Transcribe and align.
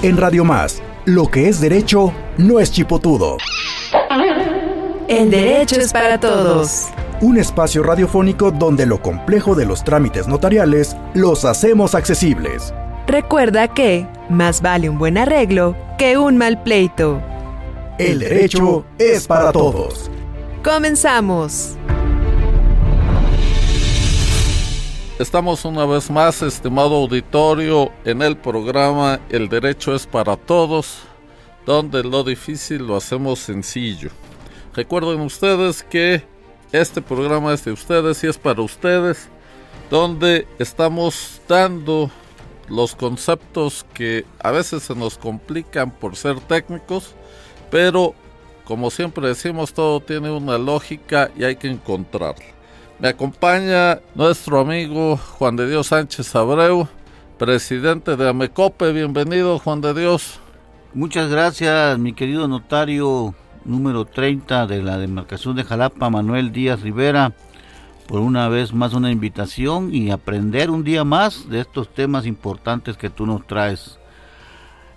En 0.00 0.16
Radio 0.16 0.44
Más, 0.44 0.80
lo 1.06 1.26
que 1.26 1.48
es 1.48 1.60
derecho 1.60 2.12
no 2.36 2.60
es 2.60 2.70
chipotudo. 2.70 3.36
El 5.08 5.28
derecho 5.28 5.74
es 5.74 5.92
para 5.92 6.20
todos. 6.20 6.86
Un 7.20 7.36
espacio 7.36 7.82
radiofónico 7.82 8.52
donde 8.52 8.86
lo 8.86 9.02
complejo 9.02 9.56
de 9.56 9.66
los 9.66 9.82
trámites 9.82 10.28
notariales 10.28 10.96
los 11.14 11.44
hacemos 11.44 11.96
accesibles. 11.96 12.72
Recuerda 13.08 13.66
que 13.66 14.06
más 14.28 14.62
vale 14.62 14.88
un 14.88 14.98
buen 14.98 15.18
arreglo 15.18 15.74
que 15.98 16.16
un 16.16 16.36
mal 16.36 16.62
pleito. 16.62 17.20
El 17.98 18.20
derecho 18.20 18.84
es 18.98 19.26
para 19.26 19.50
todos. 19.50 20.12
Comenzamos. 20.62 21.76
Estamos 25.18 25.64
una 25.64 25.84
vez 25.84 26.12
más, 26.12 26.42
estimado 26.42 26.94
auditorio, 26.94 27.90
en 28.04 28.22
el 28.22 28.36
programa 28.36 29.18
El 29.30 29.48
Derecho 29.48 29.92
es 29.92 30.06
para 30.06 30.36
Todos, 30.36 31.00
donde 31.66 32.04
lo 32.04 32.22
difícil 32.22 32.86
lo 32.86 32.94
hacemos 32.94 33.40
sencillo. 33.40 34.10
Recuerden 34.74 35.18
ustedes 35.22 35.82
que 35.82 36.22
este 36.70 37.02
programa 37.02 37.52
es 37.52 37.64
de 37.64 37.72
ustedes 37.72 38.22
y 38.22 38.28
es 38.28 38.38
para 38.38 38.62
ustedes, 38.62 39.28
donde 39.90 40.46
estamos 40.60 41.40
dando 41.48 42.12
los 42.68 42.94
conceptos 42.94 43.84
que 43.94 44.24
a 44.38 44.52
veces 44.52 44.84
se 44.84 44.94
nos 44.94 45.18
complican 45.18 45.90
por 45.90 46.14
ser 46.14 46.38
técnicos, 46.38 47.16
pero 47.72 48.14
como 48.62 48.88
siempre 48.88 49.26
decimos, 49.26 49.72
todo 49.74 49.98
tiene 49.98 50.30
una 50.30 50.58
lógica 50.58 51.32
y 51.36 51.42
hay 51.42 51.56
que 51.56 51.66
encontrarla. 51.66 52.57
Me 53.00 53.06
acompaña 53.06 54.00
nuestro 54.16 54.58
amigo 54.58 55.16
Juan 55.16 55.54
de 55.54 55.68
Dios 55.70 55.86
Sánchez 55.86 56.34
Abreu, 56.34 56.88
presidente 57.38 58.16
de 58.16 58.28
Amecope. 58.28 58.92
Bienvenido, 58.92 59.60
Juan 59.60 59.80
de 59.80 59.94
Dios. 59.94 60.40
Muchas 60.94 61.30
gracias, 61.30 61.96
mi 62.00 62.12
querido 62.12 62.48
notario 62.48 63.36
número 63.64 64.04
30 64.04 64.66
de 64.66 64.82
la 64.82 64.98
demarcación 64.98 65.54
de 65.54 65.62
Jalapa, 65.62 66.10
Manuel 66.10 66.50
Díaz 66.50 66.80
Rivera, 66.80 67.34
por 68.08 68.18
una 68.18 68.48
vez 68.48 68.74
más 68.74 68.94
una 68.94 69.12
invitación 69.12 69.94
y 69.94 70.10
aprender 70.10 70.68
un 70.68 70.82
día 70.82 71.04
más 71.04 71.48
de 71.48 71.60
estos 71.60 71.94
temas 71.94 72.26
importantes 72.26 72.96
que 72.96 73.10
tú 73.10 73.26
nos 73.26 73.46
traes. 73.46 74.00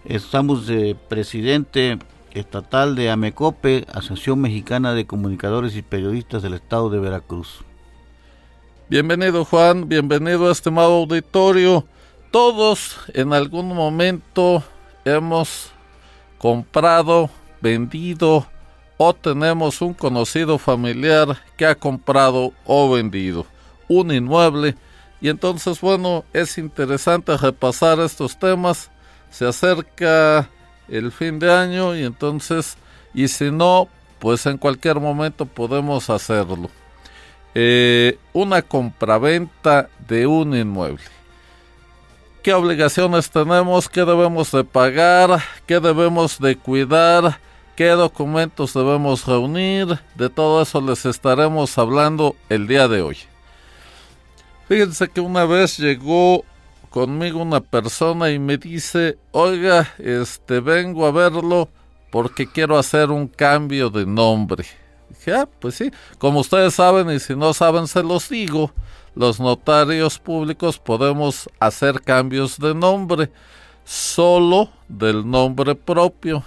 Estamos 0.05 0.65
de 0.65 0.97
presidente 1.07 1.99
estatal 2.31 2.95
de 2.95 3.11
Amecope, 3.11 3.85
Asociación 3.93 4.41
Mexicana 4.41 4.95
de 4.95 5.05
Comunicadores 5.05 5.75
y 5.75 5.83
Periodistas 5.83 6.41
del 6.41 6.55
Estado 6.55 6.89
de 6.89 6.99
Veracruz. 6.99 7.63
Bienvenido 8.91 9.45
Juan, 9.45 9.87
bienvenido 9.87 10.51
estimado 10.51 10.95
auditorio. 10.95 11.85
Todos 12.29 12.97
en 13.13 13.31
algún 13.31 13.69
momento 13.69 14.65
hemos 15.05 15.71
comprado, 16.37 17.29
vendido 17.61 18.45
o 18.97 19.13
tenemos 19.13 19.81
un 19.81 19.93
conocido 19.93 20.57
familiar 20.57 21.41
que 21.55 21.65
ha 21.65 21.75
comprado 21.75 22.51
o 22.65 22.91
vendido 22.91 23.45
un 23.87 24.11
inmueble. 24.11 24.75
Y 25.21 25.29
entonces, 25.29 25.79
bueno, 25.79 26.25
es 26.33 26.57
interesante 26.57 27.37
repasar 27.37 27.97
estos 28.01 28.37
temas. 28.37 28.91
Se 29.29 29.47
acerca 29.47 30.49
el 30.89 31.13
fin 31.13 31.39
de 31.39 31.49
año 31.49 31.95
y 31.95 32.03
entonces, 32.03 32.75
y 33.13 33.29
si 33.29 33.51
no, 33.51 33.87
pues 34.19 34.45
en 34.47 34.57
cualquier 34.57 34.99
momento 34.99 35.45
podemos 35.45 36.09
hacerlo 36.09 36.69
eh, 37.53 38.17
una 38.33 38.61
compraventa 38.61 39.89
de 40.07 40.27
un 40.27 40.55
inmueble. 40.55 41.03
¿Qué 42.43 42.53
obligaciones 42.53 43.29
tenemos? 43.29 43.87
¿Qué 43.87 44.03
debemos 44.03 44.51
de 44.51 44.63
pagar? 44.63 45.43
¿Qué 45.67 45.79
debemos 45.79 46.39
de 46.39 46.55
cuidar? 46.55 47.39
¿Qué 47.75 47.89
documentos 47.89 48.73
debemos 48.73 49.25
reunir? 49.25 49.99
De 50.15 50.29
todo 50.29 50.61
eso 50.61 50.81
les 50.81 51.05
estaremos 51.05 51.77
hablando 51.77 52.35
el 52.49 52.67
día 52.67 52.87
de 52.87 53.01
hoy. 53.01 53.17
Fíjense 54.67 55.07
que 55.09 55.21
una 55.21 55.45
vez 55.45 55.77
llegó 55.77 56.43
conmigo 56.89 57.41
una 57.41 57.61
persona 57.61 58.31
y 58.31 58.39
me 58.39 58.57
dice, 58.57 59.17
oiga, 59.31 59.93
este 59.97 60.59
vengo 60.61 61.05
a 61.05 61.11
verlo 61.11 61.69
porque 62.11 62.47
quiero 62.47 62.77
hacer 62.77 63.11
un 63.11 63.27
cambio 63.27 63.89
de 63.89 64.05
nombre. 64.05 64.65
Dije, 65.11 65.33
ah, 65.33 65.47
pues 65.59 65.75
sí, 65.75 65.91
como 66.17 66.39
ustedes 66.39 66.73
saben 66.73 67.09
y 67.11 67.19
si 67.19 67.35
no 67.35 67.53
saben 67.53 67.87
se 67.87 68.03
los 68.03 68.29
digo, 68.29 68.71
los 69.15 69.39
notarios 69.39 70.19
públicos 70.19 70.79
podemos 70.79 71.49
hacer 71.59 72.01
cambios 72.01 72.57
de 72.57 72.73
nombre, 72.73 73.29
solo 73.83 74.69
del 74.87 75.29
nombre 75.29 75.75
propio. 75.75 76.43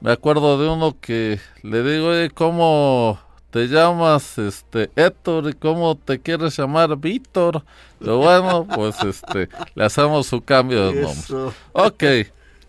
Me 0.00 0.10
acuerdo 0.12 0.58
de 0.58 0.68
uno 0.68 0.96
que 1.00 1.38
le 1.62 1.82
digo, 1.84 2.10
¿cómo 2.34 3.20
te 3.50 3.68
llamas 3.68 4.36
este 4.38 4.90
Héctor 4.96 5.50
y 5.50 5.52
cómo 5.52 5.94
te 5.94 6.18
quieres 6.18 6.56
llamar 6.56 6.96
Víctor? 6.96 7.62
Pero 8.00 8.18
bueno, 8.18 8.66
pues 8.74 8.96
este, 9.04 9.48
le 9.76 9.84
hacemos 9.84 10.26
su 10.26 10.40
cambio 10.40 10.90
de 10.90 11.02
nombre. 11.02 11.54
Ok. 11.72 12.04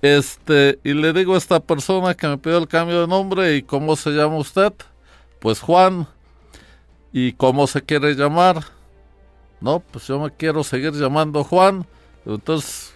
Este, 0.03 0.79
y 0.83 0.93
le 0.93 1.13
digo 1.13 1.33
a 1.33 1.37
esta 1.37 1.61
persona 1.61 2.13
que 2.13 2.27
me 2.27 2.37
pidió 2.37 2.57
el 2.57 2.67
cambio 2.67 2.99
de 2.99 3.07
nombre, 3.07 3.55
¿y 3.55 3.61
cómo 3.63 3.95
se 3.95 4.09
llama 4.09 4.35
usted? 4.35 4.73
Pues 5.39 5.61
Juan. 5.61 6.05
¿Y 7.13 7.31
cómo 7.31 7.67
se 7.67 7.81
quiere 7.81 8.13
llamar? 8.13 8.65
No, 9.61 9.79
pues 9.79 10.05
yo 10.05 10.19
me 10.19 10.29
quiero 10.29 10.61
seguir 10.65 10.91
llamando 10.91 11.41
Juan. 11.45 11.87
Entonces, 12.25 12.93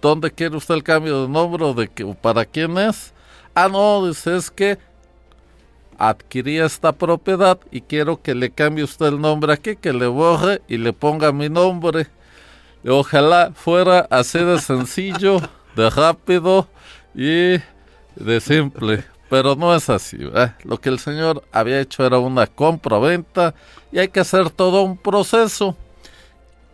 ¿dónde 0.00 0.30
quiere 0.30 0.56
usted 0.56 0.76
el 0.76 0.82
cambio 0.82 1.20
de 1.20 1.28
nombre 1.28 1.62
o 1.62 1.74
de 1.74 1.88
que, 1.88 2.06
para 2.06 2.46
quién 2.46 2.78
es? 2.78 3.12
Ah, 3.54 3.68
no, 3.68 4.06
dice, 4.08 4.34
es 4.34 4.50
que 4.50 4.78
adquirí 5.98 6.58
esta 6.58 6.92
propiedad 6.92 7.60
y 7.70 7.82
quiero 7.82 8.22
que 8.22 8.34
le 8.34 8.50
cambie 8.50 8.84
usted 8.84 9.08
el 9.08 9.20
nombre 9.20 9.52
aquí, 9.52 9.76
que 9.76 9.92
le 9.92 10.06
borre 10.06 10.62
y 10.68 10.78
le 10.78 10.94
ponga 10.94 11.32
mi 11.32 11.50
nombre. 11.50 12.06
ojalá 12.88 13.52
fuera 13.54 14.06
así 14.10 14.38
de 14.38 14.58
sencillo 14.58 15.38
de 15.76 15.90
rápido 15.90 16.68
y 17.14 17.58
de 18.16 18.40
simple. 18.40 19.04
Pero 19.28 19.54
no 19.54 19.74
es 19.74 19.88
así. 19.88 20.18
Lo 20.64 20.80
que 20.80 20.88
el 20.88 20.98
Señor 20.98 21.44
había 21.52 21.80
hecho 21.80 22.04
era 22.04 22.18
una 22.18 22.48
compra-venta 22.48 23.54
y 23.92 24.00
hay 24.00 24.08
que 24.08 24.20
hacer 24.20 24.50
todo 24.50 24.82
un 24.82 24.96
proceso 24.96 25.76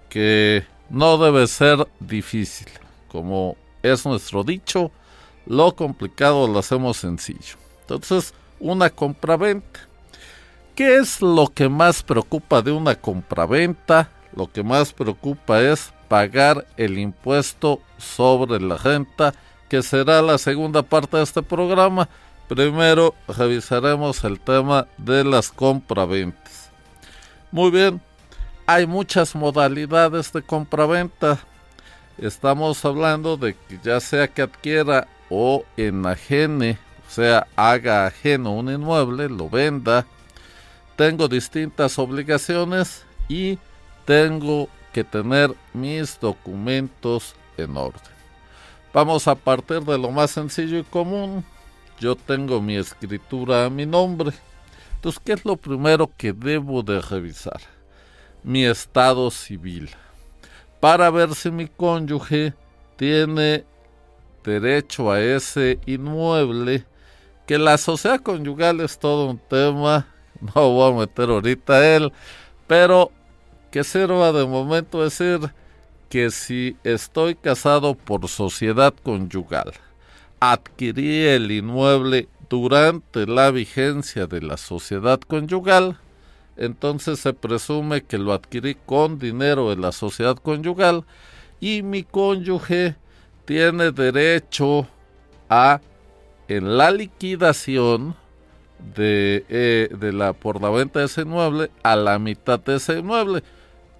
que 0.09 0.65
no 0.89 1.19
debe 1.19 1.47
ser 1.47 1.87
difícil. 2.01 2.69
Como 3.09 3.57
es 3.83 4.07
nuestro 4.07 4.43
dicho, 4.43 4.91
lo 5.45 5.77
complicado 5.77 6.49
lo 6.49 6.59
hacemos 6.59 6.97
sencillo. 6.97 7.57
Entonces, 7.83 8.33
una 8.59 8.89
compra-venta. 8.89 9.81
¿Qué 10.75 10.97
es 10.97 11.21
lo 11.21 11.49
que 11.49 11.69
más 11.69 12.03
preocupa 12.03 12.63
de 12.63 12.73
una 12.73 12.95
compra-venta? 12.95 14.11
Lo 14.35 14.51
que 14.51 14.63
más 14.63 14.93
preocupa 14.93 15.61
es 15.61 15.93
pagar 16.09 16.67
el 16.77 16.99
impuesto 16.99 17.81
sobre 17.99 18.61
la 18.61 18.77
renta, 18.77 19.35
que 19.69 19.83
será 19.83 20.23
la 20.23 20.39
segunda 20.39 20.83
parte 20.83 21.17
de 21.17 21.23
este 21.23 21.43
programa. 21.43 22.09
Primero 22.49 23.15
revisaremos 23.27 24.23
el 24.25 24.39
tema 24.39 24.87
de 24.99 25.25
las 25.25 25.51
compraventas. 25.51 26.71
Muy 27.51 27.71
bien, 27.71 28.01
hay 28.67 28.87
muchas 28.87 29.35
modalidades 29.35 30.33
de 30.33 30.43
compraventa. 30.43 31.39
Estamos 32.19 32.85
hablando 32.85 33.37
de 33.37 33.55
que 33.55 33.79
ya 33.83 34.01
sea 34.01 34.29
que 34.29 34.43
adquiera 34.43 35.09
o 35.29 35.65
enajene, 35.77 36.79
o 37.07 37.11
sea, 37.11 37.47
haga 37.57 38.07
ajeno 38.07 38.53
un 38.53 38.71
inmueble, 38.71 39.29
lo 39.29 39.49
venda. 39.49 40.07
Tengo 40.97 41.29
distintas 41.29 41.99
obligaciones 41.99 43.05
y 43.29 43.59
tengo 44.05 44.69
que 44.97 45.05
tener 45.05 45.55
mis 45.75 46.19
documentos 46.19 47.37
en 47.59 47.77
orden. 47.77 48.01
Vamos 48.95 49.29
a 49.29 49.35
partir 49.35 49.83
de 49.83 49.99
lo 49.99 50.11
más 50.11 50.31
sencillo 50.31 50.79
y 50.79 50.85
común. 50.85 51.45
Yo 52.01 52.17
tengo 52.17 52.63
mi 52.63 52.77
escritura 52.77 53.67
a 53.67 53.69
mi 53.69 53.85
nombre. 53.85 54.31
Entonces, 54.95 55.21
¿qué 55.23 55.35
es 55.35 55.45
lo 55.45 55.59
primero 55.59 56.11
que 56.17 56.33
debo 56.33 56.83
de 56.83 57.03
revisar? 57.03 57.61
Mi 58.43 58.65
estado 58.65 59.31
civil. 59.31 59.91
Para 60.81 61.11
ver 61.11 61.35
si 61.35 61.51
mi 61.51 61.67
cónyuge 61.69 62.55
tiene 62.97 63.67
derecho 64.45 65.13
a 65.13 65.21
ese 65.21 65.79
inmueble. 65.85 66.87
Que 67.47 67.59
la 67.59 67.77
sociedad 67.77 68.23
conyugal 68.23 68.81
es 68.81 68.99
todo 68.99 69.29
un 69.29 69.39
tema. 69.39 70.07
No 70.55 70.71
voy 70.71 70.91
a 70.91 70.97
meter 71.01 71.29
ahorita 71.29 71.87
él. 71.87 72.13
Pero 72.67 73.13
que 73.77 73.85
sirva 73.85 74.33
de 74.33 74.47
momento 74.47 75.03
decir 75.03 75.53
que 76.09 76.31
si 76.31 76.79
estoy 76.83 77.35
casado 77.35 77.95
por 77.95 78.27
sociedad 78.27 78.95
conyugal, 79.03 79.71
adquirí 80.41 81.27
el 81.27 81.53
inmueble 81.53 82.27
durante 82.49 83.27
la 83.27 83.51
vigencia 83.51 84.27
de 84.27 84.41
la 84.41 84.57
sociedad 84.57 85.21
conyugal, 85.21 85.99
entonces 86.57 87.21
se 87.21 87.35
presume 87.35 88.03
que 88.03 88.17
lo 88.17 88.33
adquirí 88.33 88.77
con 88.87 89.19
dinero 89.19 89.69
de 89.69 89.77
la 89.77 89.93
sociedad 89.93 90.37
conyugal 90.39 91.05
y 91.61 91.83
mi 91.83 92.03
cónyuge 92.03 92.97
tiene 93.45 93.93
derecho 93.93 94.89
a, 95.51 95.83
en 96.49 96.79
la 96.79 96.91
liquidación 96.91 98.17
de, 98.95 99.45
eh, 99.51 99.91
de 99.95 100.15
la, 100.15 100.33
por 100.33 100.63
la 100.63 100.71
venta 100.71 101.01
de 101.01 101.05
ese 101.05 101.21
inmueble, 101.21 101.71
a 101.83 101.95
la 101.95 102.19
mitad 102.19 102.59
de 102.59 102.77
ese 102.77 103.01
inmueble. 103.01 103.43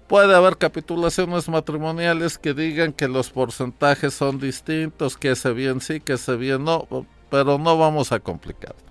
Puede 0.07 0.33
haber 0.33 0.57
capitulaciones 0.57 1.49
matrimoniales 1.49 2.37
que 2.37 2.53
digan 2.53 2.93
que 2.93 3.09
los 3.09 3.29
porcentajes 3.29 4.13
son 4.13 4.39
distintos, 4.39 5.17
que 5.17 5.31
ese 5.31 5.51
bien 5.51 5.81
sí, 5.81 5.99
que 5.99 6.13
ese 6.13 6.37
bien 6.37 6.63
no, 6.63 6.87
pero 7.29 7.57
no 7.57 7.77
vamos 7.77 8.13
a 8.13 8.19
complicarnos. 8.21 8.81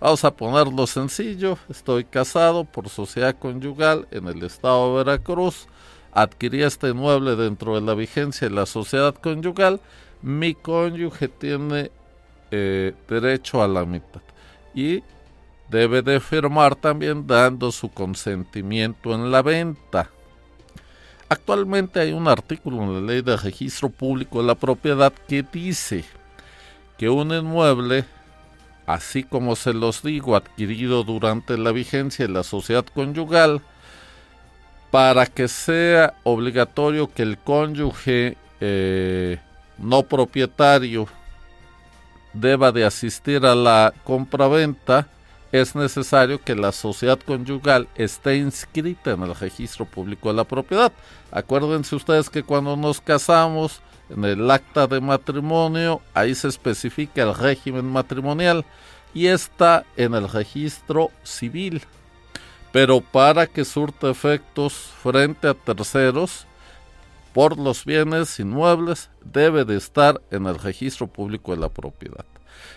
Vamos 0.00 0.24
a 0.24 0.34
ponerlo 0.34 0.88
sencillo. 0.88 1.56
Estoy 1.68 2.04
casado 2.04 2.64
por 2.64 2.88
sociedad 2.88 3.38
conyugal 3.38 4.08
en 4.10 4.26
el 4.26 4.42
estado 4.42 4.98
de 4.98 5.04
Veracruz. 5.04 5.68
Adquirí 6.12 6.64
este 6.64 6.88
inmueble 6.88 7.36
dentro 7.36 7.76
de 7.76 7.80
la 7.82 7.94
vigencia 7.94 8.48
de 8.48 8.54
la 8.54 8.66
sociedad 8.66 9.14
conyugal. 9.14 9.80
Mi 10.20 10.54
cónyuge 10.54 11.28
tiene 11.28 11.92
eh, 12.50 12.92
derecho 13.08 13.62
a 13.62 13.68
la 13.68 13.84
mitad. 13.84 14.20
Y 14.74 15.04
debe 15.70 16.02
de 16.02 16.18
firmar 16.18 16.74
también 16.74 17.26
dando 17.26 17.70
su 17.70 17.88
consentimiento 17.88 19.14
en 19.14 19.30
la 19.30 19.42
venta. 19.42 20.10
Actualmente 21.28 21.98
hay 21.98 22.12
un 22.12 22.28
artículo 22.28 22.82
en 22.82 22.94
la 22.94 23.00
ley 23.00 23.22
de 23.22 23.36
registro 23.36 23.88
público 23.88 24.40
de 24.40 24.46
la 24.46 24.54
propiedad 24.54 25.12
que 25.26 25.42
dice 25.42 26.04
que 26.98 27.08
un 27.08 27.32
inmueble, 27.32 28.04
así 28.86 29.24
como 29.24 29.56
se 29.56 29.74
los 29.74 30.02
digo, 30.02 30.36
adquirido 30.36 31.02
durante 31.02 31.58
la 31.58 31.72
vigencia 31.72 32.26
de 32.26 32.32
la 32.32 32.44
sociedad 32.44 32.84
conyugal, 32.86 33.60
para 34.92 35.26
que 35.26 35.48
sea 35.48 36.14
obligatorio 36.22 37.12
que 37.12 37.22
el 37.22 37.38
cónyuge 37.38 38.36
eh, 38.60 39.38
no 39.78 40.04
propietario 40.04 41.08
deba 42.32 42.70
de 42.70 42.84
asistir 42.84 43.44
a 43.44 43.54
la 43.54 43.92
compraventa, 44.04 45.08
es 45.52 45.74
necesario 45.74 46.42
que 46.42 46.54
la 46.54 46.72
sociedad 46.72 47.18
conyugal 47.18 47.88
esté 47.94 48.36
inscrita 48.36 49.12
en 49.12 49.22
el 49.22 49.34
registro 49.34 49.84
público 49.84 50.28
de 50.28 50.34
la 50.34 50.44
propiedad. 50.44 50.92
Acuérdense 51.30 51.94
ustedes 51.94 52.30
que 52.30 52.42
cuando 52.42 52.76
nos 52.76 53.00
casamos, 53.00 53.80
en 54.08 54.24
el 54.24 54.50
acta 54.50 54.86
de 54.86 55.00
matrimonio, 55.00 56.00
ahí 56.14 56.34
se 56.34 56.48
especifica 56.48 57.22
el 57.22 57.34
régimen 57.34 57.86
matrimonial 57.86 58.64
y 59.14 59.26
está 59.26 59.84
en 59.96 60.14
el 60.14 60.28
registro 60.28 61.10
civil. 61.24 61.82
Pero 62.72 63.00
para 63.00 63.46
que 63.46 63.64
surta 63.64 64.10
efectos 64.10 64.74
frente 65.02 65.48
a 65.48 65.54
terceros, 65.54 66.46
por 67.32 67.58
los 67.58 67.84
bienes 67.84 68.38
inmuebles, 68.38 69.10
debe 69.24 69.64
de 69.64 69.76
estar 69.76 70.20
en 70.30 70.46
el 70.46 70.58
registro 70.58 71.06
público 71.06 71.54
de 71.54 71.60
la 71.60 71.68
propiedad. 71.68 72.24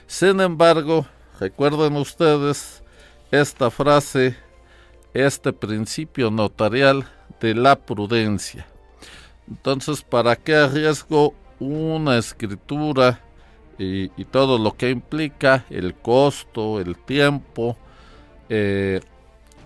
Sin 0.07 0.41
embargo, 0.41 1.05
Recuerden 1.39 1.95
ustedes 1.95 2.83
esta 3.31 3.71
frase, 3.71 4.35
este 5.13 5.53
principio 5.53 6.29
notarial 6.29 7.07
de 7.39 7.55
la 7.55 7.77
prudencia. 7.77 8.67
Entonces, 9.47 10.01
¿para 10.01 10.35
qué 10.35 10.55
arriesgo 10.55 11.33
una 11.59 12.17
escritura 12.17 13.21
y, 13.77 14.09
todo 14.25 14.57
lo 14.57 14.75
que 14.75 14.89
implica 14.89 15.65
el 15.69 15.95
costo, 15.95 16.81
el 16.81 16.97
tiempo, 16.97 17.77
eh, 18.49 18.99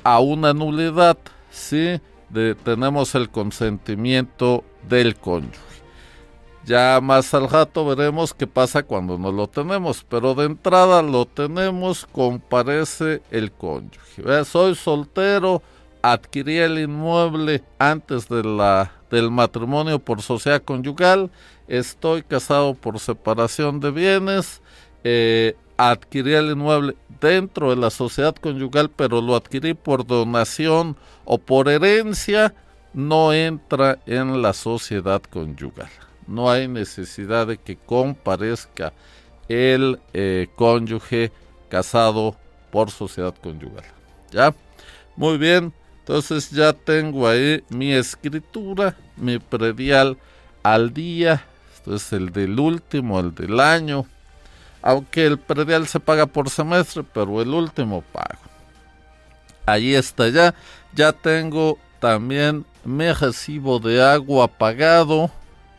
a 0.04 0.20
una 0.20 0.54
nulidad 0.54 1.18
si 1.50 2.00
tenemos 2.64 3.16
el 3.16 3.32
consentimiento 3.32 4.64
del 4.88 5.16
cónyuge? 5.16 5.73
Ya 6.66 7.02
más 7.02 7.34
al 7.34 7.50
rato 7.50 7.86
veremos 7.86 8.34
qué 8.34 8.48
pasa 8.48 8.84
cuando 8.84 9.18
no 9.18 9.34
lo 9.34 9.48
tenemos, 9.48 10.06
pero 10.08 10.34
de 10.34 10.46
entrada 10.46 11.02
lo 11.02 11.26
tenemos, 11.26 12.08
comparece 12.10 13.22
el 13.32 13.52
cónyuge. 13.52 14.46
Soy 14.46 14.74
soltero, 14.76 15.62
adquirí 16.02 16.60
el 16.60 16.80
inmueble 16.80 17.62
antes 17.80 18.30
de 18.30 18.44
la, 18.46 18.94
del 19.12 19.30
matrimonio 19.30 20.00
por 20.00 20.22
sociedad 20.22 20.64
conyugal, 20.64 21.30
estoy 21.68 22.24
casado 22.24 22.76
por 22.76 22.98
separación 22.98 23.82
de 23.82 23.92
bienes, 23.92 24.62
eh, 25.04 25.58
adquirí 25.76 26.34
el 26.34 26.52
inmueble 26.52 26.96
dentro 27.20 27.72
de 27.72 27.76
la 27.76 27.90
sociedad 27.90 28.36
conyugal, 28.36 28.90
pero 28.90 29.20
lo 29.20 29.36
adquirí 29.36 29.74
por 29.74 30.08
donación 30.08 30.96
o 31.26 31.38
por 31.40 31.68
herencia, 31.68 32.56
no 32.94 33.34
entra 33.34 34.00
en 34.06 34.42
la 34.42 34.54
sociedad 34.54 35.22
conyugal 35.24 35.90
no 36.28 36.50
hay 36.50 36.68
necesidad 36.68 37.48
de 37.48 37.58
que 37.58 37.78
comparezca 37.78 38.94
el 39.48 40.00
eh, 40.14 40.48
cónyuge 40.56 41.32
casado 41.70 42.36
por 42.72 42.92
sociedad 42.92 43.34
conyugal. 43.42 43.86
¿Ya? 44.32 44.54
Muy 45.16 45.38
bien, 45.38 45.74
entonces 46.00 46.50
ya 46.50 46.74
tengo 46.74 47.28
ahí 47.28 47.64
mi 47.70 47.94
escritura, 47.94 48.96
mi 49.16 49.40
predial 49.40 50.18
al 50.64 50.94
día, 50.94 51.46
esto 51.76 51.96
es 51.96 52.12
el 52.14 52.32
del 52.32 52.60
último, 52.60 53.20
el 53.20 53.36
del 53.36 53.60
año, 53.60 54.06
aunque 54.82 55.26
el 55.26 55.38
predial 55.38 55.88
se 55.88 56.00
paga 56.00 56.26
por 56.26 56.50
semestre, 56.50 57.04
pero 57.04 57.42
el 57.42 57.50
último 57.50 58.02
pago. 58.02 58.42
Ahí 59.66 59.96
está 59.96 60.28
ya, 60.30 60.54
ya 60.94 61.14
tengo 61.14 61.78
también 62.00 62.66
mi 62.84 63.12
recibo 63.14 63.80
de 63.80 64.04
agua 64.04 64.48
pagado, 64.48 65.32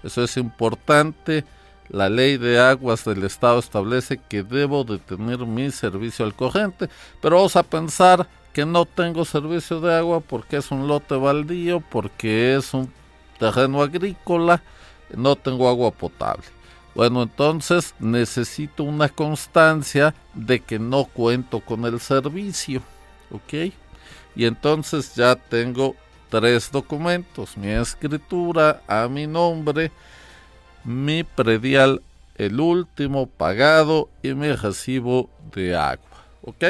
eso 0.04 0.22
es 0.22 0.36
importante. 0.36 1.44
La 1.88 2.08
ley 2.08 2.36
de 2.36 2.60
aguas 2.60 3.04
del 3.04 3.24
estado 3.24 3.58
establece 3.58 4.18
que 4.18 4.42
debo 4.42 4.84
de 4.84 4.98
tener 4.98 5.38
mi 5.40 5.70
servicio 5.70 6.24
al 6.24 6.34
corriente, 6.34 6.88
pero 7.20 7.36
vamos 7.36 7.56
a 7.56 7.62
pensar 7.62 8.26
que 8.52 8.64
no 8.64 8.86
tengo 8.86 9.24
servicio 9.24 9.80
de 9.80 9.94
agua 9.94 10.20
porque 10.20 10.58
es 10.58 10.70
un 10.70 10.86
lote 10.86 11.16
baldío, 11.16 11.80
porque 11.80 12.54
es 12.54 12.72
un 12.72 12.90
terreno 13.38 13.82
agrícola, 13.82 14.62
no 15.14 15.36
tengo 15.36 15.68
agua 15.68 15.90
potable. 15.90 16.44
Bueno, 16.94 17.22
entonces 17.22 17.94
necesito 17.98 18.84
una 18.84 19.08
constancia 19.08 20.14
de 20.32 20.60
que 20.60 20.78
no 20.78 21.04
cuento 21.04 21.60
con 21.60 21.84
el 21.84 21.98
servicio, 21.98 22.82
¿ok? 23.32 23.72
Y 24.36 24.44
entonces 24.46 25.14
ya 25.14 25.34
tengo 25.34 25.96
tres 26.28 26.70
documentos, 26.70 27.56
mi 27.56 27.68
escritura 27.68 28.82
a 28.86 29.08
mi 29.08 29.26
nombre, 29.26 29.90
mi 30.84 31.24
predial, 31.24 32.02
el 32.36 32.60
último 32.60 33.26
pagado 33.26 34.08
y 34.22 34.34
mi 34.34 34.52
recibo 34.52 35.30
de 35.54 35.76
agua. 35.76 36.24
¿Ok? 36.42 36.64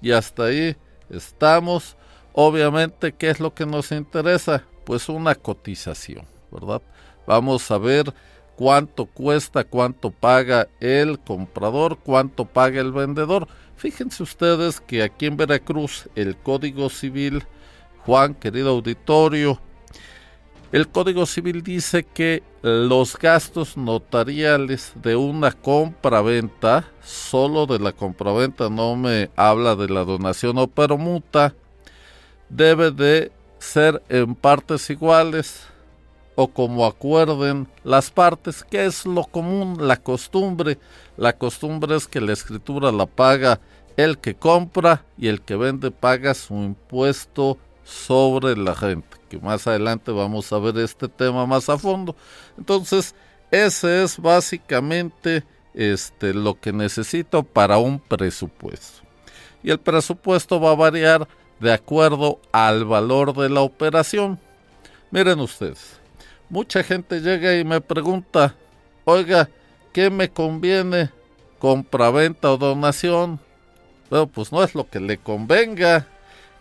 Y 0.00 0.12
hasta 0.12 0.44
ahí 0.44 0.76
estamos. 1.10 1.96
Obviamente, 2.32 3.12
¿qué 3.12 3.30
es 3.30 3.40
lo 3.40 3.52
que 3.54 3.66
nos 3.66 3.90
interesa? 3.90 4.62
Pues 4.84 5.08
una 5.08 5.34
cotización, 5.34 6.24
¿verdad? 6.50 6.82
Vamos 7.26 7.70
a 7.70 7.78
ver 7.78 8.12
cuánto 8.56 9.06
cuesta, 9.06 9.64
cuánto 9.64 10.10
paga 10.10 10.68
el 10.80 11.18
comprador, 11.18 11.98
cuánto 11.98 12.44
paga 12.44 12.80
el 12.80 12.92
vendedor. 12.92 13.48
Fíjense 13.76 14.22
ustedes 14.22 14.80
que 14.80 15.02
aquí 15.02 15.26
en 15.26 15.36
Veracruz 15.36 16.08
el 16.16 16.36
Código 16.36 16.90
Civil 16.90 17.44
Juan, 18.08 18.32
querido 18.32 18.70
auditorio, 18.70 19.60
el 20.72 20.88
Código 20.88 21.26
Civil 21.26 21.62
dice 21.62 22.04
que 22.04 22.42
los 22.62 23.18
gastos 23.18 23.76
notariales 23.76 24.92
de 24.94 25.14
una 25.14 25.52
compra-venta, 25.52 26.88
solo 27.04 27.66
de 27.66 27.78
la 27.78 27.92
compra-venta, 27.92 28.70
no 28.70 28.96
me 28.96 29.28
habla 29.36 29.76
de 29.76 29.90
la 29.90 30.04
donación 30.04 30.56
o 30.56 30.68
permuta, 30.68 31.54
debe 32.48 32.92
de 32.92 33.30
ser 33.58 34.02
en 34.08 34.34
partes 34.34 34.88
iguales 34.88 35.66
o 36.34 36.48
como 36.48 36.86
acuerden 36.86 37.68
las 37.84 38.10
partes, 38.10 38.64
que 38.64 38.86
es 38.86 39.04
lo 39.04 39.24
común, 39.24 39.86
la 39.86 39.98
costumbre. 39.98 40.78
La 41.18 41.34
costumbre 41.34 41.94
es 41.94 42.06
que 42.06 42.22
la 42.22 42.32
escritura 42.32 42.90
la 42.90 43.04
paga 43.04 43.60
el 43.98 44.16
que 44.16 44.34
compra 44.34 45.04
y 45.18 45.28
el 45.28 45.42
que 45.42 45.56
vende 45.56 45.90
paga 45.90 46.32
su 46.32 46.54
impuesto 46.54 47.58
sobre 47.88 48.54
la 48.54 48.74
gente, 48.74 49.16
que 49.30 49.38
más 49.38 49.66
adelante 49.66 50.12
vamos 50.12 50.52
a 50.52 50.58
ver 50.58 50.76
este 50.78 51.08
tema 51.08 51.46
más 51.46 51.70
a 51.70 51.78
fondo. 51.78 52.14
Entonces, 52.58 53.14
ese 53.50 54.02
es 54.02 54.18
básicamente 54.18 55.42
este, 55.72 56.34
lo 56.34 56.60
que 56.60 56.70
necesito 56.70 57.42
para 57.42 57.78
un 57.78 57.98
presupuesto. 57.98 59.00
Y 59.62 59.70
el 59.70 59.80
presupuesto 59.80 60.60
va 60.60 60.72
a 60.72 60.76
variar 60.76 61.26
de 61.60 61.72
acuerdo 61.72 62.38
al 62.52 62.84
valor 62.84 63.34
de 63.34 63.48
la 63.48 63.62
operación. 63.62 64.38
Miren 65.10 65.40
ustedes, 65.40 65.98
mucha 66.50 66.82
gente 66.82 67.20
llega 67.20 67.56
y 67.56 67.64
me 67.64 67.80
pregunta, 67.80 68.54
oiga, 69.04 69.48
¿qué 69.94 70.10
me 70.10 70.28
conviene? 70.28 71.10
¿Compra-venta 71.58 72.52
o 72.52 72.58
donación? 72.58 73.40
Bueno, 74.10 74.26
pues 74.26 74.52
no 74.52 74.62
es 74.62 74.74
lo 74.74 74.88
que 74.88 75.00
le 75.00 75.16
convenga, 75.16 76.06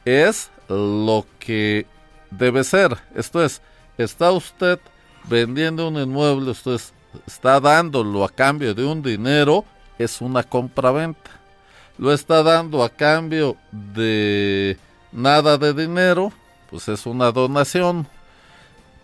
es 0.06 0.52
lo 0.68 1.26
que 1.40 1.86
debe 2.32 2.64
ser. 2.64 2.98
Esto 3.16 3.44
es, 3.44 3.62
está 3.98 4.32
usted 4.32 4.80
vendiendo 5.30 5.88
un 5.88 5.98
inmueble, 5.98 6.52
usted 6.52 6.74
es 6.74 6.94
está 7.26 7.60
dándolo 7.60 8.24
a 8.24 8.30
cambio 8.30 8.74
de 8.74 8.86
un 8.86 9.02
dinero, 9.02 9.66
es 9.98 10.22
una 10.22 10.44
compraventa. 10.44 11.32
Lo 11.98 12.14
está 12.14 12.44
dando 12.44 12.84
a 12.84 12.90
cambio 12.90 13.58
de 13.72 14.78
nada 15.12 15.58
de 15.58 15.74
dinero, 15.74 16.32
pues 16.70 16.88
es 16.88 17.06
una 17.06 17.32
donación. 17.32 18.08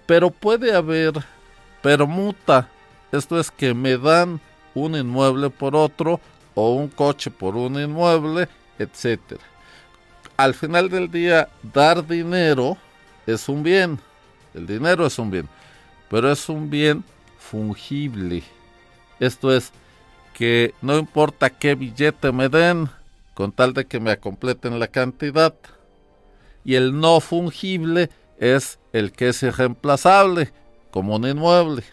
Pero 0.05 0.29
puede 0.29 0.75
haber 0.75 1.13
permuta, 1.81 2.69
esto 3.11 3.39
es 3.39 3.49
que 3.49 3.73
me 3.73 3.97
dan 3.97 4.39
un 4.75 4.95
inmueble 4.95 5.49
por 5.49 5.75
otro 5.75 6.19
o 6.55 6.73
un 6.75 6.87
coche 6.89 7.31
por 7.31 7.55
un 7.55 7.79
inmueble, 7.79 8.47
etcétera. 8.77 9.41
Al 10.37 10.53
final 10.53 10.89
del 10.89 11.11
día, 11.11 11.49
dar 11.73 12.05
dinero 12.07 12.77
es 13.27 13.47
un 13.47 13.61
bien. 13.63 13.99
El 14.53 14.65
dinero 14.65 15.05
es 15.05 15.17
un 15.19 15.29
bien, 15.29 15.47
pero 16.09 16.31
es 16.31 16.49
un 16.49 16.69
bien 16.69 17.03
fungible. 17.37 18.43
Esto 19.19 19.53
es 19.53 19.71
que 20.33 20.73
no 20.81 20.97
importa 20.97 21.49
qué 21.49 21.75
billete 21.75 22.31
me 22.31 22.49
den, 22.49 22.89
con 23.33 23.51
tal 23.51 23.73
de 23.73 23.85
que 23.85 23.99
me 23.99 24.17
completen 24.17 24.79
la 24.79 24.87
cantidad. 24.87 25.53
Y 26.65 26.75
el 26.75 26.99
no 26.99 27.19
fungible 27.19 28.09
es 28.39 28.79
el 28.91 29.11
que 29.11 29.29
es 29.29 29.43
irreemplazable, 29.43 30.51
como 30.91 31.15
un 31.15 31.27
inmueble. 31.27 31.83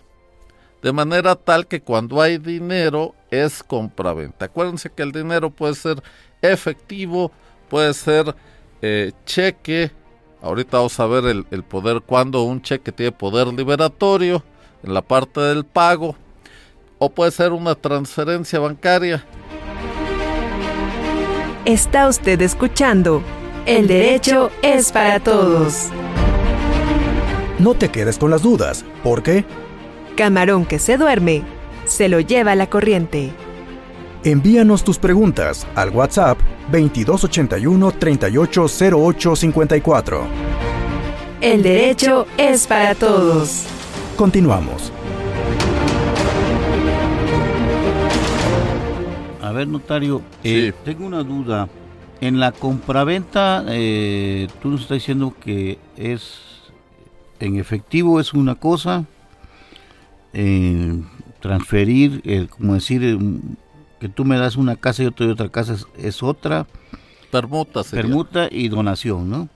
De 0.82 0.92
manera 0.92 1.34
tal 1.36 1.66
que 1.66 1.82
cuando 1.82 2.22
hay 2.22 2.38
dinero 2.38 3.14
es 3.30 3.62
compraventa. 3.62 4.46
Acuérdense 4.46 4.90
que 4.90 5.02
el 5.02 5.12
dinero 5.12 5.50
puede 5.50 5.74
ser 5.74 6.02
efectivo, 6.40 7.32
puede 7.70 7.94
ser 7.94 8.34
eh, 8.82 9.12
cheque. 9.24 9.90
Ahorita 10.42 10.76
vamos 10.76 10.98
a 11.00 11.06
ver 11.06 11.24
el, 11.24 11.46
el 11.50 11.62
poder 11.62 12.02
cuando 12.04 12.42
un 12.42 12.60
cheque 12.60 12.92
tiene 12.92 13.12
poder 13.12 13.46
liberatorio 13.46 14.42
en 14.82 14.92
la 14.92 15.00
parte 15.00 15.40
del 15.40 15.64
pago. 15.64 16.16
O 16.98 17.08
puede 17.08 17.30
ser 17.30 17.52
una 17.52 17.74
transferencia 17.74 18.58
bancaria. 18.58 19.24
Está 21.64 22.08
usted 22.08 22.42
escuchando. 22.42 23.22
El 23.64 23.86
derecho 23.86 24.50
es 24.62 24.92
para 24.92 25.20
todos. 25.20 25.88
No 27.58 27.74
te 27.74 27.90
quedes 27.90 28.18
con 28.18 28.30
las 28.30 28.42
dudas, 28.42 28.84
porque 29.02 29.44
Camarón 30.16 30.64
que 30.64 30.78
se 30.78 30.96
duerme, 30.96 31.42
se 31.86 32.08
lo 32.08 32.20
lleva 32.20 32.54
la 32.54 32.68
corriente. 32.68 33.30
Envíanos 34.24 34.82
tus 34.84 34.98
preguntas 34.98 35.66
al 35.74 35.90
WhatsApp 35.90 36.38
2281 36.72 37.92
380854. 37.92 40.22
El 41.40 41.62
derecho 41.62 42.26
es 42.36 42.66
para 42.66 42.94
todos. 42.94 43.64
Continuamos. 44.16 44.92
A 49.42 49.52
ver, 49.52 49.66
notario, 49.68 50.22
eh, 50.44 50.72
Sí. 50.72 50.78
tengo 50.84 51.06
una 51.06 51.22
duda. 51.22 51.68
En 52.20 52.38
la 52.38 52.52
compraventa, 52.52 53.64
eh, 53.68 54.46
tú 54.60 54.68
nos 54.68 54.82
estás 54.82 54.96
diciendo 54.98 55.34
que 55.40 55.78
es 55.96 56.38
en 57.40 57.56
efectivo 57.58 58.20
es 58.20 58.34
una 58.34 58.54
cosa, 58.56 59.06
eh, 60.34 61.00
transferir, 61.40 62.20
eh, 62.24 62.46
como 62.50 62.74
decir, 62.74 63.18
que 64.00 64.08
tú 64.08 64.24
me 64.24 64.38
das 64.38 64.56
una 64.56 64.76
casa 64.76 65.02
y 65.02 65.06
yo 65.06 65.12
te 65.12 65.24
doy 65.24 65.32
otra 65.34 65.50
casa 65.50 65.74
es, 65.74 65.86
es 65.96 66.22
otra, 66.22 66.66
Permuta 67.30 67.84
sería. 67.84 68.02
permuta 68.02 68.48
y 68.50 68.68
donación, 68.68 69.30
¿no? 69.30 69.48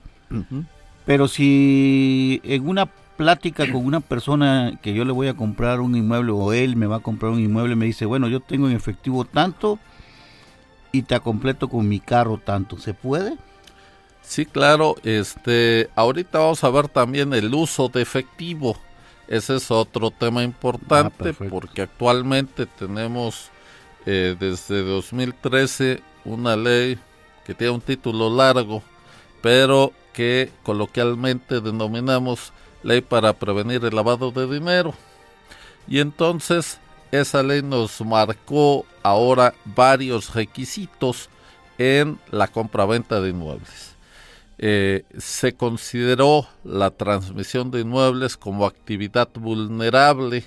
Pero 1.05 1.27
si 1.27 2.41
en 2.43 2.67
una 2.67 2.85
plática 3.17 3.69
con 3.71 3.85
una 3.85 3.99
persona 4.01 4.79
que 4.81 4.93
yo 4.93 5.05
le 5.05 5.11
voy 5.11 5.27
a 5.27 5.35
comprar 5.35 5.79
un 5.81 5.95
inmueble 5.95 6.31
o 6.31 6.53
él 6.53 6.75
me 6.75 6.87
va 6.87 6.97
a 6.97 7.01
comprar 7.01 7.31
un 7.31 7.39
inmueble, 7.39 7.75
me 7.75 7.85
dice, 7.85 8.05
bueno, 8.05 8.27
yo 8.27 8.39
tengo 8.39 8.67
en 8.69 8.75
efectivo 8.75 9.25
tanto 9.25 9.79
y 10.91 11.03
te 11.03 11.19
completo 11.19 11.67
con 11.67 11.87
mi 11.87 11.99
carro 11.99 12.37
tanto, 12.37 12.77
¿se 12.77 12.93
puede? 12.93 13.37
Sí, 14.21 14.45
claro. 14.45 14.95
Este, 15.03 15.89
ahorita 15.95 16.39
vamos 16.39 16.63
a 16.63 16.69
ver 16.69 16.87
también 16.87 17.33
el 17.33 17.53
uso 17.53 17.89
de 17.89 18.01
efectivo. 18.01 18.77
Ese 19.27 19.55
es 19.55 19.71
otro 19.71 20.11
tema 20.11 20.43
importante 20.43 21.29
Ah, 21.29 21.45
porque 21.49 21.81
actualmente 21.83 22.65
tenemos 22.65 23.51
eh, 24.05 24.35
desde 24.39 24.83
2013 24.83 26.01
una 26.25 26.55
ley 26.55 26.99
que 27.45 27.53
tiene 27.53 27.73
un 27.73 27.81
título 27.81 28.35
largo, 28.35 28.83
pero 29.41 29.93
que 30.13 30.51
coloquialmente 30.63 31.61
denominamos 31.61 32.53
ley 32.83 33.01
para 33.01 33.33
prevenir 33.33 33.83
el 33.85 33.95
lavado 33.95 34.31
de 34.31 34.47
dinero. 34.47 34.93
Y 35.87 35.99
entonces 35.99 36.79
esa 37.11 37.43
ley 37.43 37.61
nos 37.61 38.01
marcó 38.01 38.85
ahora 39.03 39.53
varios 39.63 40.33
requisitos 40.33 41.29
en 41.77 42.19
la 42.31 42.47
compraventa 42.47 43.21
de 43.21 43.29
inmuebles. 43.29 43.95
Eh, 44.57 45.03
se 45.17 45.53
consideró 45.53 46.47
la 46.63 46.89
transmisión 46.91 47.71
de 47.71 47.81
inmuebles 47.81 48.37
como 48.37 48.65
actividad 48.65 49.27
vulnerable 49.33 50.45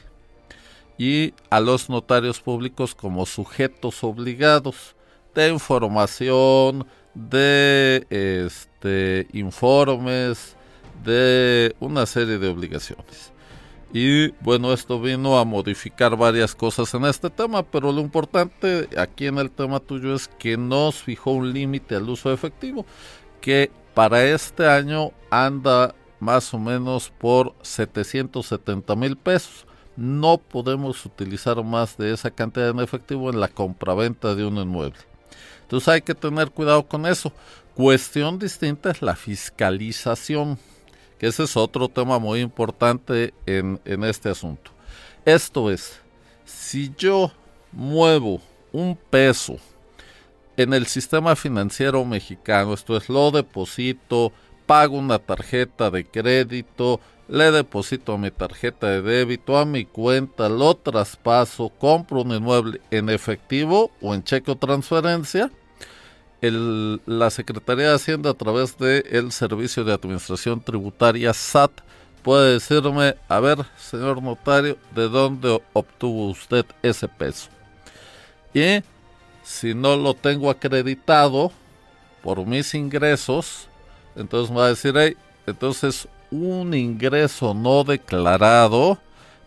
y 0.99 1.33
a 1.49 1.61
los 1.61 1.89
notarios 1.89 2.41
públicos 2.41 2.95
como 2.95 3.25
sujetos 3.25 4.03
obligados 4.03 4.97
de 5.35 5.49
información, 5.49 6.87
de 7.15 8.07
este, 8.11 9.29
informes, 9.33 10.57
de 11.05 11.75
una 11.81 12.05
serie 12.07 12.39
de 12.39 12.49
obligaciones. 12.49 13.33
Y 13.93 14.29
bueno, 14.43 14.73
esto 14.73 15.01
vino 15.01 15.39
a 15.39 15.45
modificar 15.45 16.17
varias 16.17 16.55
cosas 16.55 16.93
en 16.93 17.07
este 17.07 17.31
tema, 17.31 17.63
pero 17.63 17.91
lo 17.91 18.01
importante 18.01 18.89
aquí 18.99 19.27
en 19.27 19.39
el 19.39 19.51
tema 19.51 19.81
tuyo 19.81 20.15
es 20.15 20.29
que 20.29 20.59
nos 20.59 20.97
fijó 20.97 21.31
un 21.31 21.53
límite 21.53 21.95
al 21.95 22.09
uso 22.09 22.33
efectivo, 22.33 22.85
que 23.41 23.71
para 23.95 24.25
este 24.25 24.67
año 24.67 25.13
anda 25.31 25.95
más 26.21 26.53
o 26.53 26.59
menos 26.59 27.11
por 27.17 27.55
770 27.63 28.95
mil 28.97 29.17
pesos. 29.17 29.68
No 29.99 30.39
podemos 30.39 31.05
utilizar 31.05 31.61
más 31.65 31.97
de 31.97 32.13
esa 32.13 32.31
cantidad 32.31 32.69
en 32.69 32.79
efectivo 32.79 33.31
en 33.31 33.41
la 33.41 33.49
compraventa 33.49 34.37
de 34.37 34.45
un 34.45 34.57
inmueble. 34.59 35.01
Entonces 35.63 35.89
hay 35.89 36.03
que 36.03 36.15
tener 36.15 36.53
cuidado 36.53 36.87
con 36.87 37.05
eso. 37.05 37.33
Cuestión 37.75 38.39
distinta 38.39 38.93
es 38.93 39.03
la 39.03 39.17
fiscalización, 39.17 40.57
que 41.19 41.27
ese 41.27 41.43
es 41.43 41.57
otro 41.57 41.89
tema 41.89 42.21
muy 42.21 42.43
importante 42.43 43.35
en, 43.45 43.81
en 43.85 44.05
este 44.05 44.29
asunto. 44.29 44.71
Esto 45.25 45.69
es, 45.69 45.99
si 46.45 46.95
yo 46.97 47.33
muevo 47.73 48.41
un 48.71 48.97
peso 49.11 49.57
en 50.57 50.75
el 50.75 50.87
sistema 50.87 51.35
financiero 51.35 52.05
mexicano, 52.05 52.73
esto 52.73 52.97
es, 52.97 53.09
lo 53.09 53.33
deposito, 53.33 54.33
pago 54.69 54.99
una 54.99 55.19
tarjeta 55.19 55.91
de 55.91 56.05
crédito, 56.05 57.01
le 57.27 57.51
deposito 57.51 58.19
mi 58.19 58.31
tarjeta 58.31 58.89
de 58.89 59.01
débito, 59.01 59.57
a 59.57 59.65
mi 59.65 59.87
cuenta, 59.87 60.51
lo 60.51 60.75
traspaso, 60.75 61.71
compro 61.71 62.21
un 62.21 62.33
inmueble 62.33 62.83
en 62.91 63.09
efectivo 63.09 63.91
o 64.03 64.15
en 64.15 64.23
cheque 64.23 64.51
o 64.51 64.57
transferencia, 64.57 65.51
la 66.43 67.31
Secretaría 67.31 67.89
de 67.89 67.95
Hacienda 67.95 68.31
a 68.31 68.35
través 68.35 68.77
del 68.77 69.33
Servicio 69.33 69.85
de 69.85 69.95
Administración 69.95 70.61
Tributaria 70.61 71.33
SAT 71.33 71.73
puede 72.23 72.53
decirme, 72.53 73.17
a 73.27 73.41
ver, 73.41 73.65
señor 73.79 74.23
notario, 74.23 74.77
¿de 74.95 75.09
dónde 75.09 75.63
obtuvo 75.73 76.29
usted 76.29 76.67
ese 76.83 77.09
peso? 77.09 77.49
Y 78.53 78.83
si 79.43 79.73
no 79.73 79.97
lo 79.97 80.13
tengo 80.13 80.51
acreditado 80.51 81.51
por 82.23 82.45
mis 82.45 82.75
ingresos, 82.75 83.68
entonces 84.19 84.51
me 84.51 84.59
va 84.59 84.67
a 84.67 84.71
decir, 84.71 84.95
hey, 84.97 85.17
entonces 85.47 86.09
un 86.31 86.75
ingreso 86.75 87.55
no 87.55 87.85
declarado 87.85 88.99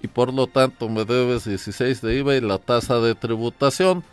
y 0.02 0.08
por 0.08 0.34
lo 0.34 0.48
tanto 0.48 0.90
me 0.90 1.06
debes 1.06 1.46
16 1.46 2.02
de 2.02 2.16
IVA 2.16 2.36
y 2.36 2.42
la 2.42 2.58
tasa 2.58 3.00
de 3.00 3.14
tributación 3.14 4.04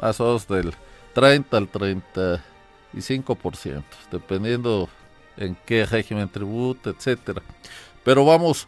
más 0.00 0.20
o 0.20 0.24
menos 0.24 0.48
del 0.48 0.74
30 1.14 1.56
al 1.56 1.70
35%, 1.70 3.84
dependiendo 4.10 4.88
en 5.36 5.56
qué 5.66 5.86
régimen 5.86 6.28
tributa, 6.28 6.90
etcétera. 6.90 7.42
Pero 8.02 8.24
vamos, 8.24 8.66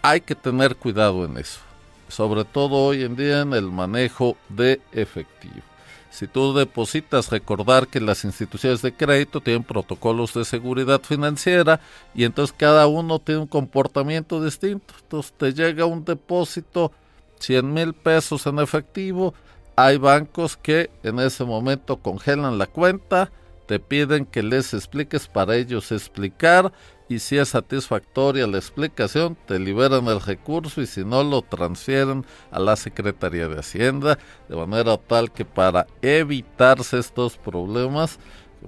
hay 0.00 0.20
que 0.20 0.34
tener 0.34 0.76
cuidado 0.76 1.24
en 1.24 1.36
eso, 1.36 1.60
sobre 2.08 2.44
todo 2.44 2.76
hoy 2.76 3.04
en 3.04 3.16
día 3.16 3.42
en 3.42 3.52
el 3.52 3.70
manejo 3.70 4.36
de 4.48 4.80
efectivo. 4.92 5.71
Si 6.12 6.26
tú 6.26 6.52
depositas, 6.52 7.30
recordar 7.30 7.88
que 7.88 7.98
las 7.98 8.24
instituciones 8.24 8.82
de 8.82 8.94
crédito 8.94 9.40
tienen 9.40 9.64
protocolos 9.64 10.34
de 10.34 10.44
seguridad 10.44 11.00
financiera 11.00 11.80
y 12.14 12.24
entonces 12.24 12.54
cada 12.56 12.86
uno 12.86 13.18
tiene 13.18 13.40
un 13.40 13.46
comportamiento 13.46 14.44
distinto. 14.44 14.92
Entonces 15.00 15.32
te 15.38 15.54
llega 15.54 15.86
un 15.86 16.04
depósito 16.04 16.92
100 17.40 17.72
mil 17.72 17.94
pesos 17.94 18.46
en 18.46 18.58
efectivo, 18.58 19.32
hay 19.74 19.96
bancos 19.96 20.58
que 20.58 20.90
en 21.02 21.18
ese 21.18 21.44
momento 21.44 21.96
congelan 21.96 22.58
la 22.58 22.66
cuenta, 22.66 23.32
te 23.66 23.80
piden 23.80 24.26
que 24.26 24.42
les 24.42 24.74
expliques 24.74 25.26
para 25.28 25.56
ellos 25.56 25.92
explicar 25.92 26.72
y 27.12 27.18
si 27.18 27.36
es 27.36 27.50
satisfactoria 27.50 28.46
la 28.46 28.56
explicación, 28.56 29.36
te 29.46 29.58
liberan 29.58 30.06
el 30.06 30.20
recurso 30.20 30.80
y 30.80 30.86
si 30.86 31.04
no 31.04 31.22
lo 31.22 31.42
transfieren 31.42 32.24
a 32.50 32.58
la 32.58 32.74
Secretaría 32.74 33.48
de 33.48 33.58
Hacienda, 33.58 34.18
de 34.48 34.56
manera 34.56 34.96
tal 34.96 35.30
que 35.30 35.44
para 35.44 35.86
evitarse 36.00 36.98
estos 36.98 37.36
problemas, 37.36 38.18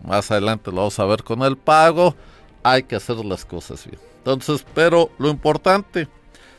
más 0.02 0.30
adelante 0.30 0.70
lo 0.70 0.78
vamos 0.78 0.98
a 0.98 1.06
ver 1.06 1.22
con 1.22 1.42
el 1.42 1.56
pago, 1.56 2.14
hay 2.62 2.82
que 2.82 2.96
hacer 2.96 3.16
las 3.24 3.46
cosas 3.46 3.86
bien. 3.86 4.00
Entonces, 4.18 4.64
pero 4.74 5.10
lo 5.18 5.30
importante, 5.30 6.06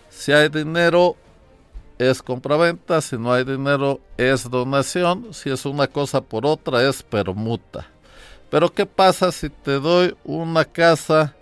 si 0.09 0.31
hay 0.31 0.49
dinero 0.49 1.15
es 1.99 2.21
compraventa, 2.23 2.99
si 2.99 3.15
no 3.15 3.31
hay 3.31 3.43
dinero 3.43 3.99
es 4.17 4.49
donación, 4.49 5.33
si 5.33 5.51
es 5.51 5.65
una 5.65 5.85
cosa 5.85 6.21
por 6.21 6.47
otra 6.47 6.87
es 6.87 7.03
permuta. 7.03 7.85
Pero 8.49 8.73
¿qué 8.73 8.87
pasa 8.87 9.31
si 9.31 9.49
te 9.49 9.79
doy 9.79 10.15
una 10.23 10.65
casa 10.65 11.35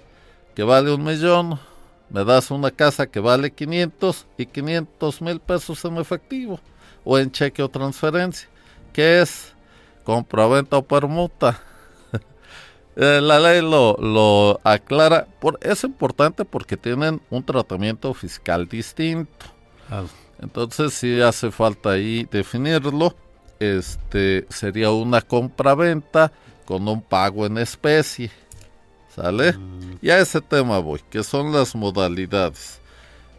que 0.56 0.64
vale 0.64 0.94
un 0.94 1.04
millón, 1.04 1.60
me 2.10 2.24
das 2.24 2.52
una 2.52 2.72
casa 2.72 3.08
que 3.08 3.20
vale 3.20 3.52
500 3.52 4.28
y 4.38 4.46
500 4.46 5.22
mil 5.22 5.40
pesos 5.40 5.84
en 5.86 5.98
efectivo 5.98 6.60
o 7.04 7.18
en 7.18 7.32
cheque 7.32 7.64
o 7.64 7.70
transferencia? 7.70 8.48
¿Qué 8.92 9.22
es 9.22 9.54
compraventa 10.04 10.78
o 10.78 10.84
permuta? 10.84 11.60
Eh, 12.96 13.22
la 13.24 13.40
ley 13.40 13.60
lo, 13.60 13.98
lo 13.98 14.62
aclara. 14.64 15.26
Por, 15.40 15.58
es 15.64 15.84
importante 15.84 16.46
porque 16.46 16.78
tienen 16.78 17.20
un 17.32 17.44
tratamiento 17.44 18.14
fiscal 18.14 18.68
distinto. 18.68 19.48
Entonces, 20.40 20.94
si 20.94 21.20
hace 21.20 21.50
falta 21.50 21.90
ahí 21.90 22.28
definirlo, 22.30 23.16
este 23.60 24.46
sería 24.50 24.92
una 24.92 25.22
compraventa 25.22 26.32
con 26.66 26.88
un 26.88 27.02
pago 27.02 27.48
en 27.48 27.58
especie. 27.58 28.30
¿Sale? 29.15 29.55
Y 30.01 30.10
a 30.10 30.20
ese 30.20 30.41
tema 30.41 30.79
voy, 30.79 31.01
que 31.10 31.24
son 31.24 31.51
las 31.51 31.75
modalidades. 31.75 32.79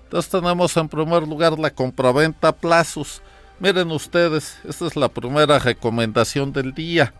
Entonces 0.04 0.30
tenemos 0.30 0.76
en 0.76 0.88
primer 0.88 1.26
lugar 1.26 1.58
la 1.58 1.70
compraventa 1.70 2.48
a 2.48 2.52
plazos. 2.52 3.20
Miren 3.58 3.90
ustedes, 3.90 4.58
esta 4.64 4.86
es 4.86 4.96
la 4.96 5.08
primera 5.08 5.58
recomendación 5.58 6.52
del 6.52 6.72
día. 6.72 7.12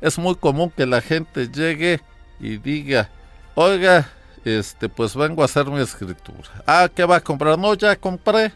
Es 0.00 0.18
muy 0.18 0.34
común 0.34 0.70
que 0.76 0.86
la 0.86 1.00
gente 1.00 1.48
llegue 1.48 2.00
y 2.40 2.56
diga, 2.56 3.08
oiga, 3.54 4.08
este, 4.44 4.88
pues 4.88 5.14
vengo 5.14 5.42
a 5.42 5.46
hacer 5.46 5.66
mi 5.66 5.80
escritura. 5.80 6.48
Ah, 6.66 6.88
¿qué 6.92 7.04
va 7.04 7.16
a 7.16 7.20
comprar? 7.20 7.58
No, 7.58 7.74
ya 7.74 7.94
compré. 7.96 8.52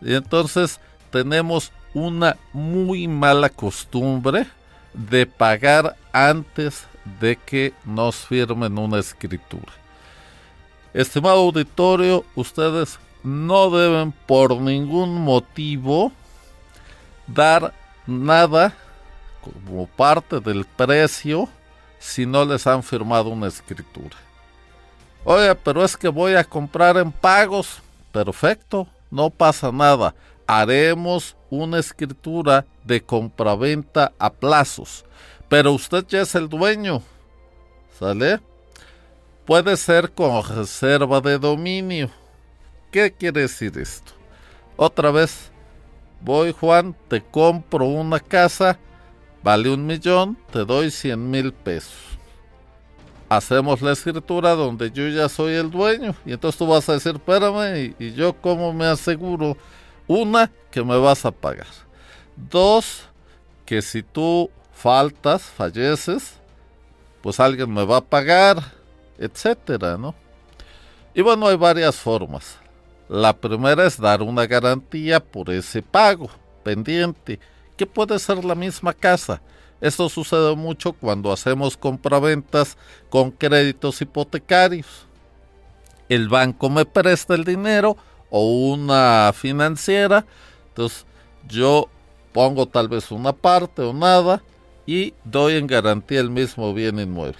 Y 0.00 0.14
entonces 0.14 0.80
tenemos 1.10 1.72
una 1.92 2.36
muy 2.52 3.08
mala 3.08 3.48
costumbre 3.48 4.46
de 4.92 5.26
pagar 5.26 5.96
antes 6.12 6.86
de 7.20 7.36
que 7.36 7.72
nos 7.84 8.16
firmen 8.16 8.78
una 8.78 8.98
escritura. 8.98 9.72
Estimado 10.92 11.40
auditorio, 11.40 12.24
ustedes 12.34 12.98
no 13.22 13.70
deben 13.70 14.12
por 14.12 14.60
ningún 14.60 15.22
motivo 15.22 16.12
dar 17.26 17.74
nada 18.06 18.74
como 19.40 19.86
parte 19.86 20.40
del 20.40 20.64
precio 20.64 21.48
si 21.98 22.26
no 22.26 22.44
les 22.44 22.66
han 22.66 22.82
firmado 22.82 23.30
una 23.30 23.48
escritura. 23.48 24.16
Oye, 25.24 25.54
pero 25.54 25.82
es 25.82 25.96
que 25.96 26.08
voy 26.08 26.34
a 26.34 26.44
comprar 26.44 26.98
en 26.98 27.10
pagos. 27.10 27.80
Perfecto, 28.12 28.86
no 29.10 29.30
pasa 29.30 29.72
nada. 29.72 30.14
Haremos 30.46 31.34
una 31.48 31.78
escritura 31.78 32.66
de 32.84 33.02
compraventa 33.02 34.12
a 34.18 34.30
plazos. 34.30 35.04
Pero 35.54 35.70
usted 35.70 36.04
ya 36.08 36.22
es 36.22 36.34
el 36.34 36.48
dueño. 36.48 37.00
¿Sale? 37.96 38.40
Puede 39.44 39.76
ser 39.76 40.10
con 40.10 40.42
reserva 40.42 41.20
de 41.20 41.38
dominio. 41.38 42.10
¿Qué 42.90 43.12
quiere 43.12 43.42
decir 43.42 43.78
esto? 43.78 44.10
Otra 44.74 45.12
vez, 45.12 45.52
voy 46.20 46.50
Juan, 46.50 46.96
te 47.06 47.22
compro 47.22 47.84
una 47.84 48.18
casa, 48.18 48.80
vale 49.44 49.70
un 49.70 49.86
millón, 49.86 50.36
te 50.50 50.64
doy 50.64 50.90
cien 50.90 51.30
mil 51.30 51.52
pesos. 51.52 52.18
Hacemos 53.28 53.80
la 53.80 53.92
escritura 53.92 54.56
donde 54.56 54.90
yo 54.90 55.06
ya 55.06 55.28
soy 55.28 55.52
el 55.52 55.70
dueño. 55.70 56.16
Y 56.26 56.32
entonces 56.32 56.58
tú 56.58 56.66
vas 56.66 56.88
a 56.88 56.94
decir, 56.94 57.14
espérame, 57.14 57.94
y, 57.96 58.06
y 58.06 58.12
yo 58.14 58.32
cómo 58.32 58.72
me 58.72 58.86
aseguro. 58.86 59.56
Una, 60.08 60.50
que 60.72 60.82
me 60.82 60.98
vas 60.98 61.24
a 61.24 61.30
pagar. 61.30 61.68
Dos, 62.34 63.04
que 63.64 63.82
si 63.82 64.02
tú 64.02 64.50
faltas, 64.74 65.42
falleces, 65.42 66.34
pues 67.22 67.40
alguien 67.40 67.72
me 67.72 67.84
va 67.84 67.98
a 67.98 68.04
pagar, 68.04 68.62
etcétera, 69.18 69.96
¿no? 69.96 70.14
Y 71.14 71.22
bueno, 71.22 71.46
hay 71.46 71.56
varias 71.56 71.96
formas. 71.96 72.58
La 73.08 73.32
primera 73.32 73.86
es 73.86 74.00
dar 74.00 74.22
una 74.22 74.46
garantía 74.46 75.20
por 75.20 75.50
ese 75.50 75.80
pago 75.80 76.28
pendiente, 76.62 77.38
que 77.76 77.86
puede 77.86 78.18
ser 78.18 78.44
la 78.44 78.54
misma 78.54 78.92
casa. 78.92 79.40
Esto 79.80 80.08
sucede 80.08 80.54
mucho 80.56 80.92
cuando 80.92 81.32
hacemos 81.32 81.76
compraventas 81.76 82.76
con 83.10 83.30
créditos 83.30 84.00
hipotecarios. 84.00 85.06
El 86.08 86.28
banco 86.28 86.68
me 86.68 86.84
presta 86.84 87.34
el 87.34 87.44
dinero 87.44 87.96
o 88.30 88.70
una 88.72 89.32
financiera, 89.34 90.24
entonces 90.68 91.06
yo 91.46 91.88
pongo 92.32 92.66
tal 92.66 92.88
vez 92.88 93.10
una 93.10 93.32
parte 93.32 93.82
o 93.82 93.92
nada 93.92 94.42
y 94.86 95.14
doy 95.24 95.54
en 95.54 95.66
garantía 95.66 96.20
el 96.20 96.30
mismo 96.30 96.74
bien 96.74 96.98
inmueble. 96.98 97.38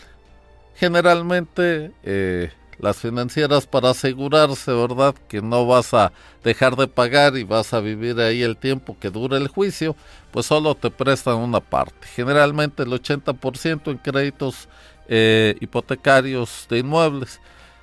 Generalmente 0.77 1.93
eh, 2.03 2.51
las 2.79 2.97
financieras 2.97 3.67
para 3.67 3.91
asegurarse, 3.91 4.73
¿verdad? 4.73 5.15
Que 5.29 5.41
no 5.41 5.67
vas 5.67 5.95
a 5.95 6.13
dejar 6.43 6.77
de 6.77 6.89
pagar 6.89 7.37
y 7.37 7.45
vas 7.45 7.73
a 7.73 7.81
vivir 7.81 8.19
ahí 8.21 8.43
el 8.43 8.57
tiempo 8.57 8.97
que 8.99 9.11
dure 9.11 9.37
el 9.37 9.49
juicio, 9.49 9.95
pues 10.31 10.47
solo 10.47 10.75
te 10.75 10.91
prestan 10.91 11.37
una 11.37 11.61
parte. 11.61 12.07
Generalmente 12.15 12.83
el 12.83 12.91
80% 12.91 13.91
en 13.91 13.99
créditos 13.99 14.69
eh, 15.09 15.57
hipotecarios 15.61 16.67
de 16.69 16.79
inmuebles. 16.79 17.41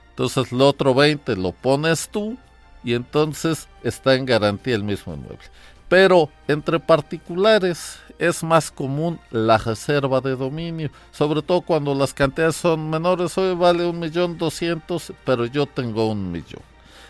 Entonces 0.09 0.51
el 0.51 0.61
otro 0.61 0.93
20 0.93 1.35
lo 1.37 1.51
pones 1.51 2.09
tú 2.09 2.37
y 2.83 2.93
entonces 2.93 3.67
está 3.83 4.15
en 4.15 4.25
garantía 4.25 4.75
el 4.75 4.83
mismo 4.83 5.13
inmueble. 5.13 5.45
Pero 5.91 6.29
entre 6.47 6.79
particulares 6.79 7.99
es 8.17 8.43
más 8.43 8.71
común 8.71 9.19
la 9.29 9.57
reserva 9.57 10.21
de 10.21 10.37
dominio, 10.37 10.89
sobre 11.11 11.41
todo 11.41 11.59
cuando 11.59 11.93
las 11.93 12.13
cantidades 12.13 12.55
son 12.55 12.89
menores. 12.89 13.37
Hoy 13.37 13.53
vale 13.55 13.85
un 13.85 13.99
millón 13.99 14.37
doscientos, 14.37 15.11
pero 15.25 15.45
yo 15.47 15.65
tengo 15.65 16.09
un 16.09 16.31
millón. 16.31 16.61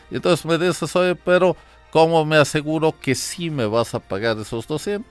Y 0.09 0.15
entonces 0.15 0.43
me 0.47 0.57
dices, 0.57 0.95
oye, 0.95 1.13
pero 1.13 1.55
¿cómo 1.91 2.25
me 2.25 2.37
aseguro 2.37 2.91
que 2.99 3.13
sí 3.13 3.51
me 3.51 3.67
vas 3.67 3.93
a 3.93 3.99
pagar 3.99 4.39
esos 4.39 4.65
200? 4.65 5.05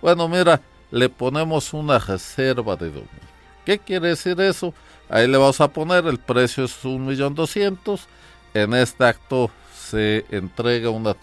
Bueno, 0.00 0.26
mira, 0.26 0.62
le 0.90 1.10
ponemos 1.10 1.74
una 1.74 1.98
reserva 1.98 2.74
de 2.74 2.86
dominio. 2.86 3.28
¿Qué 3.66 3.78
quiere 3.78 4.08
decir 4.08 4.40
eso? 4.40 4.72
Ahí 5.10 5.28
le 5.28 5.36
vas 5.36 5.60
a 5.60 5.68
poner, 5.68 6.06
el 6.06 6.18
precio 6.18 6.64
es 6.64 6.84
un 6.86 7.04
millón 7.04 7.34
doscientos. 7.34 8.08
En 8.54 8.72
este 8.72 9.04
acto 9.04 9.50
se 9.76 10.24
entrega 10.30 10.88
un 10.88 11.14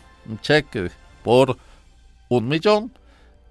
cheque 0.44 0.92
por 1.24 1.58
un 2.30 2.48
millón 2.48 2.92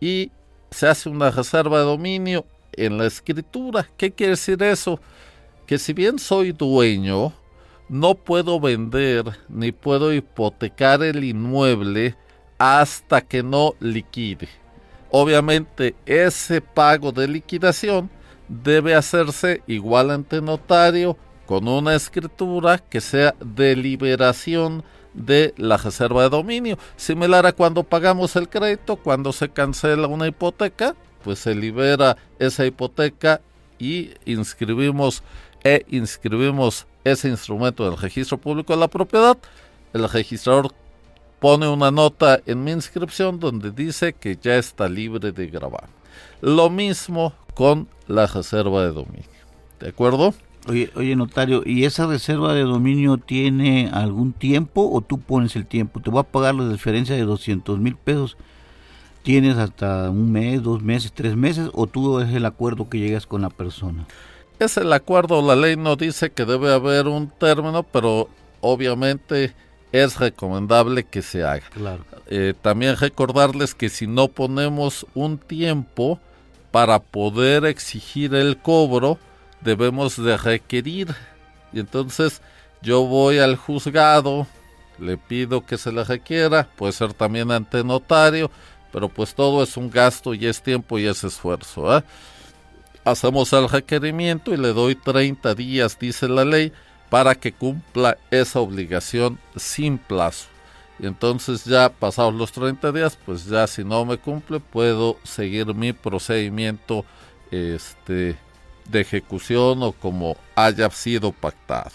y 0.00 0.30
se 0.70 0.88
hace 0.88 1.08
una 1.08 1.30
reserva 1.30 1.78
de 1.78 1.84
dominio 1.84 2.44
en 2.72 2.98
la 2.98 3.06
escritura. 3.06 3.88
¿Qué 3.96 4.12
quiere 4.12 4.32
decir 4.32 4.62
eso? 4.62 5.00
Que 5.66 5.78
si 5.78 5.92
bien 5.92 6.18
soy 6.18 6.52
dueño, 6.52 7.32
no 7.88 8.14
puedo 8.14 8.60
vender 8.60 9.24
ni 9.48 9.72
puedo 9.72 10.12
hipotecar 10.12 11.02
el 11.02 11.24
inmueble 11.24 12.16
hasta 12.58 13.20
que 13.20 13.42
no 13.42 13.74
liquide. 13.80 14.48
Obviamente 15.10 15.94
ese 16.04 16.60
pago 16.60 17.12
de 17.12 17.28
liquidación 17.28 18.10
debe 18.48 18.94
hacerse 18.94 19.62
igual 19.66 20.10
ante 20.10 20.40
notario 20.40 21.16
con 21.46 21.68
una 21.68 21.94
escritura 21.94 22.78
que 22.78 23.00
sea 23.00 23.34
de 23.40 23.76
liberación 23.76 24.82
de 25.16 25.54
la 25.56 25.76
reserva 25.76 26.22
de 26.22 26.28
dominio. 26.28 26.78
Similar 26.96 27.46
a 27.46 27.52
cuando 27.52 27.82
pagamos 27.82 28.36
el 28.36 28.48
crédito, 28.48 28.96
cuando 28.96 29.32
se 29.32 29.48
cancela 29.48 30.06
una 30.06 30.28
hipoteca, 30.28 30.94
pues 31.24 31.40
se 31.40 31.54
libera 31.54 32.16
esa 32.38 32.64
hipoteca 32.66 33.40
y 33.78 34.12
inscribimos 34.24 35.22
e 35.64 35.84
inscribimos 35.88 36.86
ese 37.02 37.28
instrumento 37.28 37.84
del 37.84 37.98
registro 37.98 38.38
público 38.38 38.72
de 38.72 38.78
la 38.78 38.88
propiedad. 38.88 39.36
El 39.92 40.08
registrador 40.08 40.72
pone 41.40 41.68
una 41.68 41.90
nota 41.90 42.40
en 42.46 42.62
mi 42.62 42.72
inscripción 42.72 43.40
donde 43.40 43.70
dice 43.70 44.12
que 44.12 44.38
ya 44.40 44.56
está 44.56 44.88
libre 44.88 45.32
de 45.32 45.46
grabar. 45.48 45.88
Lo 46.40 46.70
mismo 46.70 47.32
con 47.54 47.88
la 48.06 48.26
reserva 48.26 48.82
de 48.82 48.92
dominio. 48.92 49.24
¿De 49.80 49.88
acuerdo? 49.88 50.34
Oye, 50.68 50.90
oye, 50.96 51.14
notario, 51.14 51.62
¿y 51.64 51.84
esa 51.84 52.06
reserva 52.06 52.52
de 52.52 52.62
dominio 52.62 53.18
tiene 53.18 53.88
algún 53.92 54.32
tiempo 54.32 54.90
o 54.92 55.00
tú 55.00 55.18
pones 55.18 55.54
el 55.56 55.66
tiempo? 55.66 56.00
Te 56.00 56.10
voy 56.10 56.20
a 56.20 56.24
pagar 56.24 56.54
la 56.54 56.68
diferencia 56.68 57.14
de 57.14 57.22
200 57.22 57.78
mil 57.78 57.96
pesos. 57.96 58.36
¿Tienes 59.22 59.56
hasta 59.58 60.10
un 60.10 60.30
mes, 60.30 60.62
dos 60.62 60.82
meses, 60.82 61.12
tres 61.12 61.36
meses 61.36 61.70
o 61.72 61.86
tú 61.86 62.20
es 62.20 62.32
el 62.32 62.44
acuerdo 62.44 62.88
que 62.88 62.98
llegas 62.98 63.26
con 63.26 63.42
la 63.42 63.50
persona? 63.50 64.06
es 64.58 64.76
el 64.76 64.92
acuerdo, 64.92 65.42
la 65.42 65.54
ley 65.54 65.76
no 65.76 65.96
dice 65.96 66.30
que 66.30 66.44
debe 66.44 66.72
haber 66.72 67.08
un 67.08 67.28
término, 67.28 67.82
pero 67.82 68.28
obviamente 68.60 69.54
es 69.92 70.18
recomendable 70.18 71.04
que 71.04 71.22
se 71.22 71.44
haga. 71.44 71.68
Claro. 71.70 72.04
Eh, 72.26 72.54
también 72.60 72.96
recordarles 72.96 73.74
que 73.74 73.88
si 73.88 74.06
no 74.06 74.28
ponemos 74.28 75.06
un 75.14 75.38
tiempo 75.38 76.18
para 76.70 76.98
poder 76.98 77.64
exigir 77.66 78.34
el 78.34 78.56
cobro, 78.58 79.18
debemos 79.66 80.16
de 80.16 80.36
requerir. 80.36 81.14
Y 81.72 81.80
entonces 81.80 82.40
yo 82.80 83.02
voy 83.02 83.38
al 83.38 83.56
juzgado, 83.56 84.46
le 84.98 85.18
pido 85.18 85.66
que 85.66 85.76
se 85.76 85.92
le 85.92 86.04
requiera, 86.04 86.68
puede 86.76 86.92
ser 86.92 87.12
también 87.12 87.50
ante 87.50 87.82
notario, 87.84 88.50
pero 88.92 89.08
pues 89.08 89.34
todo 89.34 89.62
es 89.62 89.76
un 89.76 89.90
gasto 89.90 90.32
y 90.32 90.46
es 90.46 90.62
tiempo 90.62 90.98
y 90.98 91.06
es 91.06 91.22
esfuerzo. 91.24 91.98
¿eh? 91.98 92.04
Hacemos 93.04 93.52
el 93.52 93.68
requerimiento 93.68 94.54
y 94.54 94.56
le 94.56 94.72
doy 94.72 94.94
30 94.94 95.54
días, 95.54 95.98
dice 95.98 96.28
la 96.28 96.44
ley, 96.44 96.72
para 97.10 97.34
que 97.34 97.52
cumpla 97.52 98.16
esa 98.30 98.60
obligación 98.60 99.38
sin 99.56 99.98
plazo. 99.98 100.46
Y 100.98 101.06
entonces 101.06 101.64
ya 101.64 101.90
pasados 101.90 102.34
los 102.34 102.52
30 102.52 102.92
días, 102.92 103.18
pues 103.26 103.46
ya 103.46 103.66
si 103.66 103.84
no 103.84 104.04
me 104.04 104.16
cumple, 104.16 104.60
puedo 104.60 105.18
seguir 105.24 105.74
mi 105.74 105.92
procedimiento 105.92 107.04
este, 107.50 108.36
de 108.90 109.02
ejecución 109.02 109.82
o 109.82 109.92
como 109.92 110.36
haya 110.54 110.88
sido 110.90 111.32
pactado. 111.32 111.90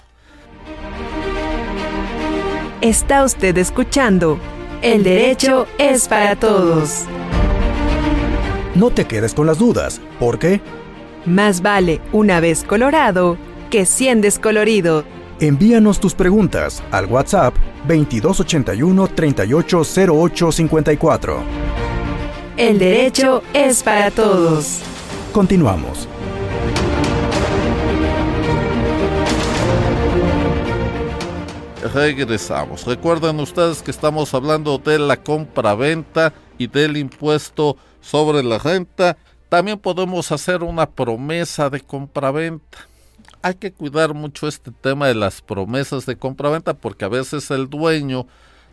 Está 2.82 3.24
usted 3.24 3.58
escuchando 3.58 4.38
El 4.82 5.04
derecho 5.04 5.68
es 5.78 6.08
para 6.08 6.36
todos. 6.36 7.04
No 8.74 8.90
te 8.90 9.06
quedes 9.06 9.34
con 9.36 9.46
las 9.48 9.60
dudas, 9.60 10.00
porque 10.20 10.62
Más 11.26 11.62
vale 11.62 12.02
una 12.12 12.40
vez 12.40 12.64
colorado 12.64 13.38
que 13.70 13.86
cien 13.86 14.22
descolorido. 14.22 15.04
envíanos 15.40 16.00
tus 16.00 16.16
preguntas 16.16 16.82
al 16.92 17.06
WhatsApp 17.06 17.54
2281 17.88 19.08
380854. 19.10 21.44
El 22.58 22.80
derecho 22.80 23.44
es 23.54 23.84
para 23.84 24.10
todos. 24.12 24.80
Continuamos. 25.32 26.08
Regresamos. 31.94 32.86
Recuerden 32.86 33.38
ustedes 33.42 33.82
que 33.82 33.92
estamos 33.92 34.34
hablando 34.34 34.78
de 34.78 34.98
la 34.98 35.18
compra-venta 35.18 36.32
y 36.58 36.68
del 36.68 36.96
impuesto 36.96 37.76
sobre 38.00 38.44
la 38.44 38.60
renta. 38.60 39.18
También 39.50 39.78
podemos 39.78 40.32
hacer 40.32 40.64
una 40.64 40.90
promesa 40.90 41.70
de 41.70 41.82
compra-venta. 41.82 42.78
Hay 43.42 43.56
que 43.56 43.74
cuidar 43.74 44.14
mucho 44.14 44.48
este 44.48 44.72
tema 44.72 45.08
de 45.08 45.16
las 45.16 45.42
promesas 45.42 46.06
de 46.06 46.16
compra-venta 46.16 46.74
porque 46.76 47.04
a 47.04 47.10
veces 47.10 47.52
el 47.52 47.70
dueño 47.70 48.26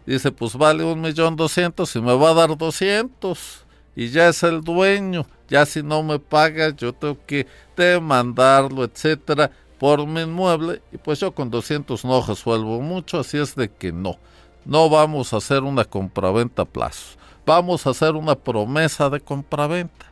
dice 0.07 0.31
pues 0.31 0.55
vale 0.55 0.85
un 0.85 1.01
millón 1.01 1.35
doscientos 1.35 1.97
y 1.97 2.01
me 2.01 2.17
va 2.17 2.31
a 2.31 2.35
dar 2.35 2.57
doscientos 2.57 3.65
y 3.97 4.11
ya 4.11 4.29
es 4.29 4.45
el 4.45 4.61
dueño. 4.61 5.27
Ya 5.49 5.67
si 5.67 5.83
no 5.83 6.05
me 6.05 6.21
paga 6.21 6.71
yo 6.71 6.93
tengo 6.93 7.19
que 7.27 7.49
demandarlo, 7.77 8.85
etcétera 8.85 9.51
por 9.79 10.07
mi 10.07 10.23
inmueble 10.23 10.83
y 10.93 10.99
pues 10.99 11.21
yo 11.21 11.33
con 11.33 11.51
200 11.51 12.05
no 12.05 12.23
resuelvo 12.23 12.81
mucho, 12.81 13.21
así 13.21 13.39
es 13.39 13.55
de 13.55 13.71
que 13.71 13.93
no, 13.93 14.17
no 14.65 14.91
vamos 14.91 15.33
a 15.33 15.39
hacer 15.39 15.63
una 15.63 15.85
compraventa 15.85 16.63
a 16.63 16.65
plazo, 16.65 17.17
vamos 17.47 17.87
a 17.87 17.91
hacer 17.91 18.15
una 18.15 18.35
promesa 18.35 19.09
de 19.09 19.21
compraventa. 19.21 20.07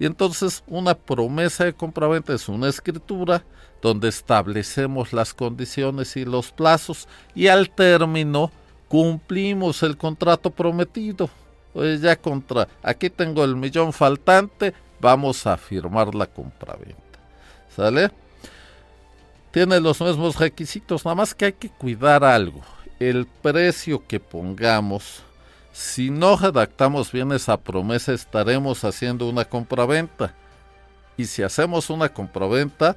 Y 0.00 0.06
entonces 0.06 0.62
una 0.68 0.94
promesa 0.94 1.64
de 1.64 1.72
compraventa 1.72 2.32
es 2.32 2.48
una 2.48 2.68
escritura 2.68 3.44
donde 3.82 4.08
establecemos 4.08 5.12
las 5.12 5.34
condiciones 5.34 6.16
y 6.16 6.24
los 6.24 6.52
plazos 6.52 7.08
y 7.34 7.48
al 7.48 7.70
término 7.70 8.52
cumplimos 8.88 9.82
el 9.82 9.96
contrato 9.96 10.50
prometido. 10.50 11.28
Oye, 11.74 11.98
ya 11.98 12.16
contra, 12.16 12.68
aquí 12.82 13.10
tengo 13.10 13.44
el 13.44 13.56
millón 13.56 13.92
faltante, 13.92 14.72
vamos 15.00 15.46
a 15.46 15.56
firmar 15.56 16.14
la 16.14 16.26
compraventa. 16.26 16.96
¿Sale? 17.74 18.10
Tiene 19.50 19.80
los 19.80 20.00
mismos 20.00 20.36
requisitos, 20.36 21.04
nada 21.04 21.14
más 21.14 21.34
que 21.34 21.46
hay 21.46 21.52
que 21.52 21.70
cuidar 21.70 22.24
algo. 22.24 22.60
El 22.98 23.26
precio 23.26 24.06
que 24.06 24.20
pongamos, 24.20 25.22
si 25.72 26.10
no 26.10 26.36
redactamos 26.36 27.12
bien 27.12 27.32
esa 27.32 27.56
promesa, 27.56 28.12
estaremos 28.12 28.84
haciendo 28.84 29.28
una 29.28 29.44
compraventa. 29.44 30.34
Y 31.16 31.24
si 31.26 31.42
hacemos 31.42 31.90
una 31.90 32.08
compraventa, 32.08 32.96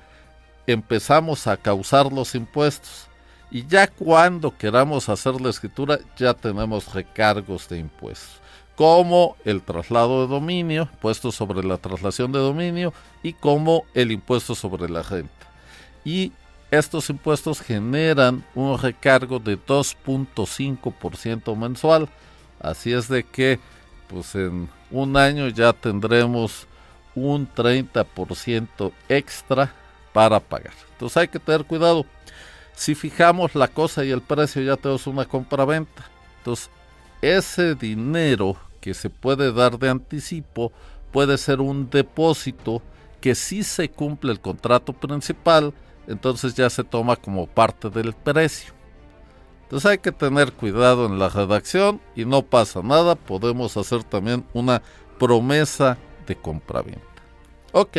empezamos 0.68 1.48
a 1.48 1.58
causar 1.58 2.12
los 2.12 2.36
impuestos. 2.36 3.08
Y 3.50 3.66
ya 3.68 3.88
cuando 3.88 4.56
queramos 4.58 5.10
hacer 5.10 5.40
la 5.40 5.50
escritura, 5.50 6.00
ya 6.18 6.34
tenemos 6.34 6.94
recargos 6.94 7.68
de 7.68 7.80
impuestos, 7.80 8.40
como 8.76 9.36
el 9.44 9.62
traslado 9.62 10.22
de 10.22 10.34
dominio, 10.34 10.84
impuesto 10.92 11.32
sobre 11.32 11.64
la 11.64 11.78
traslación 11.78 12.32
de 12.32 12.40
dominio, 12.40 12.94
y 13.24 13.34
como 13.34 13.84
el 13.94 14.12
impuesto 14.12 14.56
sobre 14.56 14.90
la 14.90 15.04
renta. 15.04 15.48
Y 16.06 16.32
estos 16.72 17.10
impuestos 17.10 17.62
generan 17.62 18.44
un 18.56 18.78
recargo 18.78 19.40
de 19.40 19.60
2.5% 19.60 21.56
mensual. 21.56 22.08
Así 22.62 22.94
es 22.94 23.10
de 23.10 23.24
que, 23.24 23.60
pues 24.08 24.34
en 24.36 24.70
un 24.90 25.18
año 25.18 25.50
ya 25.50 25.74
tendremos 25.74 26.68
un 27.14 27.48
30% 27.54 28.92
extra 29.10 29.74
para 30.14 30.40
pagar. 30.40 30.74
Entonces 30.94 31.18
hay 31.18 31.28
que 31.28 31.40
tener 31.40 31.66
cuidado. 31.66 32.06
Si 32.74 32.96
fijamos 32.96 33.54
la 33.54 33.68
cosa 33.68 34.06
y 34.06 34.12
el 34.12 34.22
precio, 34.22 34.62
ya 34.62 34.78
tenemos 34.78 35.06
una 35.08 35.26
compra-venta. 35.26 36.06
Entonces, 36.38 36.70
ese 37.22 37.76
dinero 37.76 38.56
que 38.80 38.94
se 38.94 39.10
puede 39.10 39.52
dar 39.52 39.78
de 39.78 39.90
anticipo 39.90 40.72
puede 41.12 41.38
ser 41.38 41.60
un 41.60 41.90
depósito 41.90 42.82
que 43.20 43.36
si 43.36 43.64
se 43.64 43.90
cumple 43.90 44.32
el 44.32 44.40
contrato 44.40 44.94
principal, 44.94 45.74
entonces 46.08 46.56
ya 46.56 46.70
se 46.70 46.84
toma 46.84 47.16
como 47.16 47.48
parte 47.48 47.90
del 47.90 48.14
precio. 48.14 48.74
Entonces 49.64 49.90
hay 49.90 49.98
que 50.00 50.12
tener 50.12 50.52
cuidado 50.52 51.06
en 51.06 51.18
la 51.18 51.30
redacción 51.30 52.02
y 52.16 52.26
no 52.26 52.42
pasa 52.42 52.82
nada, 52.84 53.16
podemos 53.16 53.78
hacer 53.78 54.04
también 54.04 54.46
una 54.54 54.82
promesa 55.18 55.98
de 56.28 56.36
compraventa. 56.36 57.02
Ok, 57.72 57.98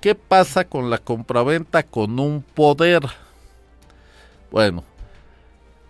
¿qué 0.00 0.14
pasa 0.14 0.64
con 0.64 0.90
la 0.90 0.98
compraventa 0.98 1.82
con 1.82 2.20
un 2.20 2.42
poder? 2.42 3.02
Bueno, 4.52 4.84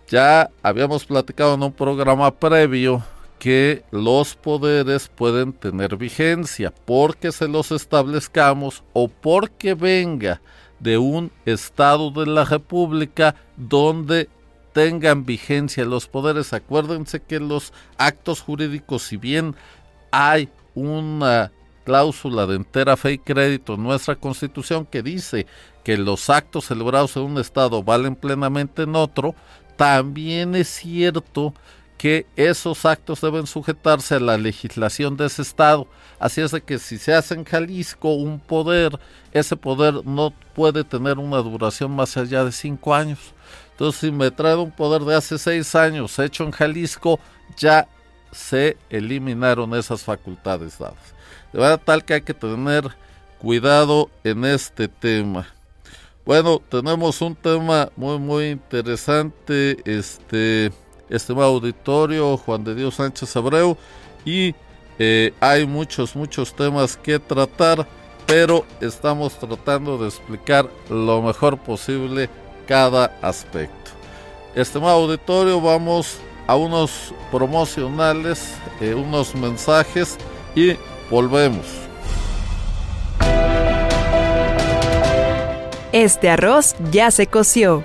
ya 0.08 0.50
habíamos 0.62 1.04
platicado 1.04 1.54
en 1.54 1.62
un 1.62 1.72
programa 1.72 2.30
previo 2.30 3.02
que 3.38 3.84
los 3.90 4.34
poderes 4.36 5.08
pueden 5.08 5.52
tener 5.52 5.98
vigencia 5.98 6.72
porque 6.86 7.30
se 7.30 7.46
los 7.46 7.72
establezcamos 7.72 8.82
o 8.94 9.08
porque 9.08 9.74
venga 9.74 10.40
de 10.80 10.98
un 10.98 11.30
Estado 11.46 12.10
de 12.10 12.26
la 12.26 12.44
República 12.44 13.34
donde 13.56 14.28
tengan 14.72 15.24
vigencia 15.24 15.84
los 15.84 16.06
poderes. 16.06 16.52
Acuérdense 16.52 17.20
que 17.20 17.40
los 17.40 17.72
actos 17.96 18.40
jurídicos, 18.40 19.02
si 19.02 19.16
bien 19.16 19.54
hay 20.10 20.48
una 20.74 21.52
cláusula 21.84 22.46
de 22.46 22.56
entera 22.56 22.96
fe 22.96 23.12
y 23.12 23.18
crédito 23.18 23.74
en 23.74 23.82
nuestra 23.82 24.16
constitución 24.16 24.86
que 24.86 25.02
dice 25.02 25.46
que 25.84 25.96
los 25.96 26.30
actos 26.30 26.66
celebrados 26.66 27.16
en 27.16 27.22
un 27.22 27.38
Estado 27.38 27.82
valen 27.82 28.16
plenamente 28.16 28.82
en 28.82 28.96
otro, 28.96 29.34
también 29.76 30.54
es 30.54 30.68
cierto 30.68 31.54
que 31.98 32.26
esos 32.36 32.84
actos 32.84 33.20
deben 33.20 33.46
sujetarse 33.46 34.16
a 34.16 34.20
la 34.20 34.36
legislación 34.36 35.16
de 35.16 35.26
ese 35.26 35.42
estado. 35.42 35.86
Así 36.18 36.40
es 36.40 36.50
de 36.50 36.60
que 36.60 36.78
si 36.78 36.98
se 36.98 37.14
hace 37.14 37.34
en 37.34 37.44
Jalisco 37.44 38.14
un 38.14 38.38
poder, 38.40 38.98
ese 39.32 39.56
poder 39.56 40.04
no 40.04 40.32
puede 40.54 40.84
tener 40.84 41.18
una 41.18 41.38
duración 41.38 41.90
más 41.94 42.16
allá 42.16 42.44
de 42.44 42.52
cinco 42.52 42.94
años. 42.94 43.18
Entonces, 43.72 44.00
si 44.00 44.12
me 44.12 44.30
trae 44.30 44.54
un 44.56 44.70
poder 44.70 45.02
de 45.02 45.16
hace 45.16 45.38
seis 45.38 45.74
años 45.74 46.18
hecho 46.18 46.44
en 46.44 46.52
Jalisco, 46.52 47.18
ya 47.56 47.88
se 48.30 48.76
eliminaron 48.90 49.74
esas 49.74 50.02
facultades 50.02 50.78
dadas. 50.78 51.14
De 51.52 51.60
verdad 51.60 51.80
tal 51.84 52.04
que 52.04 52.14
hay 52.14 52.22
que 52.22 52.34
tener 52.34 52.88
cuidado 53.38 54.10
en 54.22 54.44
este 54.44 54.88
tema. 54.88 55.46
Bueno, 56.24 56.60
tenemos 56.70 57.20
un 57.20 57.36
tema 57.36 57.90
muy 57.96 58.18
muy 58.18 58.46
interesante, 58.46 59.76
este 59.84 60.72
estimado 61.10 61.48
auditorio, 61.48 62.36
Juan 62.38 62.64
de 62.64 62.74
Dios 62.74 62.94
Sánchez 62.94 63.36
Abreu, 63.36 63.76
y 64.24 64.54
eh, 64.98 65.32
hay 65.40 65.66
muchos, 65.66 66.14
muchos 66.14 66.54
temas 66.54 66.96
que 66.96 67.18
tratar, 67.18 67.86
pero 68.26 68.64
estamos 68.80 69.34
tratando 69.38 69.98
de 69.98 70.08
explicar 70.08 70.68
lo 70.88 71.22
mejor 71.22 71.58
posible 71.58 72.28
cada 72.66 73.16
aspecto. 73.20 73.90
Estimado 74.54 75.02
auditorio, 75.02 75.60
vamos 75.60 76.18
a 76.46 76.56
unos 76.56 77.12
promocionales, 77.30 78.54
eh, 78.80 78.94
unos 78.94 79.34
mensajes 79.34 80.16
y 80.54 80.76
volvemos. 81.10 81.66
Este 85.92 86.28
arroz 86.28 86.74
ya 86.90 87.10
se 87.10 87.26
coció. 87.28 87.84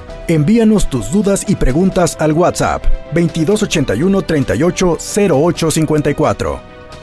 Envíanos 0.31 0.89
tus 0.89 1.11
dudas 1.11 1.43
y 1.49 1.57
preguntas 1.57 2.15
al 2.17 2.31
WhatsApp 2.31 2.85
2281 3.13 4.21
38 4.21 4.97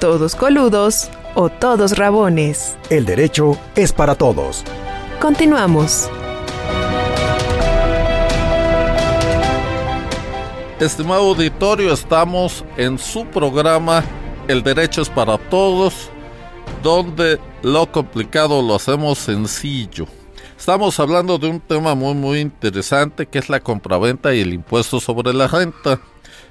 Todos 0.01 0.35
coludos 0.35 1.11
o 1.35 1.51
todos 1.51 1.99
rabones. 1.99 2.79
El 2.89 3.05
derecho 3.05 3.59
es 3.77 3.93
para 3.93 4.15
todos. 4.15 4.65
Continuamos. 5.21 6.09
Estimado 10.81 11.25
auditorio, 11.25 11.93
estamos 11.93 12.65
en 12.79 12.99
su 12.99 13.27
programa 13.27 14.05
El 14.47 14.63
derecho 14.63 15.03
es 15.03 15.11
para 15.11 15.37
todos 15.37 16.09
donde 16.83 17.39
lo 17.61 17.93
complicado 17.93 18.63
lo 18.63 18.77
hacemos 18.77 19.19
sencillo. 19.19 20.07
Estamos 20.59 20.99
hablando 20.99 21.39
de 21.39 21.47
un 21.47 21.61
tema 21.61 21.95
muy 21.95 22.15
muy 22.15 22.41
interesante 22.41 23.27
que 23.27 23.39
es 23.39 23.49
la 23.49 23.61
compraventa 23.61 24.35
y 24.35 24.41
el 24.41 24.53
impuesto 24.53 24.99
sobre 24.99 25.33
la 25.33 25.47
renta. 25.47 26.01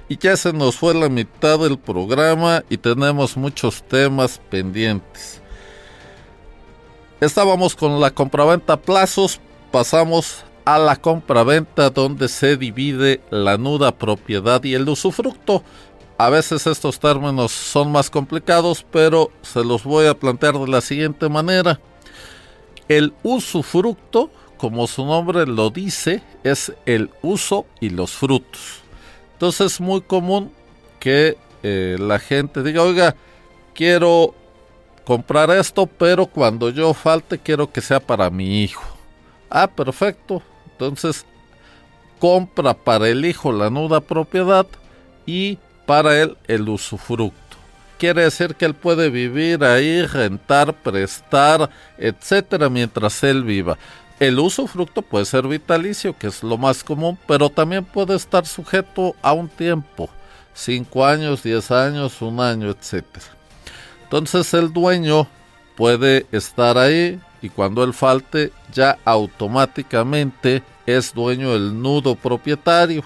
Y 0.08 0.16
ya 0.16 0.34
se 0.38 0.54
nos 0.54 0.76
fue 0.76 0.94
la 0.94 1.10
mitad 1.10 1.58
del 1.58 1.78
programa 1.78 2.64
y 2.70 2.78
tenemos 2.78 3.36
muchos 3.36 3.82
temas 3.82 4.40
pendientes. 4.48 5.42
Estábamos 7.20 7.76
con 7.76 8.00
la 8.00 8.10
compraventa 8.10 8.72
a 8.72 8.80
plazos, 8.80 9.40
pasamos 9.70 10.42
a 10.64 10.78
la 10.78 10.96
compraventa 10.96 11.90
donde 11.90 12.28
se 12.28 12.56
divide 12.56 13.20
la 13.28 13.58
nuda 13.58 13.92
propiedad 13.92 14.64
y 14.64 14.72
el 14.72 14.88
usufructo. 14.88 15.62
A 16.16 16.30
veces 16.30 16.66
estos 16.66 16.98
términos 16.98 17.52
son 17.52 17.92
más 17.92 18.08
complicados, 18.08 18.86
pero 18.90 19.30
se 19.42 19.62
los 19.62 19.84
voy 19.84 20.06
a 20.06 20.18
plantear 20.18 20.54
de 20.58 20.66
la 20.66 20.80
siguiente 20.80 21.28
manera. 21.28 21.78
El 22.88 23.12
usufructo, 23.22 24.30
como 24.56 24.86
su 24.86 25.04
nombre 25.04 25.46
lo 25.46 25.70
dice, 25.70 26.22
es 26.42 26.72
el 26.86 27.10
uso 27.22 27.66
y 27.80 27.90
los 27.90 28.12
frutos. 28.12 28.82
Entonces 29.34 29.74
es 29.74 29.80
muy 29.80 30.00
común 30.00 30.52
que 30.98 31.36
eh, 31.62 31.96
la 31.98 32.18
gente 32.18 32.62
diga, 32.62 32.82
oiga, 32.82 33.14
quiero 33.74 34.34
comprar 35.04 35.50
esto, 35.50 35.86
pero 35.86 36.26
cuando 36.26 36.70
yo 36.70 36.92
falte 36.92 37.38
quiero 37.38 37.70
que 37.70 37.80
sea 37.80 38.00
para 38.00 38.30
mi 38.30 38.62
hijo. 38.62 38.82
Ah, 39.48 39.66
perfecto. 39.66 40.42
Entonces 40.72 41.24
compra 42.18 42.74
para 42.74 43.08
el 43.08 43.24
hijo 43.24 43.52
la 43.52 43.70
nuda 43.70 44.00
propiedad 44.00 44.66
y 45.24 45.58
para 45.86 46.20
él 46.20 46.36
el 46.46 46.68
usufructo. 46.68 47.47
Quiere 47.98 48.22
decir 48.22 48.54
que 48.54 48.64
él 48.64 48.74
puede 48.74 49.10
vivir 49.10 49.64
ahí, 49.64 50.02
rentar, 50.02 50.72
prestar, 50.72 51.68
etcétera, 51.96 52.68
mientras 52.68 53.22
él 53.24 53.42
viva. 53.42 53.76
El 54.20 54.38
usufructo 54.38 55.02
puede 55.02 55.24
ser 55.24 55.46
vitalicio, 55.48 56.16
que 56.16 56.28
es 56.28 56.42
lo 56.42 56.56
más 56.56 56.84
común, 56.84 57.18
pero 57.26 57.50
también 57.50 57.84
puede 57.84 58.14
estar 58.14 58.46
sujeto 58.46 59.16
a 59.20 59.32
un 59.32 59.48
tiempo, 59.48 60.08
cinco 60.54 61.04
años, 61.04 61.42
diez 61.42 61.70
años, 61.70 62.22
un 62.22 62.40
año, 62.40 62.70
etcétera. 62.70 63.26
Entonces 64.04 64.54
el 64.54 64.72
dueño 64.72 65.28
puede 65.76 66.26
estar 66.32 66.78
ahí 66.78 67.20
y 67.40 67.48
cuando 67.48 67.84
él 67.84 67.94
falte 67.94 68.52
ya 68.72 68.98
automáticamente 69.04 70.62
es 70.86 71.14
dueño 71.14 71.52
del 71.52 71.80
nudo 71.80 72.14
propietario 72.14 73.04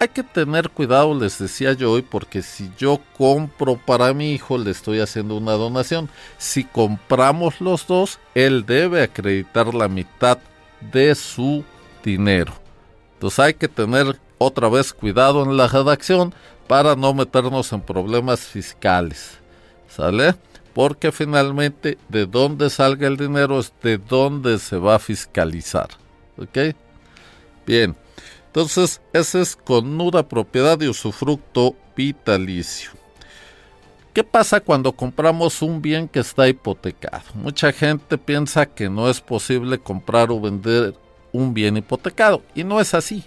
hay 0.00 0.08
que 0.08 0.22
tener 0.22 0.70
cuidado, 0.70 1.12
les 1.18 1.38
decía 1.38 1.72
yo 1.72 1.90
hoy, 1.90 2.02
porque 2.02 2.42
si 2.42 2.70
yo 2.78 3.00
compro 3.16 3.76
para 3.76 4.14
mi 4.14 4.32
hijo, 4.32 4.56
le 4.56 4.70
estoy 4.70 5.00
haciendo 5.00 5.36
una 5.36 5.52
donación. 5.52 6.08
Si 6.38 6.62
compramos 6.62 7.60
los 7.60 7.86
dos, 7.86 8.20
él 8.34 8.64
debe 8.64 9.02
acreditar 9.02 9.74
la 9.74 9.88
mitad 9.88 10.38
de 10.92 11.14
su 11.16 11.64
dinero. 12.04 12.52
Entonces 13.14 13.38
hay 13.40 13.54
que 13.54 13.66
tener 13.66 14.20
otra 14.38 14.68
vez 14.68 14.92
cuidado 14.92 15.42
en 15.42 15.56
la 15.56 15.66
redacción 15.66 16.32
para 16.68 16.94
no 16.94 17.12
meternos 17.12 17.72
en 17.72 17.80
problemas 17.80 18.40
fiscales. 18.40 19.38
¿Sale? 19.88 20.36
Porque 20.78 21.10
finalmente 21.10 21.98
de 22.08 22.24
dónde 22.24 22.70
salga 22.70 23.08
el 23.08 23.16
dinero 23.16 23.58
es 23.58 23.72
de 23.82 23.98
dónde 23.98 24.60
se 24.60 24.76
va 24.76 24.94
a 24.94 25.00
fiscalizar. 25.00 25.88
¿Ok? 26.36 26.56
Bien. 27.66 27.96
Entonces, 28.46 29.00
ese 29.12 29.40
es 29.40 29.56
con 29.56 29.98
nuda 29.98 30.28
propiedad 30.28 30.78
de 30.78 30.88
usufructo 30.88 31.74
vitalicio. 31.96 32.92
¿Qué 34.12 34.22
pasa 34.22 34.60
cuando 34.60 34.92
compramos 34.92 35.62
un 35.62 35.82
bien 35.82 36.06
que 36.06 36.20
está 36.20 36.48
hipotecado? 36.48 37.24
Mucha 37.34 37.72
gente 37.72 38.16
piensa 38.16 38.64
que 38.64 38.88
no 38.88 39.10
es 39.10 39.20
posible 39.20 39.80
comprar 39.80 40.30
o 40.30 40.40
vender 40.40 40.94
un 41.32 41.54
bien 41.54 41.76
hipotecado 41.76 42.44
y 42.54 42.62
no 42.62 42.78
es 42.78 42.94
así. 42.94 43.24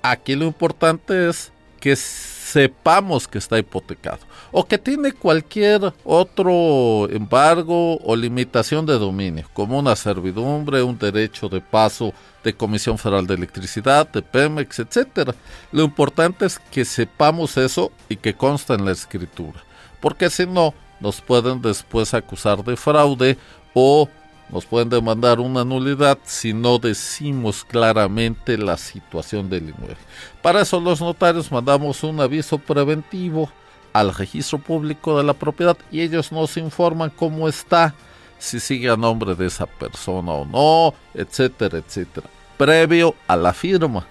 Aquí 0.00 0.36
lo 0.36 0.44
importante 0.44 1.28
es 1.28 1.50
que 1.80 1.96
sepamos 1.96 3.28
que 3.28 3.38
está 3.38 3.58
hipotecado 3.58 4.20
o 4.50 4.66
que 4.66 4.78
tiene 4.78 5.12
cualquier 5.12 5.92
otro 6.04 7.08
embargo 7.10 7.98
o 7.98 8.16
limitación 8.16 8.86
de 8.86 8.98
dominio, 8.98 9.46
como 9.52 9.78
una 9.78 9.94
servidumbre, 9.94 10.82
un 10.82 10.98
derecho 10.98 11.48
de 11.48 11.60
paso 11.60 12.14
de 12.42 12.54
Comisión 12.54 12.96
Federal 12.96 13.26
de 13.26 13.34
Electricidad, 13.34 14.08
de 14.08 14.22
Pemex, 14.22 14.78
etcétera. 14.78 15.34
Lo 15.72 15.84
importante 15.84 16.46
es 16.46 16.58
que 16.58 16.84
sepamos 16.84 17.56
eso 17.58 17.92
y 18.08 18.16
que 18.16 18.34
consta 18.34 18.74
en 18.74 18.86
la 18.86 18.92
escritura, 18.92 19.62
porque 20.00 20.30
si 20.30 20.46
no 20.46 20.72
nos 21.00 21.20
pueden 21.20 21.60
después 21.60 22.14
acusar 22.14 22.64
de 22.64 22.76
fraude 22.76 23.36
o 23.74 24.08
nos 24.50 24.64
pueden 24.64 24.88
demandar 24.88 25.40
una 25.40 25.64
nulidad 25.64 26.18
si 26.24 26.52
no 26.52 26.78
decimos 26.78 27.64
claramente 27.64 28.56
la 28.56 28.76
situación 28.76 29.50
del 29.50 29.70
inmueble. 29.70 29.96
Para 30.42 30.62
eso 30.62 30.80
los 30.80 31.00
notarios 31.00 31.52
mandamos 31.52 32.02
un 32.02 32.20
aviso 32.20 32.58
preventivo 32.58 33.50
al 33.92 34.14
registro 34.14 34.58
público 34.58 35.18
de 35.18 35.24
la 35.24 35.34
propiedad 35.34 35.76
y 35.90 36.00
ellos 36.00 36.32
nos 36.32 36.56
informan 36.56 37.10
cómo 37.10 37.48
está, 37.48 37.94
si 38.38 38.60
sigue 38.60 38.88
a 38.88 38.96
nombre 38.96 39.34
de 39.34 39.46
esa 39.46 39.66
persona 39.66 40.32
o 40.32 40.44
no, 40.44 40.94
etcétera, 41.14 41.78
etcétera, 41.78 42.28
previo 42.56 43.14
a 43.26 43.36
la 43.36 43.52
firma. 43.52 44.06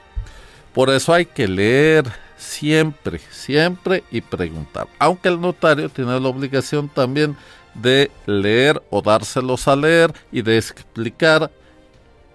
Por 0.73 0.89
eso 0.89 1.13
hay 1.13 1.25
que 1.25 1.47
leer 1.47 2.05
siempre, 2.37 3.19
siempre 3.31 4.03
y 4.11 4.21
preguntar. 4.21 4.87
Aunque 4.99 5.29
el 5.29 5.41
notario 5.41 5.89
tiene 5.89 6.19
la 6.19 6.27
obligación 6.27 6.87
también 6.89 7.35
de 7.81 8.11
leer 8.25 8.81
o 8.89 9.01
dárselos 9.01 9.67
a 9.67 9.75
leer 9.75 10.13
y 10.31 10.41
de 10.41 10.57
explicar 10.57 11.51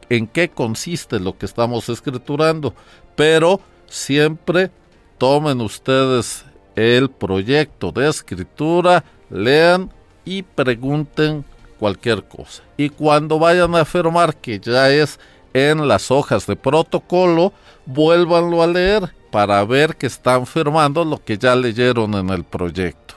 en 0.08 0.26
qué 0.26 0.48
consiste 0.48 1.18
lo 1.18 1.36
que 1.36 1.46
estamos 1.46 1.88
escriturando. 1.88 2.74
Pero 3.16 3.60
siempre 3.86 4.70
tomen 5.18 5.60
ustedes 5.60 6.44
el 6.74 7.10
proyecto 7.10 7.92
de 7.92 8.08
escritura, 8.08 9.04
lean 9.30 9.90
y 10.24 10.42
pregunten 10.42 11.44
cualquier 11.78 12.24
cosa. 12.24 12.62
Y 12.76 12.88
cuando 12.88 13.38
vayan 13.38 13.74
a 13.74 13.84
firmar 13.84 14.36
que 14.36 14.58
ya 14.58 14.90
es 14.90 15.18
en 15.52 15.86
las 15.86 16.10
hojas 16.10 16.46
de 16.46 16.56
protocolo, 16.56 17.52
vuélvanlo 17.84 18.62
a 18.62 18.66
leer 18.66 19.12
para 19.30 19.64
ver 19.64 19.96
que 19.96 20.06
están 20.06 20.46
firmando 20.46 21.04
lo 21.04 21.22
que 21.22 21.38
ya 21.38 21.56
leyeron 21.56 22.14
en 22.14 22.30
el 22.30 22.44
proyecto. 22.44 23.14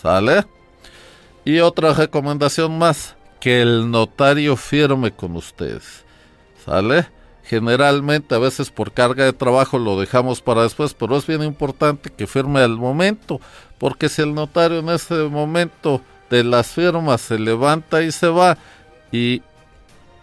¿Sale? 0.00 0.44
Y 1.44 1.58
otra 1.60 1.92
recomendación 1.92 2.78
más, 2.78 3.16
que 3.40 3.60
el 3.60 3.90
notario 3.90 4.56
firme 4.56 5.10
con 5.10 5.34
ustedes. 5.34 6.04
¿Sale? 6.64 7.08
Generalmente 7.42 8.36
a 8.36 8.38
veces 8.38 8.70
por 8.70 8.92
carga 8.92 9.24
de 9.24 9.32
trabajo 9.32 9.78
lo 9.78 9.98
dejamos 9.98 10.40
para 10.40 10.62
después, 10.62 10.94
pero 10.94 11.16
es 11.16 11.26
bien 11.26 11.42
importante 11.42 12.10
que 12.10 12.28
firme 12.28 12.60
al 12.60 12.76
momento, 12.76 13.40
porque 13.78 14.08
si 14.08 14.22
el 14.22 14.32
notario 14.32 14.78
en 14.78 14.90
ese 14.90 15.14
momento 15.24 16.00
de 16.30 16.44
las 16.44 16.68
firmas 16.68 17.20
se 17.20 17.38
levanta 17.40 18.00
y 18.02 18.12
se 18.12 18.28
va 18.28 18.56
y 19.10 19.42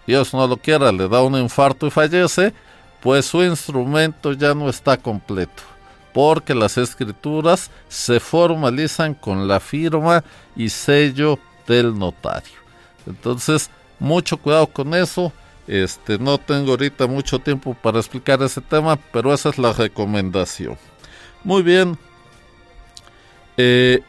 Dios 0.08 0.34
no 0.34 0.48
lo 0.48 0.56
quiera, 0.56 0.94
le 0.94 1.10
da 1.10 1.22
un 1.22 1.36
infarto 1.36 1.86
y 1.86 1.92
fallece, 1.92 2.54
pues 3.02 3.26
su 3.26 3.44
instrumento 3.44 4.32
ya 4.32 4.56
no 4.56 4.70
está 4.70 4.96
completo 4.96 5.64
porque 6.14 6.56
las 6.56 6.78
escrituras 6.78 7.70
se 7.88 8.20
formalizan 8.20 9.14
con 9.14 9.48
la 9.48 9.60
firma 9.60 10.24
y 10.56 10.70
sello 10.70 11.40
del 11.68 11.98
notario. 11.98 12.60
Entonces, 13.06 13.70
mucho 14.00 14.38
cuidado 14.38 14.68
con 14.68 14.94
eso. 14.94 15.32
Este, 15.68 16.18
no 16.18 16.38
tengo 16.40 16.72
ahorita 16.72 17.06
mucho 17.06 17.38
tiempo 17.38 17.76
para 17.76 18.00
explicar 18.00 18.42
ese 18.42 18.62
tema, 18.62 18.98
pero 19.12 19.34
esa 19.34 19.50
es 19.50 19.58
la 19.58 19.72
recomendación. 19.72 20.78
Muy 21.44 21.62
bien. 21.62 21.98
Eh, 23.56 24.02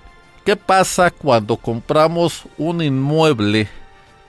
¿Qué 0.44 0.56
pasa 0.56 1.10
cuando 1.10 1.56
compramos 1.56 2.44
un 2.56 2.82
inmueble 2.82 3.68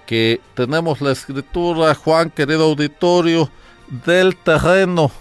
que 0.05 0.41
tenemos 0.55 0.99
la 0.99 1.11
escritura, 1.11 1.95
Juan, 1.95 2.29
querido 2.29 2.65
auditorio, 2.65 3.49
del 3.87 4.35
terreno? 4.35 5.11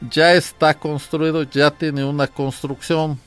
Ya 0.00 0.34
está 0.34 0.74
construido, 0.74 1.42
ya 1.42 1.70
tiene 1.70 2.04
una 2.04 2.26
construcción. 2.26 3.18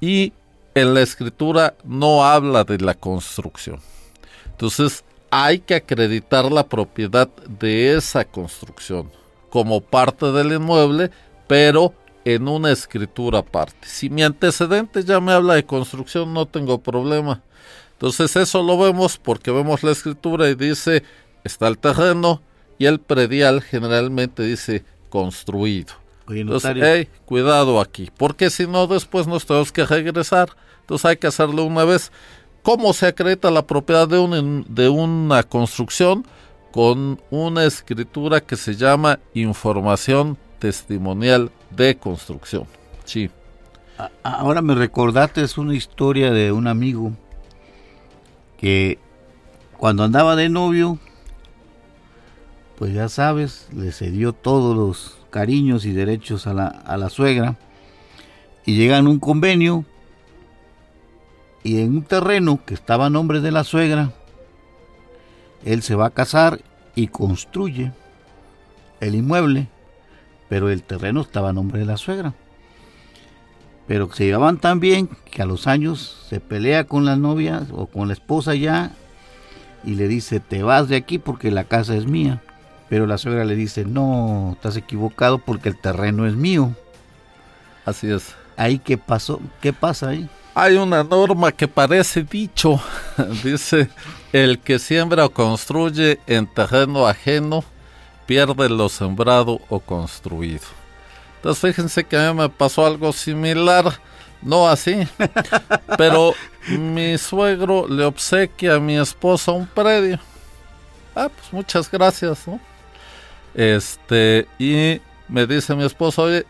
Y 0.00 0.32
en 0.74 0.94
la 0.94 1.00
escritura 1.00 1.74
no 1.84 2.24
habla 2.24 2.64
de 2.64 2.78
la 2.78 2.94
construcción. 2.94 3.80
Entonces 4.46 5.04
hay 5.30 5.58
que 5.58 5.74
acreditar 5.74 6.50
la 6.52 6.66
propiedad 6.66 7.28
de 7.48 7.94
esa 7.94 8.24
construcción 8.24 9.10
como 9.50 9.80
parte 9.80 10.32
del 10.32 10.52
inmueble, 10.52 11.10
pero 11.46 11.94
en 12.24 12.48
una 12.48 12.72
escritura 12.72 13.38
aparte. 13.38 13.86
Si 13.88 14.10
mi 14.10 14.22
antecedente 14.22 15.04
ya 15.04 15.20
me 15.20 15.32
habla 15.32 15.54
de 15.54 15.64
construcción, 15.64 16.34
no 16.34 16.46
tengo 16.46 16.78
problema. 16.78 17.42
Entonces 17.92 18.36
eso 18.36 18.62
lo 18.62 18.76
vemos 18.78 19.16
porque 19.16 19.50
vemos 19.50 19.82
la 19.82 19.92
escritura 19.92 20.48
y 20.50 20.54
dice 20.54 21.02
está 21.44 21.68
el 21.68 21.78
terreno 21.78 22.42
y 22.78 22.86
el 22.86 23.00
predial 23.00 23.62
generalmente 23.62 24.42
dice 24.42 24.84
construido. 25.16 25.94
Entonces, 26.28 27.08
cuidado 27.24 27.80
aquí, 27.80 28.10
porque 28.18 28.50
si 28.50 28.66
no 28.66 28.86
después 28.86 29.26
nos 29.26 29.46
tenemos 29.46 29.72
que 29.72 29.86
regresar. 29.86 30.50
Entonces 30.82 31.06
hay 31.06 31.16
que 31.16 31.26
hacerlo 31.26 31.64
una 31.64 31.84
vez. 31.84 32.12
¿Cómo 32.62 32.92
se 32.92 33.06
acredita 33.06 33.50
la 33.50 33.66
propiedad 33.66 34.06
de, 34.06 34.18
un, 34.18 34.66
de 34.68 34.90
una 34.90 35.42
construcción? 35.42 36.26
Con 36.70 37.18
una 37.30 37.64
escritura 37.64 38.42
que 38.42 38.56
se 38.56 38.76
llama 38.76 39.20
información 39.32 40.36
testimonial 40.58 41.50
de 41.70 41.96
construcción. 41.96 42.64
Sí. 43.06 43.30
Ahora 44.22 44.60
me 44.60 44.74
recordaste 44.74 45.40
es 45.40 45.56
una 45.56 45.74
historia 45.74 46.30
de 46.30 46.52
un 46.52 46.66
amigo 46.66 47.12
que 48.58 48.98
cuando 49.78 50.04
andaba 50.04 50.36
de 50.36 50.50
novio, 50.50 50.98
pues 52.76 52.92
ya 52.92 53.08
sabes, 53.08 53.68
le 53.74 53.92
cedió 53.92 54.32
todos 54.32 54.76
los 54.76 55.18
cariños 55.30 55.84
y 55.84 55.92
derechos 55.92 56.46
a 56.46 56.54
la, 56.54 56.66
a 56.66 56.96
la 56.96 57.08
suegra 57.08 57.56
y 58.64 58.76
llegan 58.76 59.06
a 59.06 59.10
un 59.10 59.18
convenio 59.18 59.84
y 61.62 61.80
en 61.80 61.96
un 61.96 62.02
terreno 62.02 62.60
que 62.64 62.74
estaba 62.74 63.06
a 63.06 63.10
nombre 63.10 63.40
de 63.40 63.50
la 63.50 63.64
suegra, 63.64 64.12
él 65.64 65.82
se 65.82 65.94
va 65.94 66.06
a 66.06 66.10
casar 66.10 66.60
y 66.94 67.08
construye 67.08 67.92
el 69.00 69.14
inmueble 69.14 69.68
pero 70.48 70.70
el 70.70 70.82
terreno 70.82 71.20
estaba 71.20 71.50
a 71.50 71.52
nombre 71.52 71.80
de 71.80 71.86
la 71.86 71.96
suegra. 71.96 72.34
Pero 73.86 74.12
se 74.12 74.24
llevaban 74.24 74.58
tan 74.58 74.80
bien 74.80 75.08
que 75.30 75.42
a 75.42 75.46
los 75.46 75.66
años 75.66 76.26
se 76.28 76.40
pelea 76.40 76.84
con 76.84 77.04
la 77.04 77.16
novia 77.16 77.66
o 77.72 77.86
con 77.86 78.08
la 78.08 78.14
esposa 78.14 78.54
ya 78.54 78.92
y 79.84 79.94
le 79.94 80.08
dice, 80.08 80.40
te 80.40 80.62
vas 80.62 80.88
de 80.88 80.96
aquí 80.96 81.18
porque 81.18 81.50
la 81.50 81.64
casa 81.64 81.94
es 81.94 82.06
mía. 82.06 82.42
Pero 82.88 83.06
la 83.06 83.18
suegra 83.18 83.44
le 83.44 83.56
dice, 83.56 83.84
no, 83.84 84.52
estás 84.54 84.76
equivocado 84.76 85.38
porque 85.38 85.68
el 85.68 85.78
terreno 85.78 86.26
es 86.26 86.34
mío. 86.34 86.74
Así 87.84 88.10
es. 88.10 88.34
¿Ahí 88.56 88.78
qué 88.78 88.96
pasó? 88.96 89.40
¿Qué 89.60 89.72
pasa 89.72 90.10
ahí? 90.10 90.28
Hay 90.54 90.76
una 90.76 91.04
norma 91.04 91.52
que 91.52 91.68
parece 91.68 92.22
dicho. 92.22 92.80
Dice, 93.44 93.90
el 94.32 94.58
que 94.58 94.78
siembra 94.78 95.26
o 95.26 95.30
construye 95.30 96.18
en 96.26 96.46
terreno 96.46 97.06
ajeno 97.06 97.64
pierde 98.26 98.68
lo 98.68 98.88
sembrado 98.88 99.60
o 99.68 99.80
construido. 99.80 100.64
Entonces 101.36 101.60
fíjense 101.60 102.04
que 102.04 102.16
a 102.16 102.32
mí 102.32 102.40
me 102.40 102.48
pasó 102.48 102.86
algo 102.86 103.12
similar, 103.12 104.00
no 104.42 104.68
así, 104.68 105.06
pero 105.96 106.34
mi 106.68 107.16
suegro 107.18 107.86
le 107.86 108.04
obsequia 108.04 108.74
a 108.74 108.80
mi 108.80 108.98
esposa 108.98 109.52
un 109.52 109.66
predio. 109.66 110.18
Ah, 111.14 111.28
pues 111.28 111.52
muchas 111.52 111.90
gracias, 111.90 112.46
¿no? 112.48 112.58
Este, 113.56 114.46
y 114.58 115.00
me 115.28 115.46
dice 115.46 115.74
mi 115.74 115.84
esposa, 115.84 116.22
oye, 116.22 116.44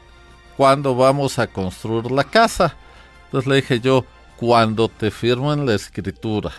¿cuándo 0.57 0.97
vamos 0.97 1.39
a 1.39 1.47
construir 1.47 2.11
la 2.11 2.25
casa? 2.25 2.75
Entonces 3.27 3.49
le 3.49 3.57
dije 3.57 3.79
yo, 3.79 4.05
cuando 4.37 4.89
te 4.89 5.13
firmen 5.13 5.65
la 5.67 5.75
escritura. 5.75 6.51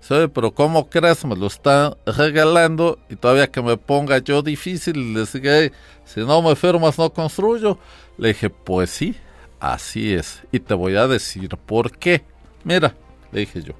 Sí, 0.00 0.14
pero 0.34 0.50
¿cómo 0.50 0.88
crees? 0.88 1.24
Me 1.24 1.36
lo 1.36 1.46
está 1.46 1.96
regalando 2.04 2.98
y 3.08 3.14
todavía 3.14 3.52
que 3.52 3.62
me 3.62 3.76
ponga 3.76 4.18
yo 4.18 4.42
difícil 4.42 4.96
y 4.96 5.14
le 5.14 5.24
dije, 5.24 5.72
si 6.04 6.20
no 6.20 6.42
me 6.42 6.56
firmas 6.56 6.98
no 6.98 7.10
construyo. 7.12 7.78
Le 8.16 8.28
dije, 8.28 8.50
pues 8.50 8.90
sí, 8.90 9.14
así 9.60 10.12
es. 10.12 10.42
Y 10.50 10.58
te 10.58 10.74
voy 10.74 10.96
a 10.96 11.06
decir 11.06 11.50
por 11.50 11.92
qué. 11.92 12.24
Mira, 12.64 12.96
le 13.30 13.40
dije 13.40 13.62
yo, 13.62 13.74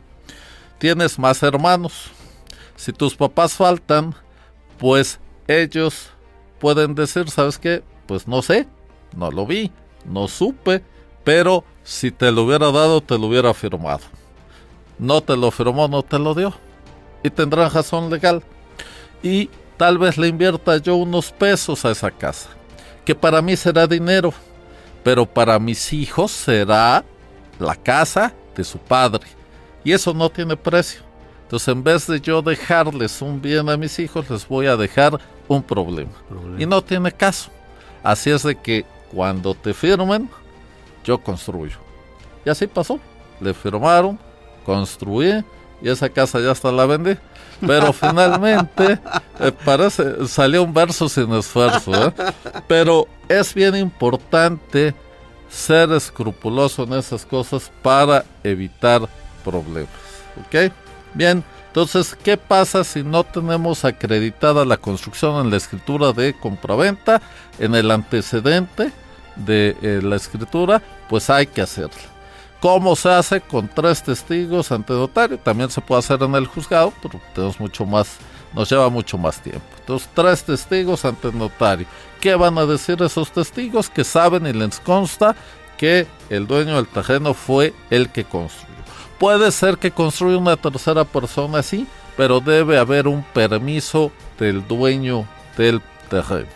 tienes 0.78 1.18
más 1.18 1.42
hermanos. 1.42 2.12
Si 2.76 2.92
tus 2.92 3.16
papás 3.16 3.54
faltan, 3.54 4.14
pues 4.78 5.18
ellos 5.48 6.10
pueden 6.60 6.94
decir, 6.94 7.28
¿sabes 7.28 7.58
qué? 7.58 7.82
Pues 8.06 8.28
no 8.28 8.42
sé, 8.42 8.68
no 9.16 9.32
lo 9.32 9.46
vi, 9.46 9.72
no 10.04 10.28
supe, 10.28 10.84
pero 11.24 11.64
si 11.82 12.12
te 12.12 12.30
lo 12.30 12.44
hubiera 12.44 12.70
dado, 12.70 13.00
te 13.00 13.18
lo 13.18 13.26
hubiera 13.26 13.52
firmado 13.52 14.04
no 14.98 15.22
te 15.22 15.36
lo 15.36 15.50
firmó, 15.50 15.88
no 15.88 16.02
te 16.02 16.18
lo 16.18 16.34
dio. 16.34 16.52
Y 17.22 17.30
tendrá 17.30 17.68
razón 17.68 18.10
legal. 18.10 18.42
Y 19.22 19.50
tal 19.76 19.98
vez 19.98 20.18
le 20.18 20.28
invierta 20.28 20.76
yo 20.78 20.96
unos 20.96 21.32
pesos 21.32 21.84
a 21.84 21.90
esa 21.90 22.10
casa, 22.10 22.50
que 23.04 23.14
para 23.14 23.42
mí 23.42 23.56
será 23.56 23.86
dinero, 23.86 24.32
pero 25.02 25.26
para 25.26 25.58
mis 25.58 25.92
hijos 25.92 26.30
será 26.30 27.04
la 27.58 27.74
casa 27.74 28.34
de 28.56 28.64
su 28.64 28.78
padre. 28.78 29.26
Y 29.84 29.92
eso 29.92 30.12
no 30.12 30.28
tiene 30.30 30.56
precio. 30.56 31.00
Entonces, 31.42 31.68
en 31.68 31.82
vez 31.82 32.06
de 32.06 32.20
yo 32.20 32.42
dejarles 32.42 33.22
un 33.22 33.40
bien 33.40 33.68
a 33.70 33.76
mis 33.76 33.98
hijos, 33.98 34.28
les 34.28 34.46
voy 34.46 34.66
a 34.66 34.76
dejar 34.76 35.18
un 35.48 35.62
problema. 35.62 36.12
problema. 36.28 36.62
Y 36.62 36.66
no 36.66 36.82
tiene 36.82 37.10
caso. 37.10 37.50
Así 38.02 38.30
es 38.30 38.42
de 38.42 38.54
que 38.54 38.84
cuando 39.12 39.54
te 39.54 39.74
firmen, 39.74 40.28
yo 41.04 41.18
construyo. 41.18 41.78
Y 42.44 42.50
así 42.50 42.66
pasó. 42.66 43.00
Le 43.40 43.54
firmaron, 43.54 44.18
construí 44.64 45.44
y 45.80 45.88
esa 45.88 46.08
casa 46.08 46.40
ya 46.40 46.50
hasta 46.50 46.72
la 46.72 46.86
vendí. 46.86 47.16
Pero 47.66 47.92
finalmente 47.92 48.98
eh, 49.40 49.52
parece 49.64 50.26
salió 50.26 50.62
un 50.62 50.72
verso 50.72 51.08
sin 51.08 51.32
esfuerzo. 51.32 51.92
¿eh? 51.94 52.12
Pero 52.66 53.06
es 53.28 53.54
bien 53.54 53.76
importante 53.76 54.94
ser 55.48 55.92
escrupuloso 55.92 56.84
en 56.84 56.94
esas 56.94 57.24
cosas 57.24 57.70
para 57.82 58.24
evitar 58.44 59.08
problemas. 59.44 59.90
¿Ok? 60.46 60.72
Bien, 61.14 61.42
entonces, 61.78 62.16
¿qué 62.24 62.36
pasa 62.36 62.82
si 62.82 63.04
no 63.04 63.22
tenemos 63.22 63.84
acreditada 63.84 64.64
la 64.64 64.78
construcción 64.78 65.44
en 65.44 65.52
la 65.52 65.58
escritura 65.58 66.12
de 66.12 66.34
compraventa? 66.34 67.22
En 67.60 67.76
el 67.76 67.92
antecedente 67.92 68.90
de 69.36 69.76
eh, 69.80 70.00
la 70.02 70.16
escritura, 70.16 70.82
pues 71.08 71.30
hay 71.30 71.46
que 71.46 71.62
hacerla. 71.62 72.02
¿Cómo 72.58 72.96
se 72.96 73.10
hace? 73.10 73.40
Con 73.40 73.68
tres 73.68 74.02
testigos 74.02 74.72
ante 74.72 74.92
notario. 74.92 75.38
También 75.38 75.70
se 75.70 75.80
puede 75.80 76.00
hacer 76.00 76.20
en 76.20 76.34
el 76.34 76.48
juzgado, 76.48 76.92
pero 77.00 77.20
tenemos 77.32 77.60
mucho 77.60 77.86
más, 77.86 78.16
nos 78.52 78.68
lleva 78.68 78.88
mucho 78.88 79.16
más 79.16 79.40
tiempo. 79.40 79.62
Entonces, 79.78 80.08
tres 80.14 80.42
testigos 80.42 81.04
ante 81.04 81.30
notario. 81.30 81.86
¿Qué 82.20 82.34
van 82.34 82.58
a 82.58 82.66
decir 82.66 83.00
esos 83.04 83.30
testigos? 83.30 83.88
Que 83.88 84.02
saben 84.02 84.48
y 84.48 84.52
les 84.52 84.80
consta 84.80 85.36
que 85.76 86.08
el 86.28 86.48
dueño 86.48 86.74
del 86.74 86.88
terreno 86.88 87.34
fue 87.34 87.72
el 87.88 88.08
que 88.10 88.24
construyó. 88.24 88.77
Puede 89.18 89.50
ser 89.50 89.78
que 89.78 89.90
construya 89.90 90.38
una 90.38 90.56
tercera 90.56 91.04
persona, 91.04 91.62
sí, 91.62 91.86
pero 92.16 92.40
debe 92.40 92.78
haber 92.78 93.08
un 93.08 93.22
permiso 93.22 94.12
del 94.38 94.66
dueño 94.66 95.26
del 95.56 95.80
terreno, 96.08 96.48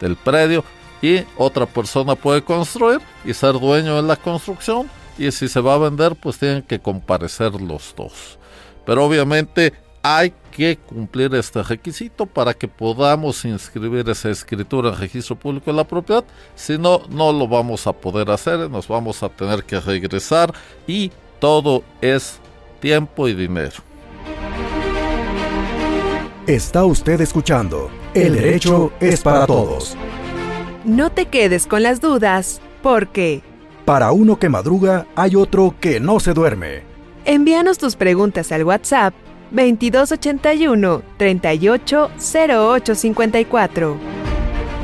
del 0.00 0.16
predio, 0.16 0.64
y 1.04 1.22
otra 1.36 1.66
persona 1.66 2.14
puede 2.14 2.42
construir 2.42 3.00
y 3.24 3.34
ser 3.34 3.52
dueño 3.60 3.96
de 3.96 4.02
la 4.02 4.16
construcción 4.16 4.88
y 5.18 5.30
si 5.32 5.48
se 5.48 5.60
va 5.60 5.74
a 5.74 5.78
vender 5.78 6.16
pues 6.16 6.38
tienen 6.38 6.62
que 6.62 6.80
comparecer 6.80 7.60
los 7.60 7.94
dos. 7.94 8.38
Pero 8.86 9.04
obviamente 9.04 9.74
hay 10.02 10.32
que 10.50 10.78
cumplir 10.78 11.34
este 11.34 11.62
requisito 11.62 12.26
para 12.26 12.54
que 12.54 12.68
podamos 12.68 13.44
inscribir 13.44 14.08
esa 14.08 14.30
escritura 14.30 14.90
en 14.90 14.98
registro 14.98 15.36
público 15.36 15.70
de 15.70 15.76
la 15.76 15.84
propiedad. 15.84 16.24
Si 16.54 16.78
no, 16.78 17.02
no 17.10 17.32
lo 17.32 17.48
vamos 17.48 17.86
a 17.86 17.92
poder 17.92 18.30
hacer, 18.30 18.70
nos 18.70 18.88
vamos 18.88 19.22
a 19.22 19.28
tener 19.28 19.64
que 19.64 19.80
regresar 19.80 20.54
y 20.86 21.10
todo 21.44 21.84
es 22.00 22.40
tiempo 22.80 23.28
y 23.28 23.34
dinero. 23.34 23.74
Está 26.46 26.86
usted 26.86 27.20
escuchando 27.20 27.90
El 28.14 28.36
derecho 28.36 28.92
es 28.98 29.20
para 29.20 29.46
todos. 29.46 29.94
No 30.86 31.12
te 31.12 31.26
quedes 31.26 31.66
con 31.66 31.82
las 31.82 32.00
dudas, 32.00 32.62
porque 32.82 33.42
para 33.84 34.10
uno 34.12 34.38
que 34.38 34.48
madruga, 34.48 35.06
hay 35.14 35.36
otro 35.36 35.74
que 35.78 36.00
no 36.00 36.18
se 36.18 36.32
duerme. 36.32 36.80
Envíanos 37.26 37.76
tus 37.76 37.94
preguntas 37.94 38.50
al 38.50 38.64
WhatsApp 38.64 39.12
2281 39.50 41.02
380854. 41.18 43.96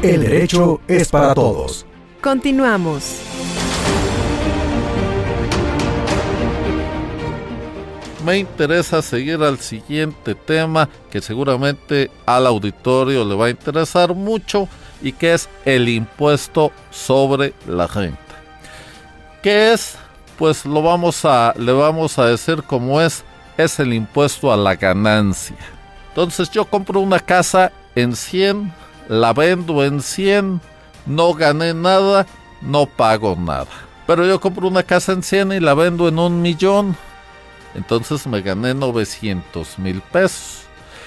El 0.03 0.21
derecho 0.21 0.83
es 0.87 1.09
para 1.09 1.33
todos. 1.33 1.87
Continuamos. 2.21 3.23
Me 8.31 8.39
interesa 8.39 9.03
seguir 9.03 9.43
al 9.43 9.59
siguiente 9.59 10.37
tema 10.37 10.89
que 11.11 11.21
seguramente 11.21 12.13
al 12.27 12.47
auditorio 12.47 13.25
le 13.25 13.35
va 13.35 13.47
a 13.47 13.51
interesar 13.51 14.15
mucho 14.15 14.69
y 15.03 15.11
que 15.11 15.35
es 15.35 15.49
el 15.65 15.89
impuesto 15.89 16.71
sobre 16.93 17.55
la 17.67 17.89
renta. 17.89 18.21
¿Qué 19.43 19.73
es? 19.73 19.97
Pues 20.39 20.65
lo 20.65 20.81
vamos 20.81 21.25
a 21.25 21.55
le 21.59 21.73
vamos 21.73 22.21
a 22.21 22.27
decir 22.27 22.63
como 22.63 23.01
es 23.01 23.25
es 23.57 23.81
el 23.81 23.93
impuesto 23.93 24.53
a 24.53 24.57
la 24.57 24.77
ganancia. 24.77 25.57
Entonces 26.11 26.53
yo 26.53 26.65
compro 26.67 27.01
una 27.01 27.19
casa 27.19 27.73
en 27.97 28.15
100, 28.15 28.73
la 29.09 29.33
vendo 29.33 29.83
en 29.83 30.01
100, 30.01 30.61
no 31.05 31.35
gané 31.35 31.75
nada, 31.75 32.27
no 32.61 32.87
pago 32.87 33.35
nada. 33.37 33.67
Pero 34.07 34.25
yo 34.25 34.41
compro 34.41 34.69
una 34.69 34.85
casa 34.85 35.11
en 35.11 35.25
100 35.25 35.51
y 35.51 35.59
la 35.59 35.75
vendo 35.75 36.07
en 36.07 36.21
un 36.21 36.41
millón, 36.41 36.97
entonces 37.75 38.27
me 38.27 38.43
gané 38.43 38.75
900 38.75 39.79
mil 39.79 40.01
pesos. 40.01 40.65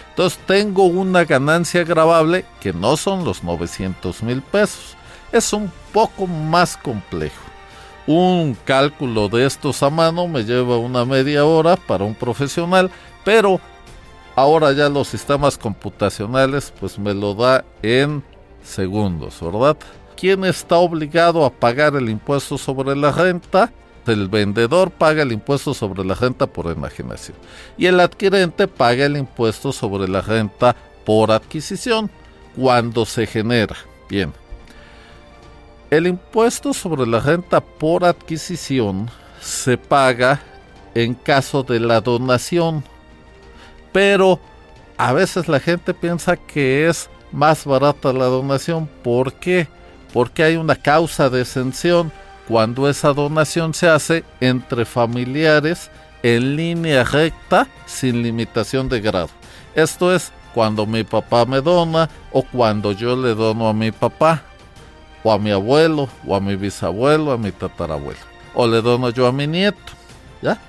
Entonces 0.10 0.40
tengo 0.46 0.86
una 0.86 1.26
ganancia 1.26 1.84
grabable 1.84 2.46
que 2.60 2.72
no 2.72 2.98
son 2.98 3.26
los 3.26 3.44
900 3.44 4.22
mil 4.24 4.42
pesos. 4.42 4.96
Es 5.32 5.54
un 5.54 5.72
poco 5.92 6.28
más 6.28 6.78
complejo. 6.78 7.42
Un 8.06 8.56
cálculo 8.66 9.30
de 9.30 9.46
estos 9.46 9.82
a 9.82 9.90
mano 9.90 10.28
me 10.28 10.44
lleva 10.44 10.78
una 10.78 11.06
media 11.06 11.46
hora 11.46 11.78
para 11.78 12.04
un 12.04 12.14
profesional, 12.14 12.92
pero 13.24 13.60
ahora 14.36 14.72
ya 14.74 14.90
los 14.90 15.08
sistemas 15.08 15.58
computacionales 15.58 16.74
pues 16.80 17.00
me 17.00 17.14
lo 17.14 17.34
da 17.34 17.64
en 17.82 18.24
segundos, 18.62 19.40
¿verdad? 19.42 19.78
¿Quién 20.16 20.46
está 20.46 20.76
obligado 20.76 21.46
a 21.46 21.50
pagar 21.50 21.96
el 21.96 22.10
impuesto 22.10 22.58
sobre 22.58 22.96
la 22.96 23.12
renta? 23.12 23.72
El 24.06 24.28
vendedor 24.28 24.92
paga 24.92 25.24
el 25.24 25.32
impuesto 25.32 25.74
sobre 25.74 26.04
la 26.04 26.16
renta 26.16 26.48
por 26.48 26.68
enajenación 26.68 27.38
y 27.78 27.86
el 27.86 28.00
adquirente 28.00 28.68
paga 28.68 29.06
el 29.06 29.16
impuesto 29.16 29.72
sobre 29.72 30.10
la 30.10 30.22
renta 30.22 30.76
por 31.06 31.32
adquisición 31.32 32.10
cuando 32.56 33.06
se 33.06 33.26
genera. 33.26 33.78
Bien, 34.10 34.34
el 35.90 36.08
impuesto 36.08 36.74
sobre 36.74 37.08
la 37.08 37.20
renta 37.20 37.62
por 37.62 38.04
adquisición 38.04 39.10
se 39.42 39.78
paga 39.78 40.42
en 40.96 41.14
caso 41.14 41.64
de 41.64 41.80
la 41.80 42.02
donación, 42.02 42.84
pero 43.92 44.40
a 44.98 45.14
veces 45.14 45.48
la 45.48 45.60
gente 45.60 45.94
piensa 45.94 46.36
que 46.36 46.88
es 46.88 47.10
más 47.32 47.66
barata 47.66 48.14
la 48.14 48.26
donación. 48.26 48.88
¿Por 49.04 49.34
qué? 49.34 49.68
Porque 50.14 50.44
hay 50.44 50.56
una 50.56 50.76
causa 50.76 51.30
de 51.30 51.42
exención 51.42 52.12
cuando 52.48 52.90
esa 52.90 53.14
donación 53.14 53.74
se 53.74 53.88
hace 53.88 54.24
entre 54.40 54.86
familiares 54.86 55.90
en 56.24 56.56
línea 56.56 57.04
recta 57.04 57.68
sin 57.86 58.24
limitación 58.24 58.90
de 58.90 59.02
grado. 59.02 59.30
Esto 59.76 60.14
es 60.14 60.32
cuando 60.54 60.86
mi 60.86 61.04
papá 61.04 61.46
me 61.46 61.62
dona 61.62 62.10
o 62.32 62.44
cuando 62.44 62.92
yo 62.92 63.16
le 63.16 63.34
dono 63.34 63.68
a 63.68 63.74
mi 63.74 63.92
papá 63.92 64.44
o 65.24 65.32
a 65.32 65.40
mi 65.40 65.52
abuelo, 65.52 66.10
o 66.28 66.36
a 66.36 66.42
mi 66.42 66.56
bisabuelo, 66.56 67.32
a 67.32 67.38
mi 67.38 67.52
tatarabuelo, 67.52 68.20
o 68.54 68.68
le 68.68 68.82
dono 68.82 69.10
yo 69.10 69.26
a 69.26 69.32
mi 69.32 69.48
nieto, 69.48 69.94
¿ya? 70.42 70.60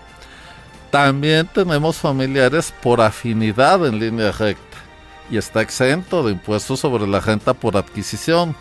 También 0.91 1.49
tenemos 1.53 1.97
familiares 1.97 2.72
por 2.81 3.01
afinidad 3.01 3.85
en 3.85 3.99
línea 3.99 4.31
recta 4.31 4.79
y 5.29 5.39
está 5.39 5.61
exento 5.61 6.22
de 6.22 6.33
impuestos 6.33 6.79
sobre 6.79 7.07
la 7.09 7.18
renta 7.18 7.53
por 7.53 7.77
adquisición. 7.77 8.55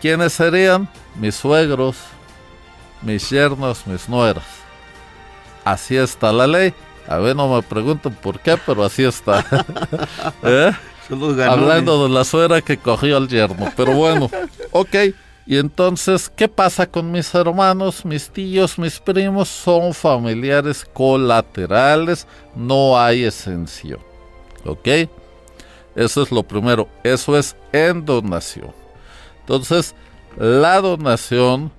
¿Quiénes 0.00 0.32
serían? 0.32 0.88
Mis 1.16 1.34
suegros, 1.34 1.96
mis 3.02 3.28
yernos, 3.30 3.86
mis 3.86 4.08
nueras. 4.08 4.44
Así 5.64 5.96
está 5.96 6.32
la 6.32 6.46
ley. 6.46 6.74
A 7.08 7.18
ver, 7.18 7.34
no 7.34 7.48
me 7.48 7.62
pregunten 7.62 8.14
por 8.14 8.38
qué, 8.40 8.56
pero 8.64 8.84
así 8.84 9.04
está. 9.04 9.44
¿Eh? 10.42 10.72
Hablando 11.48 12.04
de 12.04 12.08
la 12.08 12.24
suegra 12.24 12.62
que 12.62 12.78
cogió 12.78 13.16
al 13.16 13.28
yerno. 13.28 13.72
Pero 13.76 13.94
bueno, 13.94 14.30
ok. 14.70 14.94
Y 15.44 15.58
entonces, 15.58 16.30
¿qué 16.34 16.46
pasa 16.46 16.86
con 16.86 17.10
mis 17.10 17.34
hermanos, 17.34 18.04
mis 18.04 18.30
tíos, 18.30 18.78
mis 18.78 19.00
primos? 19.00 19.48
Son 19.48 19.92
familiares 19.92 20.86
colaterales, 20.92 22.26
no 22.54 22.98
hay 22.98 23.24
exención. 23.24 23.98
¿Ok? 24.64 24.88
Eso 25.96 26.22
es 26.22 26.30
lo 26.30 26.44
primero, 26.44 26.88
eso 27.02 27.36
es 27.36 27.56
en 27.72 28.04
donación. 28.04 28.72
Entonces, 29.40 29.94
la 30.38 30.80
donación 30.80 31.72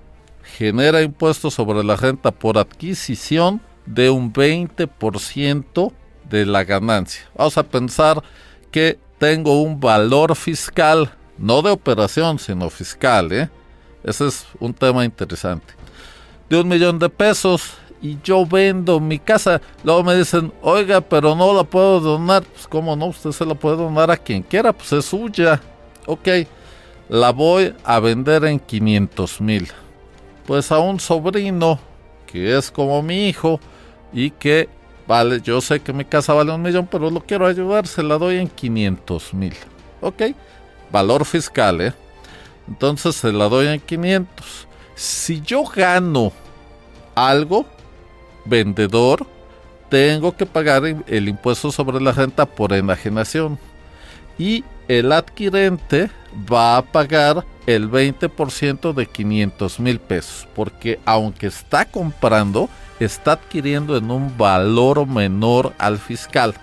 genera 0.56 1.02
impuestos 1.02 1.54
sobre 1.54 1.82
la 1.82 1.96
renta 1.96 2.30
por 2.30 2.58
adquisición 2.58 3.60
de 3.86 4.10
un 4.10 4.32
20% 4.32 5.92
de 6.30 6.46
la 6.46 6.64
ganancia. 6.64 7.22
Vamos 7.36 7.58
a 7.58 7.64
pensar 7.64 8.22
que 8.70 8.98
tengo 9.18 9.60
un 9.62 9.80
valor 9.80 10.36
fiscal 10.36 11.12
no 11.38 11.62
de 11.62 11.70
operación, 11.70 12.38
sino 12.38 12.70
fiscal, 12.70 13.32
¿eh? 13.32 13.50
Ese 14.04 14.28
es 14.28 14.46
un 14.60 14.72
tema 14.72 15.04
interesante. 15.04 15.74
De 16.48 16.60
un 16.60 16.68
millón 16.68 16.98
de 16.98 17.08
pesos 17.08 17.72
y 18.00 18.18
yo 18.22 18.46
vendo 18.46 19.00
mi 19.00 19.18
casa. 19.18 19.60
Luego 19.82 20.04
me 20.04 20.14
dicen, 20.14 20.52
oiga, 20.62 21.00
pero 21.00 21.34
no 21.34 21.52
la 21.52 21.64
puedo 21.64 21.98
donar. 22.00 22.44
Pues, 22.44 22.68
¿cómo 22.68 22.94
no? 22.94 23.06
Usted 23.06 23.32
se 23.32 23.44
la 23.44 23.54
puede 23.54 23.78
donar 23.78 24.10
a 24.10 24.16
quien 24.16 24.42
quiera, 24.42 24.72
pues 24.72 24.92
es 24.92 25.06
suya. 25.06 25.60
Ok, 26.06 26.28
la 27.08 27.32
voy 27.32 27.74
a 27.82 27.98
vender 27.98 28.44
en 28.44 28.60
500 28.60 29.40
mil. 29.40 29.68
Pues 30.46 30.70
a 30.70 30.78
un 30.78 31.00
sobrino 31.00 31.78
que 32.26 32.56
es 32.56 32.70
como 32.70 33.02
mi 33.02 33.28
hijo 33.28 33.60
y 34.12 34.30
que 34.30 34.68
vale, 35.06 35.40
yo 35.40 35.60
sé 35.60 35.80
que 35.80 35.92
mi 35.92 36.04
casa 36.04 36.34
vale 36.34 36.52
un 36.52 36.62
millón, 36.62 36.88
pero 36.90 37.10
lo 37.10 37.20
quiero 37.20 37.46
ayudar, 37.46 37.86
se 37.86 38.02
la 38.02 38.18
doy 38.18 38.36
en 38.36 38.48
500 38.48 39.34
mil. 39.34 39.54
Ok 40.00 40.22
valor 40.94 41.24
fiscal, 41.24 41.80
¿eh? 41.80 41.92
Entonces 42.68 43.16
se 43.16 43.32
la 43.32 43.48
doy 43.48 43.66
en 43.66 43.80
500. 43.80 44.68
Si 44.94 45.40
yo 45.40 45.64
gano 45.64 46.32
algo, 47.16 47.66
vendedor, 48.44 49.26
tengo 49.88 50.36
que 50.36 50.46
pagar 50.46 50.84
el 50.84 51.28
impuesto 51.28 51.72
sobre 51.72 52.00
la 52.00 52.12
renta 52.12 52.46
por 52.46 52.72
enajenación. 52.72 53.58
Y 54.38 54.62
el 54.86 55.10
adquirente 55.10 56.10
va 56.50 56.76
a 56.76 56.82
pagar 56.82 57.44
el 57.66 57.90
20% 57.90 58.92
de 58.92 59.06
500 59.06 59.80
mil 59.80 60.00
pesos. 60.00 60.48
Porque 60.54 61.00
aunque 61.04 61.46
está 61.46 61.84
comprando, 61.84 62.68
está 63.00 63.32
adquiriendo 63.32 63.96
en 63.96 64.10
un 64.10 64.36
valor 64.36 65.06
menor 65.06 65.72
al 65.78 65.98
fiscal 65.98 66.54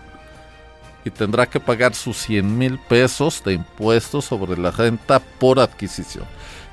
y 1.04 1.10
tendrá 1.10 1.48
que 1.48 1.60
pagar 1.60 1.96
sus 1.96 2.18
100 2.18 2.58
mil 2.58 2.78
pesos 2.78 3.44
de 3.44 3.54
impuestos 3.54 4.26
sobre 4.26 4.60
la 4.60 4.72
renta 4.72 5.20
por 5.20 5.60
adquisición. 5.60 6.26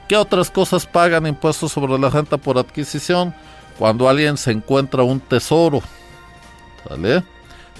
¿Qué 0.08 0.16
otras 0.16 0.50
cosas 0.50 0.86
pagan 0.86 1.26
impuestos 1.26 1.72
sobre 1.72 1.98
la 1.98 2.10
renta 2.10 2.36
por 2.36 2.58
adquisición? 2.58 3.34
Cuando 3.78 4.08
alguien 4.08 4.36
se 4.36 4.50
encuentra 4.50 5.02
un 5.02 5.20
tesoro, 5.20 5.82
¿vale? 6.88 7.22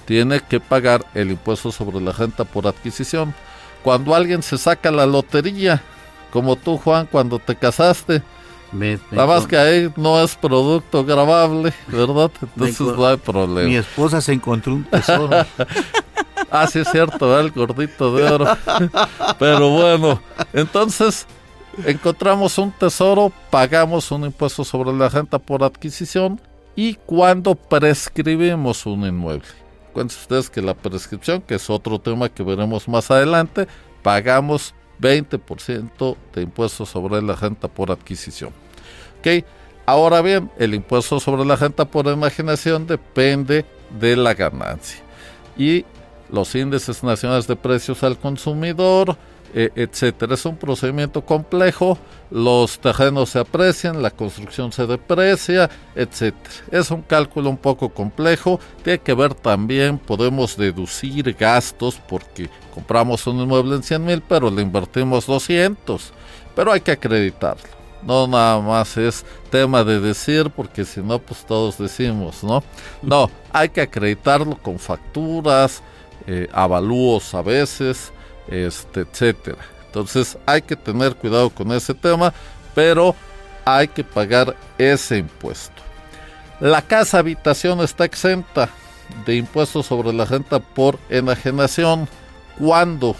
Tiene 0.04 0.40
que 0.40 0.60
pagar 0.60 1.04
el 1.14 1.30
impuesto 1.30 1.72
sobre 1.72 2.00
la 2.00 2.12
renta 2.12 2.44
por 2.44 2.66
adquisición. 2.66 3.34
Cuando 3.88 4.14
alguien 4.14 4.42
se 4.42 4.58
saca 4.58 4.90
la 4.90 5.06
lotería, 5.06 5.82
como 6.30 6.56
tú 6.56 6.76
Juan 6.76 7.08
cuando 7.10 7.38
te 7.38 7.56
casaste, 7.56 8.22
Nada 8.70 9.26
más 9.26 9.46
que 9.46 9.56
ahí 9.56 9.90
no 9.96 10.22
es 10.22 10.36
producto 10.36 11.06
grabable, 11.06 11.72
¿verdad? 11.86 12.30
Entonces 12.42 12.80
no 12.80 13.06
hay 13.06 13.16
problema. 13.16 13.66
Mi 13.66 13.76
esposa 13.76 14.20
se 14.20 14.34
encontró 14.34 14.74
un 14.74 14.84
tesoro. 14.84 15.30
Ah, 16.50 16.66
sí 16.66 16.80
es 16.80 16.88
cierto, 16.90 17.40
el 17.40 17.50
gordito 17.50 18.14
de 18.14 18.24
oro. 18.24 18.46
Pero 19.38 19.70
bueno, 19.70 20.20
entonces 20.52 21.26
encontramos 21.86 22.58
un 22.58 22.72
tesoro, 22.72 23.32
pagamos 23.48 24.10
un 24.10 24.24
impuesto 24.24 24.64
sobre 24.64 24.92
la 24.92 25.08
renta 25.08 25.38
por 25.38 25.64
adquisición 25.64 26.38
y 26.76 26.94
cuando 26.94 27.54
prescribimos 27.54 28.84
un 28.84 29.06
inmueble. 29.06 29.48
Cuéntense 29.98 30.22
ustedes 30.22 30.48
que 30.48 30.62
la 30.62 30.74
prescripción, 30.74 31.42
que 31.42 31.56
es 31.56 31.68
otro 31.68 31.98
tema 31.98 32.28
que 32.28 32.44
veremos 32.44 32.86
más 32.86 33.10
adelante, 33.10 33.66
pagamos 34.00 34.72
20% 35.00 36.16
de 36.32 36.42
impuesto 36.42 36.86
sobre 36.86 37.20
la 37.20 37.34
renta 37.34 37.66
por 37.66 37.90
adquisición. 37.90 38.52
¿Ok? 39.18 39.44
Ahora 39.86 40.22
bien, 40.22 40.52
el 40.56 40.74
impuesto 40.74 41.18
sobre 41.18 41.44
la 41.44 41.56
renta 41.56 41.84
por 41.84 42.06
imaginación 42.06 42.86
depende 42.86 43.66
de 43.98 44.14
la 44.14 44.34
ganancia. 44.34 45.00
Y 45.56 45.84
los 46.30 46.54
índices 46.54 47.02
nacionales 47.02 47.48
de 47.48 47.56
precios 47.56 48.04
al 48.04 48.16
consumidor 48.20 49.16
etcétera. 49.54 50.34
Es 50.34 50.44
un 50.44 50.56
procedimiento 50.56 51.24
complejo, 51.24 51.98
los 52.30 52.78
terrenos 52.78 53.30
se 53.30 53.38
aprecian, 53.38 54.02
la 54.02 54.10
construcción 54.10 54.72
se 54.72 54.86
deprecia, 54.86 55.70
etcétera. 55.94 56.54
Es 56.70 56.90
un 56.90 57.02
cálculo 57.02 57.50
un 57.50 57.56
poco 57.56 57.88
complejo, 57.88 58.60
tiene 58.82 58.98
que 59.00 59.14
ver 59.14 59.34
también, 59.34 59.98
podemos 59.98 60.56
deducir 60.56 61.32
gastos 61.34 62.00
porque 62.08 62.50
compramos 62.74 63.26
un 63.26 63.40
inmueble 63.40 63.76
en 63.76 63.82
100 63.82 64.04
mil, 64.04 64.22
pero 64.22 64.50
le 64.50 64.62
invertimos 64.62 65.26
200, 65.26 66.12
pero 66.54 66.72
hay 66.72 66.80
que 66.80 66.92
acreditarlo. 66.92 67.78
No 68.02 68.28
nada 68.28 68.60
más 68.60 68.96
es 68.96 69.24
tema 69.50 69.82
de 69.82 69.98
decir, 69.98 70.50
porque 70.50 70.84
si 70.84 71.00
no, 71.00 71.18
pues 71.18 71.44
todos 71.44 71.78
decimos, 71.78 72.44
¿no? 72.44 72.62
No, 73.02 73.28
hay 73.52 73.70
que 73.70 73.80
acreditarlo 73.80 74.56
con 74.56 74.78
facturas, 74.78 75.82
eh, 76.26 76.48
avalúos 76.52 77.34
a 77.34 77.42
veces, 77.42 78.12
este, 78.48 79.00
etcétera. 79.00 79.58
Entonces 79.86 80.38
hay 80.46 80.62
que 80.62 80.76
tener 80.76 81.14
cuidado 81.16 81.50
con 81.50 81.72
ese 81.72 81.94
tema, 81.94 82.32
pero 82.74 83.14
hay 83.64 83.88
que 83.88 84.04
pagar 84.04 84.56
ese 84.76 85.18
impuesto. 85.18 85.82
La 86.60 86.82
casa 86.82 87.18
habitación 87.18 87.80
está 87.80 88.04
exenta 88.04 88.68
de 89.24 89.36
impuestos 89.36 89.86
sobre 89.86 90.12
la 90.12 90.24
renta 90.24 90.58
por 90.58 90.98
enajenación. 91.08 92.08
¿Cuándo? 92.58 93.14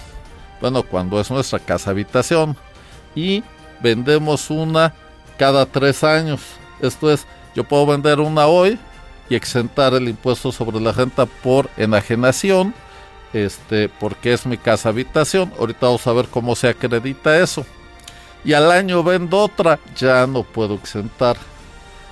Bueno, 0.61 0.83
cuando 0.83 1.21
es 1.21 1.31
nuestra 1.31 1.59
casa 1.59 1.91
habitación. 1.91 2.57
Y 3.15 3.45
vendemos 3.81 4.51
una 4.51 4.95
cada 5.39 5.67
tres 5.67 6.03
años. 6.03 6.41
Esto 6.81 7.11
es, 7.11 7.27
yo 7.55 7.65
puedo 7.65 7.87
vender 7.87 8.21
una 8.21 8.47
hoy 8.47 8.79
y 9.29 9.35
exentar 9.35 9.95
el 9.95 10.09
impuesto 10.09 10.53
sobre 10.53 10.81
la 10.81 10.93
renta 10.93 11.27
por 11.27 11.69
enajenación, 11.77 12.75
este, 13.33 13.89
porque 13.89 14.33
es 14.33 14.47
mi 14.47 14.57
casa 14.57 14.89
habitación. 14.91 15.53
Ahorita 15.59 15.87
vamos 15.87 16.07
a 16.07 16.13
ver 16.13 16.27
cómo 16.27 16.55
se 16.57 16.69
acredita 16.69 17.39
eso. 17.39 17.65
Y 18.45 18.53
al 18.53 18.71
año 18.71 19.03
vendo 19.03 19.39
otra, 19.39 19.79
ya 19.97 20.27
no 20.27 20.43
puedo 20.43 20.75
exentar. 20.75 21.37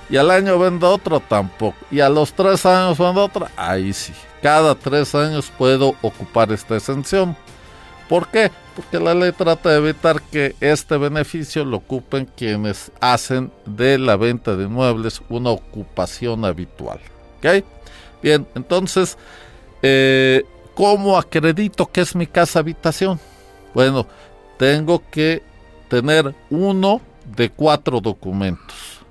Y 0.09 0.17
al 0.17 0.31
año 0.31 0.57
vendo 0.59 0.89
otra 0.89 1.19
tampoco. 1.19 1.77
Y 1.91 1.99
a 1.99 2.09
los 2.09 2.33
tres 2.33 2.65
años 2.65 2.97
vendo 2.97 3.23
otra, 3.23 3.51
ahí 3.55 3.93
sí. 3.93 4.13
Cada 4.41 4.75
tres 4.75 5.13
años 5.15 5.51
puedo 5.57 5.95
ocupar 6.01 6.51
esta 6.51 6.75
exención. 6.75 7.35
¿Por 8.07 8.27
qué? 8.29 8.51
Porque 8.75 8.99
la 8.99 9.13
ley 9.13 9.31
trata 9.31 9.69
de 9.69 9.77
evitar 9.77 10.21
que 10.21 10.55
este 10.61 10.97
beneficio 10.97 11.65
lo 11.65 11.77
ocupen 11.77 12.29
quienes 12.37 12.91
hacen 13.01 13.51
de 13.65 13.97
la 13.97 14.15
venta 14.15 14.55
de 14.55 14.65
inmuebles 14.65 15.21
una 15.29 15.49
ocupación 15.49 16.45
habitual. 16.45 16.99
¿Ok? 17.39 17.65
Bien, 18.21 18.47
entonces, 18.55 19.17
eh, 19.81 20.45
¿cómo 20.77 21.17
acredito 21.17 21.85
que 21.91 22.01
es 22.01 22.15
mi 22.15 22.27
casa 22.27 22.59
habitación? 22.59 23.19
Bueno, 23.73 24.07
tengo 24.57 25.03
que 25.11 25.41
tener 25.89 26.33
uno 26.49 27.01
de 27.35 27.49
cuatro 27.49 27.99
documentos. 27.99 29.01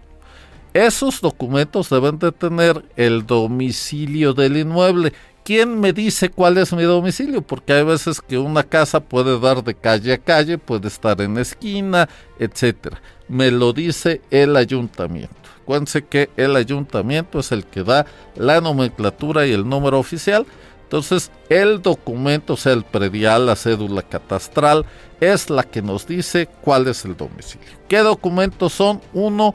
Esos 0.72 1.20
documentos 1.20 1.90
deben 1.90 2.18
de 2.18 2.32
tener 2.32 2.84
el 2.96 3.26
domicilio 3.26 4.32
del 4.32 4.56
inmueble 4.58 5.12
¿quién 5.46 5.78
me 5.78 5.92
dice 5.92 6.28
cuál 6.28 6.58
es 6.58 6.72
mi 6.72 6.82
domicilio? 6.82 7.40
Porque 7.40 7.72
hay 7.72 7.84
veces 7.84 8.20
que 8.20 8.36
una 8.36 8.64
casa 8.64 8.98
puede 8.98 9.38
dar 9.38 9.62
de 9.62 9.76
calle 9.76 10.12
a 10.12 10.18
calle, 10.18 10.58
puede 10.58 10.88
estar 10.88 11.20
en 11.20 11.38
esquina, 11.38 12.08
etcétera. 12.40 13.00
Me 13.28 13.52
lo 13.52 13.72
dice 13.72 14.20
el 14.32 14.56
ayuntamiento. 14.56 15.36
Acuérdense 15.62 16.04
que 16.04 16.30
el 16.36 16.56
ayuntamiento 16.56 17.38
es 17.38 17.52
el 17.52 17.64
que 17.64 17.84
da 17.84 18.06
la 18.34 18.60
nomenclatura 18.60 19.46
y 19.46 19.52
el 19.52 19.68
número 19.68 20.00
oficial. 20.00 20.46
Entonces, 20.87 21.32
el 21.49 21.82
documento, 21.82 22.53
o 22.53 22.57
sea, 22.57 22.72
el 22.72 22.84
predial, 22.84 23.47
la 23.47 23.57
cédula 23.57 24.03
catastral, 24.03 24.87
es 25.20 25.51
la 25.51 25.64
que 25.64 25.82
nos 25.82 26.07
dice 26.07 26.49
cuál 26.61 26.87
es 26.87 27.05
el 27.05 27.16
domicilio. 27.16 27.66
¿Qué 27.89 27.99
documentos 27.99 28.72
son? 28.72 29.01
Uno, 29.12 29.53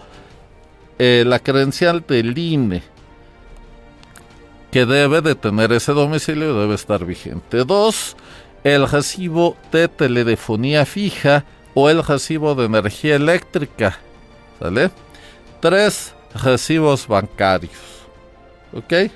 eh, 1.00 1.24
la 1.26 1.40
credencial 1.40 2.04
del 2.06 2.38
INE 2.38 2.84
que 4.72 4.86
debe 4.86 5.22
de 5.22 5.36
tener 5.36 5.72
ese 5.72 5.94
domicilio 5.94 6.60
debe 6.60 6.76
estar 6.76 7.06
vigente. 7.06 7.64
Dos, 7.64 8.16
el 8.64 8.88
recibo 8.90 9.58
de 9.72 9.88
telefonía 9.88 10.86
fija 10.86 11.46
o 11.74 11.90
el 11.90 12.04
recibo 12.04 12.56
de 12.56 12.66
energía 12.66 13.16
eléctrica. 13.16 14.00
¿Sale? 14.60 14.92
Tres, 15.60 16.14
recibos 16.34 17.08
bancarios. 17.08 17.72
¿Ok? 18.74 19.12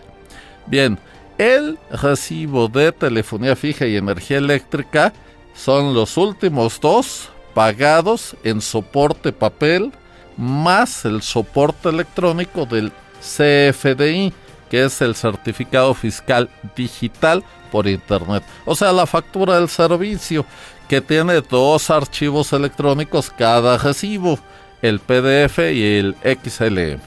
Bien, 0.67 0.99
el 1.37 1.77
recibo 1.91 2.67
de 2.67 2.91
telefonía 2.91 3.55
fija 3.55 3.85
y 3.85 3.97
energía 3.97 4.37
eléctrica 4.37 5.13
son 5.53 5.93
los 5.93 6.17
últimos 6.17 6.79
dos 6.79 7.29
pagados 7.53 8.35
en 8.43 8.61
soporte 8.61 9.31
papel 9.31 9.91
más 10.37 11.05
el 11.05 11.21
soporte 11.21 11.89
electrónico 11.89 12.65
del 12.65 12.91
CFDI 13.21 14.33
que 14.69 14.83
es 14.83 15.01
el 15.01 15.15
certificado 15.15 15.93
fiscal 15.93 16.49
digital 16.75 17.43
por 17.71 17.87
internet. 17.87 18.43
O 18.65 18.75
sea, 18.75 18.91
la 18.91 19.05
factura 19.05 19.55
del 19.55 19.69
servicio 19.69 20.45
que 20.87 21.01
tiene 21.01 21.41
dos 21.41 21.89
archivos 21.89 22.53
electrónicos 22.53 23.29
cada 23.29 23.77
recibo, 23.77 24.39
el 24.81 24.99
PDF 24.99 25.59
y 25.71 25.97
el 25.97 26.15
XLM. 26.23 26.99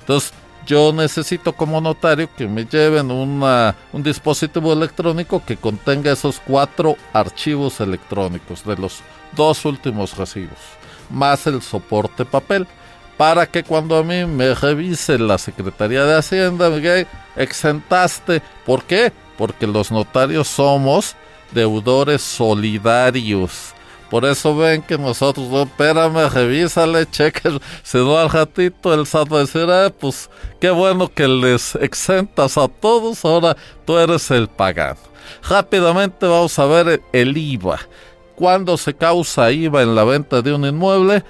Entonces, 0.00 0.32
yo 0.66 0.92
necesito 0.92 1.52
como 1.52 1.80
notario 1.80 2.28
que 2.36 2.46
me 2.46 2.64
lleven 2.64 3.10
una, 3.10 3.74
un 3.92 4.02
dispositivo 4.02 4.72
electrónico 4.72 5.42
que 5.44 5.56
contenga 5.56 6.12
esos 6.12 6.40
cuatro 6.44 6.96
archivos 7.12 7.80
electrónicos 7.80 8.64
de 8.64 8.76
los 8.76 9.00
dos 9.32 9.64
últimos 9.64 10.16
recibos, 10.16 10.58
más 11.10 11.46
el 11.46 11.62
soporte 11.62 12.24
papel 12.24 12.66
para 13.16 13.46
que 13.46 13.62
cuando 13.64 13.96
a 13.96 14.02
mí 14.02 14.26
me 14.26 14.54
revise 14.54 15.18
la 15.18 15.38
Secretaría 15.38 16.04
de 16.04 16.18
Hacienda, 16.18 16.70
exentaste. 17.36 18.42
¿Por 18.64 18.84
qué? 18.84 19.12
Porque 19.38 19.66
los 19.66 19.90
notarios 19.90 20.48
somos 20.48 21.16
deudores 21.52 22.22
solidarios. 22.22 23.75
Por 24.10 24.24
eso 24.24 24.56
ven 24.56 24.82
que 24.82 24.96
nosotros, 24.96 25.48
no, 25.48 25.62
espérame, 25.62 26.28
revísale, 26.28 27.06
cheque, 27.10 27.58
se 27.82 27.98
no 27.98 28.16
al 28.16 28.30
ratito 28.30 28.94
el 28.94 29.06
SAT 29.06 29.32
va 29.32 29.38
a 29.38 29.40
decir, 29.40 29.68
ah, 29.68 29.92
pues 29.98 30.30
qué 30.60 30.70
bueno 30.70 31.12
que 31.12 31.26
les 31.26 31.74
exentas 31.76 32.56
a 32.56 32.68
todos, 32.68 33.24
ahora 33.24 33.56
tú 33.84 33.98
eres 33.98 34.30
el 34.30 34.48
pagano. 34.48 35.00
Rápidamente 35.48 36.26
vamos 36.26 36.56
a 36.58 36.66
ver 36.66 37.02
el 37.12 37.36
IVA. 37.36 37.80
¿Cuándo 38.36 38.76
se 38.76 38.94
causa 38.94 39.50
IVA 39.50 39.82
en 39.82 39.94
la 39.94 40.04
venta 40.04 40.40
de 40.40 40.54
un 40.54 40.64
inmueble? 40.64 41.24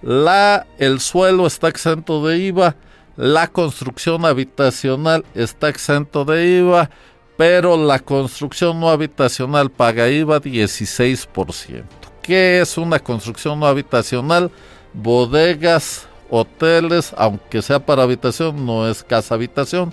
La, 0.00 0.66
el 0.78 1.00
suelo 1.00 1.46
está 1.46 1.68
exento 1.68 2.26
de 2.26 2.38
IVA, 2.38 2.76
la 3.16 3.48
construcción 3.48 4.24
habitacional 4.24 5.24
está 5.34 5.68
exento 5.68 6.24
de 6.24 6.46
IVA, 6.58 6.90
pero 7.36 7.76
la 7.76 7.98
construcción 7.98 8.80
no 8.80 8.88
habitacional 8.88 9.70
paga 9.70 10.08
IVA 10.08 10.40
16%. 10.40 12.05
¿Qué 12.26 12.60
es 12.60 12.76
una 12.76 12.98
construcción 12.98 13.60
no 13.60 13.66
habitacional? 13.66 14.50
Bodegas, 14.92 16.08
hoteles, 16.28 17.14
aunque 17.16 17.62
sea 17.62 17.78
para 17.78 18.02
habitación, 18.02 18.66
no 18.66 18.88
es 18.88 19.04
casa 19.04 19.34
habitación, 19.34 19.92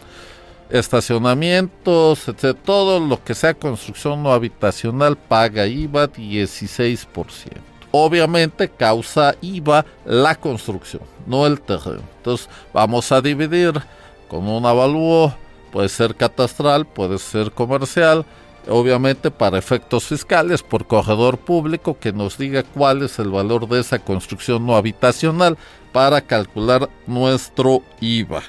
estacionamientos, 0.69 2.27
etc. 2.27 2.57
Todo 2.65 2.99
lo 2.99 3.23
que 3.23 3.35
sea 3.35 3.53
construcción 3.53 4.23
no 4.23 4.33
habitacional 4.33 5.15
paga 5.15 5.67
IVA 5.67 6.11
16% 6.11 7.07
obviamente 7.95 8.69
causa 8.69 9.35
IVA 9.39 9.85
la 10.03 10.33
construcción, 10.33 11.03
no 11.27 11.45
el 11.45 11.61
terreno. 11.61 12.01
Entonces 12.17 12.49
vamos 12.73 13.11
a 13.11 13.21
dividir 13.21 13.79
con 14.27 14.47
un 14.47 14.65
avalúo, 14.65 15.31
puede 15.71 15.89
ser 15.89 16.15
catastral, 16.15 16.87
puede 16.87 17.19
ser 17.19 17.51
comercial, 17.51 18.25
obviamente 18.67 19.31
para 19.31 19.57
efectos 19.57 20.05
fiscales 20.05 20.63
por 20.63 20.87
corredor 20.87 21.37
público 21.37 21.97
que 21.99 22.13
nos 22.13 22.37
diga 22.37 22.63
cuál 22.63 23.03
es 23.03 23.19
el 23.19 23.29
valor 23.29 23.67
de 23.67 23.81
esa 23.81 23.99
construcción 23.99 24.65
no 24.65 24.75
habitacional 24.75 25.57
para 25.91 26.21
calcular 26.21 26.89
nuestro 27.07 27.83
IVA. 27.99 28.43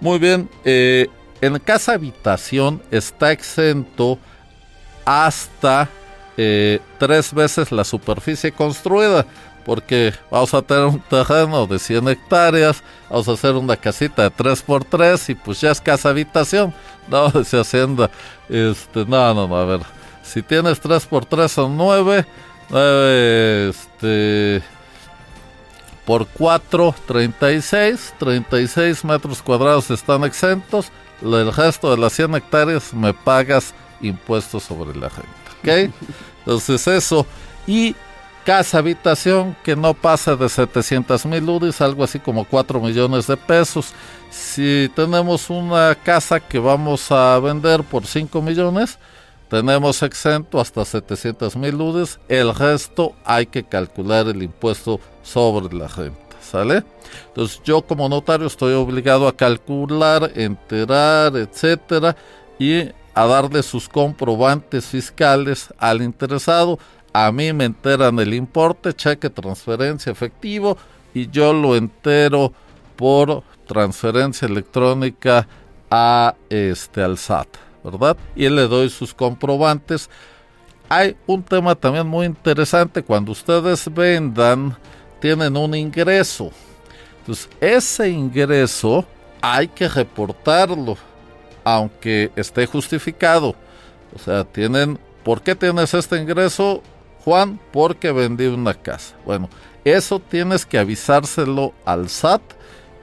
Muy 0.00 0.18
bien, 0.18 0.48
eh, 0.64 1.08
en 1.40 1.58
casa 1.58 1.94
habitación 1.94 2.82
está 2.90 3.32
exento 3.32 4.18
hasta 5.04 5.88
eh, 6.36 6.80
tres 6.98 7.32
veces 7.32 7.70
la 7.70 7.84
superficie 7.84 8.50
construida, 8.50 9.26
porque 9.64 10.12
vamos 10.30 10.52
a 10.54 10.62
tener 10.62 10.84
un 10.84 11.00
terreno 11.00 11.66
de 11.66 11.78
100 11.78 12.08
hectáreas, 12.08 12.82
vamos 13.08 13.28
a 13.28 13.32
hacer 13.32 13.54
una 13.54 13.76
casita 13.76 14.22
de 14.22 14.30
3x3 14.30 15.30
y 15.30 15.34
pues 15.34 15.60
ya 15.60 15.70
es 15.70 15.80
casa 15.80 16.10
habitación. 16.10 16.74
No, 17.06 17.28
dice 17.28 17.60
Hacienda, 17.60 18.10
este, 18.48 19.04
no, 19.04 19.34
no, 19.34 19.46
no, 19.46 19.56
a 19.56 19.66
ver, 19.66 19.80
si 20.22 20.40
tienes 20.40 20.82
3x3 20.82 21.48
son 21.48 21.76
9, 21.76 22.24
9, 22.70 23.68
este, 23.68 24.62
por 26.06 26.26
4, 26.26 26.94
36, 27.06 28.14
36 28.18 29.04
metros 29.04 29.42
cuadrados 29.42 29.90
están 29.90 30.24
exentos, 30.24 30.90
el 31.20 31.52
resto 31.52 31.90
de 31.90 31.98
las 31.98 32.14
100 32.14 32.36
hectáreas 32.36 32.94
me 32.94 33.12
pagas 33.12 33.74
impuestos 34.00 34.62
sobre 34.62 34.98
la 34.98 35.10
renta. 35.10 35.32
¿Ok? 35.60 35.94
Entonces 36.38 36.86
eso, 36.86 37.26
y 37.66 37.94
casa 38.44 38.78
habitación 38.78 39.56
que 39.64 39.74
no 39.74 39.94
pasa 39.94 40.36
de 40.36 40.48
700 40.48 41.24
mil 41.26 41.48
UDIs, 41.48 41.80
algo 41.80 42.04
así 42.04 42.18
como 42.18 42.44
4 42.44 42.80
millones 42.80 43.26
de 43.26 43.36
pesos. 43.36 43.92
Si 44.30 44.90
tenemos 44.94 45.48
una 45.50 45.94
casa 45.94 46.40
que 46.40 46.58
vamos 46.58 47.10
a 47.10 47.38
vender 47.40 47.82
por 47.82 48.06
5 48.06 48.42
millones, 48.42 48.98
tenemos 49.48 50.02
exento 50.02 50.60
hasta 50.60 50.84
700 50.84 51.56
mil 51.56 51.74
UDIs, 51.80 52.20
el 52.28 52.54
resto 52.54 53.14
hay 53.24 53.46
que 53.46 53.64
calcular 53.64 54.26
el 54.28 54.42
impuesto 54.42 55.00
sobre 55.22 55.74
la 55.74 55.88
renta. 55.88 56.20
¿Sale? 56.42 56.84
Entonces 57.28 57.60
yo 57.64 57.82
como 57.82 58.08
notario 58.08 58.46
estoy 58.46 58.74
obligado 58.74 59.26
a 59.26 59.34
calcular, 59.34 60.30
enterar, 60.34 61.36
etcétera, 61.36 62.14
y 62.58 62.90
a 63.14 63.26
darle 63.26 63.62
sus 63.62 63.88
comprobantes 63.88 64.84
fiscales 64.86 65.72
al 65.78 66.02
interesado 66.02 66.78
a 67.16 67.30
mí 67.30 67.52
me 67.52 67.64
enteran 67.64 68.18
el 68.18 68.34
importe, 68.34 68.92
cheque, 68.92 69.30
transferencia, 69.30 70.10
efectivo, 70.10 70.76
y 71.14 71.30
yo 71.30 71.52
lo 71.52 71.76
entero 71.76 72.52
por 72.96 73.44
transferencia 73.68 74.46
electrónica 74.46 75.46
a 75.88 76.34
este 76.50 77.04
al 77.04 77.16
SAT, 77.16 77.46
¿verdad? 77.84 78.16
Y 78.34 78.48
le 78.48 78.66
doy 78.66 78.90
sus 78.90 79.14
comprobantes. 79.14 80.10
Hay 80.88 81.16
un 81.28 81.44
tema 81.44 81.76
también 81.76 82.04
muy 82.04 82.26
interesante, 82.26 83.00
cuando 83.00 83.30
ustedes 83.30 83.88
vendan, 83.94 84.76
tienen 85.20 85.56
un 85.56 85.72
ingreso. 85.76 86.50
Entonces, 87.20 87.48
ese 87.60 88.10
ingreso 88.10 89.04
hay 89.40 89.68
que 89.68 89.88
reportarlo, 89.88 90.96
aunque 91.62 92.32
esté 92.34 92.66
justificado. 92.66 93.54
O 94.16 94.18
sea, 94.18 94.42
tienen, 94.42 94.98
¿por 95.22 95.42
qué 95.42 95.54
tienes 95.54 95.94
este 95.94 96.20
ingreso? 96.20 96.82
Juan, 97.24 97.58
porque 97.72 98.12
vendí 98.12 98.46
una 98.46 98.74
casa. 98.74 99.14
Bueno, 99.24 99.48
eso 99.84 100.20
tienes 100.20 100.66
que 100.66 100.78
avisárselo 100.78 101.72
al 101.84 102.08
SAT 102.08 102.42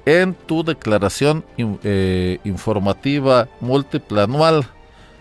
en 0.06 0.34
tu 0.34 0.64
declaración 0.64 1.44
eh, 1.58 2.40
informativa 2.44 3.48
múltiple 3.60 4.22
anual. 4.22 4.66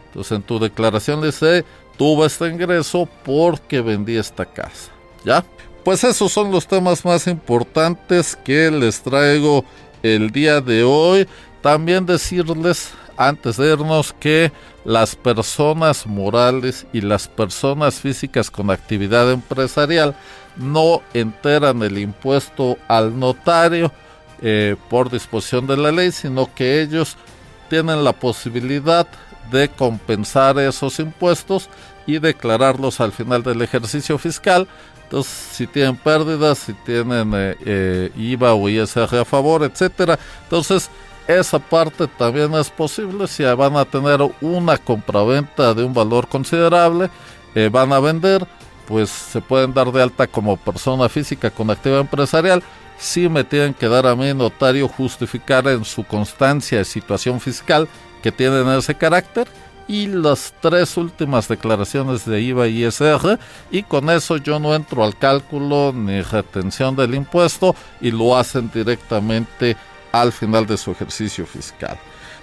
Entonces 0.06 0.32
en 0.32 0.42
tu 0.42 0.58
declaración 0.58 1.22
dice, 1.22 1.64
tuve 1.96 2.26
este 2.26 2.48
ingreso 2.48 3.08
porque 3.24 3.80
vendí 3.80 4.16
esta 4.16 4.44
casa. 4.44 4.90
¿Ya? 5.24 5.44
Pues 5.84 6.04
esos 6.04 6.32
son 6.32 6.50
los 6.50 6.66
temas 6.66 7.04
más 7.04 7.26
importantes 7.26 8.36
que 8.36 8.70
les 8.70 9.02
traigo 9.02 9.64
el 10.02 10.30
día 10.30 10.60
de 10.60 10.82
hoy. 10.82 11.26
También 11.62 12.06
decirles 12.06 12.90
antes 13.20 13.58
de 13.58 13.70
irnos 13.70 14.14
que 14.18 14.50
las 14.86 15.14
personas 15.14 16.06
morales 16.06 16.86
y 16.90 17.02
las 17.02 17.28
personas 17.28 17.96
físicas 17.96 18.50
con 18.50 18.70
actividad 18.70 19.30
empresarial 19.30 20.16
no 20.56 21.02
enteran 21.12 21.82
el 21.82 21.98
impuesto 21.98 22.78
al 22.88 23.18
notario 23.18 23.92
eh, 24.40 24.74
por 24.88 25.10
disposición 25.10 25.66
de 25.66 25.76
la 25.76 25.92
ley, 25.92 26.12
sino 26.12 26.52
que 26.54 26.80
ellos 26.80 27.18
tienen 27.68 28.04
la 28.04 28.14
posibilidad 28.14 29.06
de 29.52 29.68
compensar 29.68 30.58
esos 30.58 30.98
impuestos 30.98 31.68
y 32.06 32.20
declararlos 32.20 33.00
al 33.02 33.12
final 33.12 33.42
del 33.42 33.60
ejercicio 33.60 34.16
fiscal. 34.16 34.66
Entonces, 35.02 35.32
si 35.32 35.66
tienen 35.66 35.96
pérdidas, 35.96 36.56
si 36.56 36.72
tienen 36.72 37.32
eh, 37.34 37.56
eh, 37.66 38.12
IVA 38.16 38.54
o 38.54 38.66
ISR 38.66 39.18
a 39.18 39.24
favor, 39.26 39.62
etcétera, 39.62 40.18
entonces 40.44 40.88
esa 41.38 41.58
parte 41.58 42.06
también 42.06 42.54
es 42.54 42.70
posible 42.70 43.26
si 43.26 43.44
van 43.44 43.76
a 43.76 43.84
tener 43.84 44.20
una 44.40 44.76
compraventa 44.78 45.74
de 45.74 45.84
un 45.84 45.94
valor 45.94 46.28
considerable, 46.28 47.10
eh, 47.54 47.68
van 47.70 47.92
a 47.92 48.00
vender, 48.00 48.46
pues 48.86 49.10
se 49.10 49.40
pueden 49.40 49.72
dar 49.72 49.92
de 49.92 50.02
alta 50.02 50.26
como 50.26 50.56
persona 50.56 51.08
física 51.08 51.50
con 51.50 51.70
actividad 51.70 52.00
empresarial. 52.00 52.62
Si 52.98 53.28
me 53.28 53.44
tienen 53.44 53.74
que 53.74 53.88
dar 53.88 54.06
a 54.06 54.14
mí 54.14 54.32
notario 54.34 54.88
justificar 54.88 55.66
en 55.68 55.84
su 55.84 56.04
constancia 56.04 56.78
de 56.78 56.84
situación 56.84 57.40
fiscal 57.40 57.88
que 58.22 58.30
tienen 58.30 58.68
ese 58.68 58.94
carácter 58.94 59.48
y 59.90 60.06
las 60.06 60.54
tres 60.60 60.96
últimas 60.96 61.48
declaraciones 61.48 62.24
de 62.24 62.40
IVA 62.40 62.68
y 62.68 62.84
ISR 62.84 63.40
y 63.72 63.82
con 63.82 64.08
eso 64.08 64.36
yo 64.36 64.60
no 64.60 64.74
entro 64.74 65.02
al 65.02 65.18
cálculo 65.18 65.92
ni 65.92 66.22
retención 66.22 66.94
del 66.94 67.16
impuesto 67.16 67.74
y 68.00 68.12
lo 68.12 68.36
hacen 68.36 68.70
directamente 68.72 69.76
al 70.12 70.32
final 70.32 70.66
de 70.66 70.76
su 70.76 70.90
ejercicio 70.90 71.46
fiscal. 71.46 71.98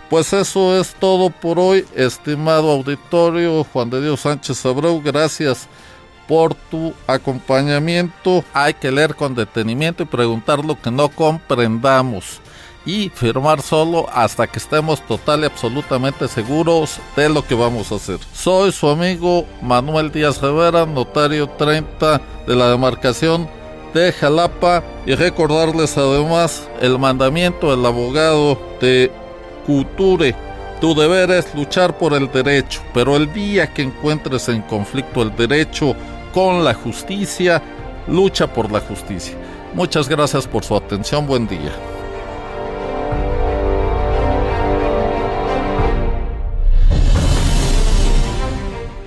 Pues 0.09 0.31
eso 0.31 0.79
es 0.79 0.95
todo 0.95 1.29
por 1.29 1.59
hoy, 1.59 1.85
estimado 1.93 2.71
auditorio 2.71 3.65
Juan 3.65 3.89
de 3.89 4.01
Dios 4.01 4.21
Sánchez 4.21 4.65
Abreu, 4.65 5.01
gracias 5.01 5.67
por 6.27 6.53
tu 6.55 6.93
acompañamiento. 7.07 8.43
Hay 8.53 8.73
que 8.73 8.91
leer 8.91 9.15
con 9.15 9.35
detenimiento 9.35 10.03
y 10.03 10.05
preguntar 10.05 10.63
lo 10.63 10.79
que 10.79 10.91
no 10.91 11.09
comprendamos 11.09 12.41
y 12.85 13.09
firmar 13.09 13.61
solo 13.61 14.07
hasta 14.13 14.47
que 14.47 14.59
estemos 14.59 15.05
total 15.05 15.41
y 15.41 15.45
absolutamente 15.45 16.27
seguros 16.29 16.99
de 17.17 17.27
lo 17.27 17.45
que 17.45 17.53
vamos 17.53 17.91
a 17.91 17.95
hacer. 17.95 18.19
Soy 18.33 18.71
su 18.71 18.87
amigo 18.87 19.45
Manuel 19.61 20.09
Díaz 20.09 20.41
Rivera, 20.41 20.85
notario 20.85 21.47
30 21.49 22.21
de 22.47 22.55
la 22.55 22.69
demarcación 22.69 23.56
de 23.93 24.11
Jalapa 24.11 24.83
y 25.05 25.15
recordarles 25.15 25.97
además 25.97 26.67
el 26.81 26.97
mandamiento 26.99 27.71
del 27.71 27.85
abogado 27.85 28.57
de 28.81 29.11
Couture. 29.65 30.35
Tu 30.81 30.93
deber 30.93 31.31
es 31.31 31.53
luchar 31.55 31.97
por 31.97 32.13
el 32.13 32.31
derecho, 32.31 32.81
pero 32.93 33.15
el 33.15 33.31
día 33.33 33.73
que 33.73 33.81
encuentres 33.81 34.47
en 34.49 34.61
conflicto 34.61 35.23
el 35.23 35.35
derecho 35.35 35.95
con 36.33 36.63
la 36.63 36.73
justicia, 36.73 37.61
lucha 38.07 38.47
por 38.47 38.71
la 38.71 38.79
justicia. 38.79 39.35
Muchas 39.73 40.07
gracias 40.07 40.47
por 40.47 40.63
su 40.63 40.75
atención, 40.75 41.25
buen 41.25 41.47
día. 41.47 41.71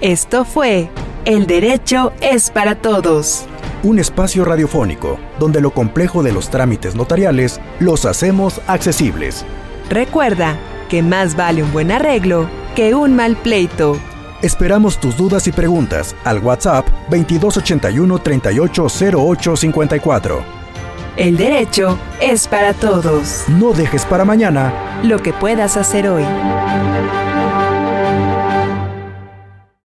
Esto 0.00 0.44
fue 0.46 0.88
El 1.26 1.46
Derecho 1.46 2.12
es 2.20 2.50
para 2.50 2.76
Todos 2.76 3.46
un 3.82 3.98
espacio 3.98 4.44
radiofónico 4.44 5.18
donde 5.38 5.60
lo 5.60 5.72
complejo 5.72 6.22
de 6.22 6.32
los 6.32 6.50
trámites 6.50 6.94
notariales 6.94 7.60
los 7.78 8.04
hacemos 8.04 8.60
accesibles. 8.66 9.44
Recuerda 9.88 10.56
que 10.88 11.02
más 11.02 11.36
vale 11.36 11.62
un 11.62 11.72
buen 11.72 11.90
arreglo 11.90 12.48
que 12.74 12.94
un 12.94 13.16
mal 13.16 13.36
pleito. 13.36 13.98
Esperamos 14.42 14.98
tus 14.98 15.16
dudas 15.16 15.46
y 15.46 15.52
preguntas 15.52 16.16
al 16.24 16.38
WhatsApp 16.38 16.86
2281 17.10 18.18
380854. 18.18 20.60
El 21.16 21.36
derecho 21.36 21.98
es 22.20 22.48
para 22.48 22.72
todos. 22.72 23.44
No 23.48 23.72
dejes 23.72 24.06
para 24.06 24.24
mañana 24.24 25.00
lo 25.02 25.18
que 25.18 25.32
puedas 25.32 25.76
hacer 25.76 26.08
hoy. 26.08 26.24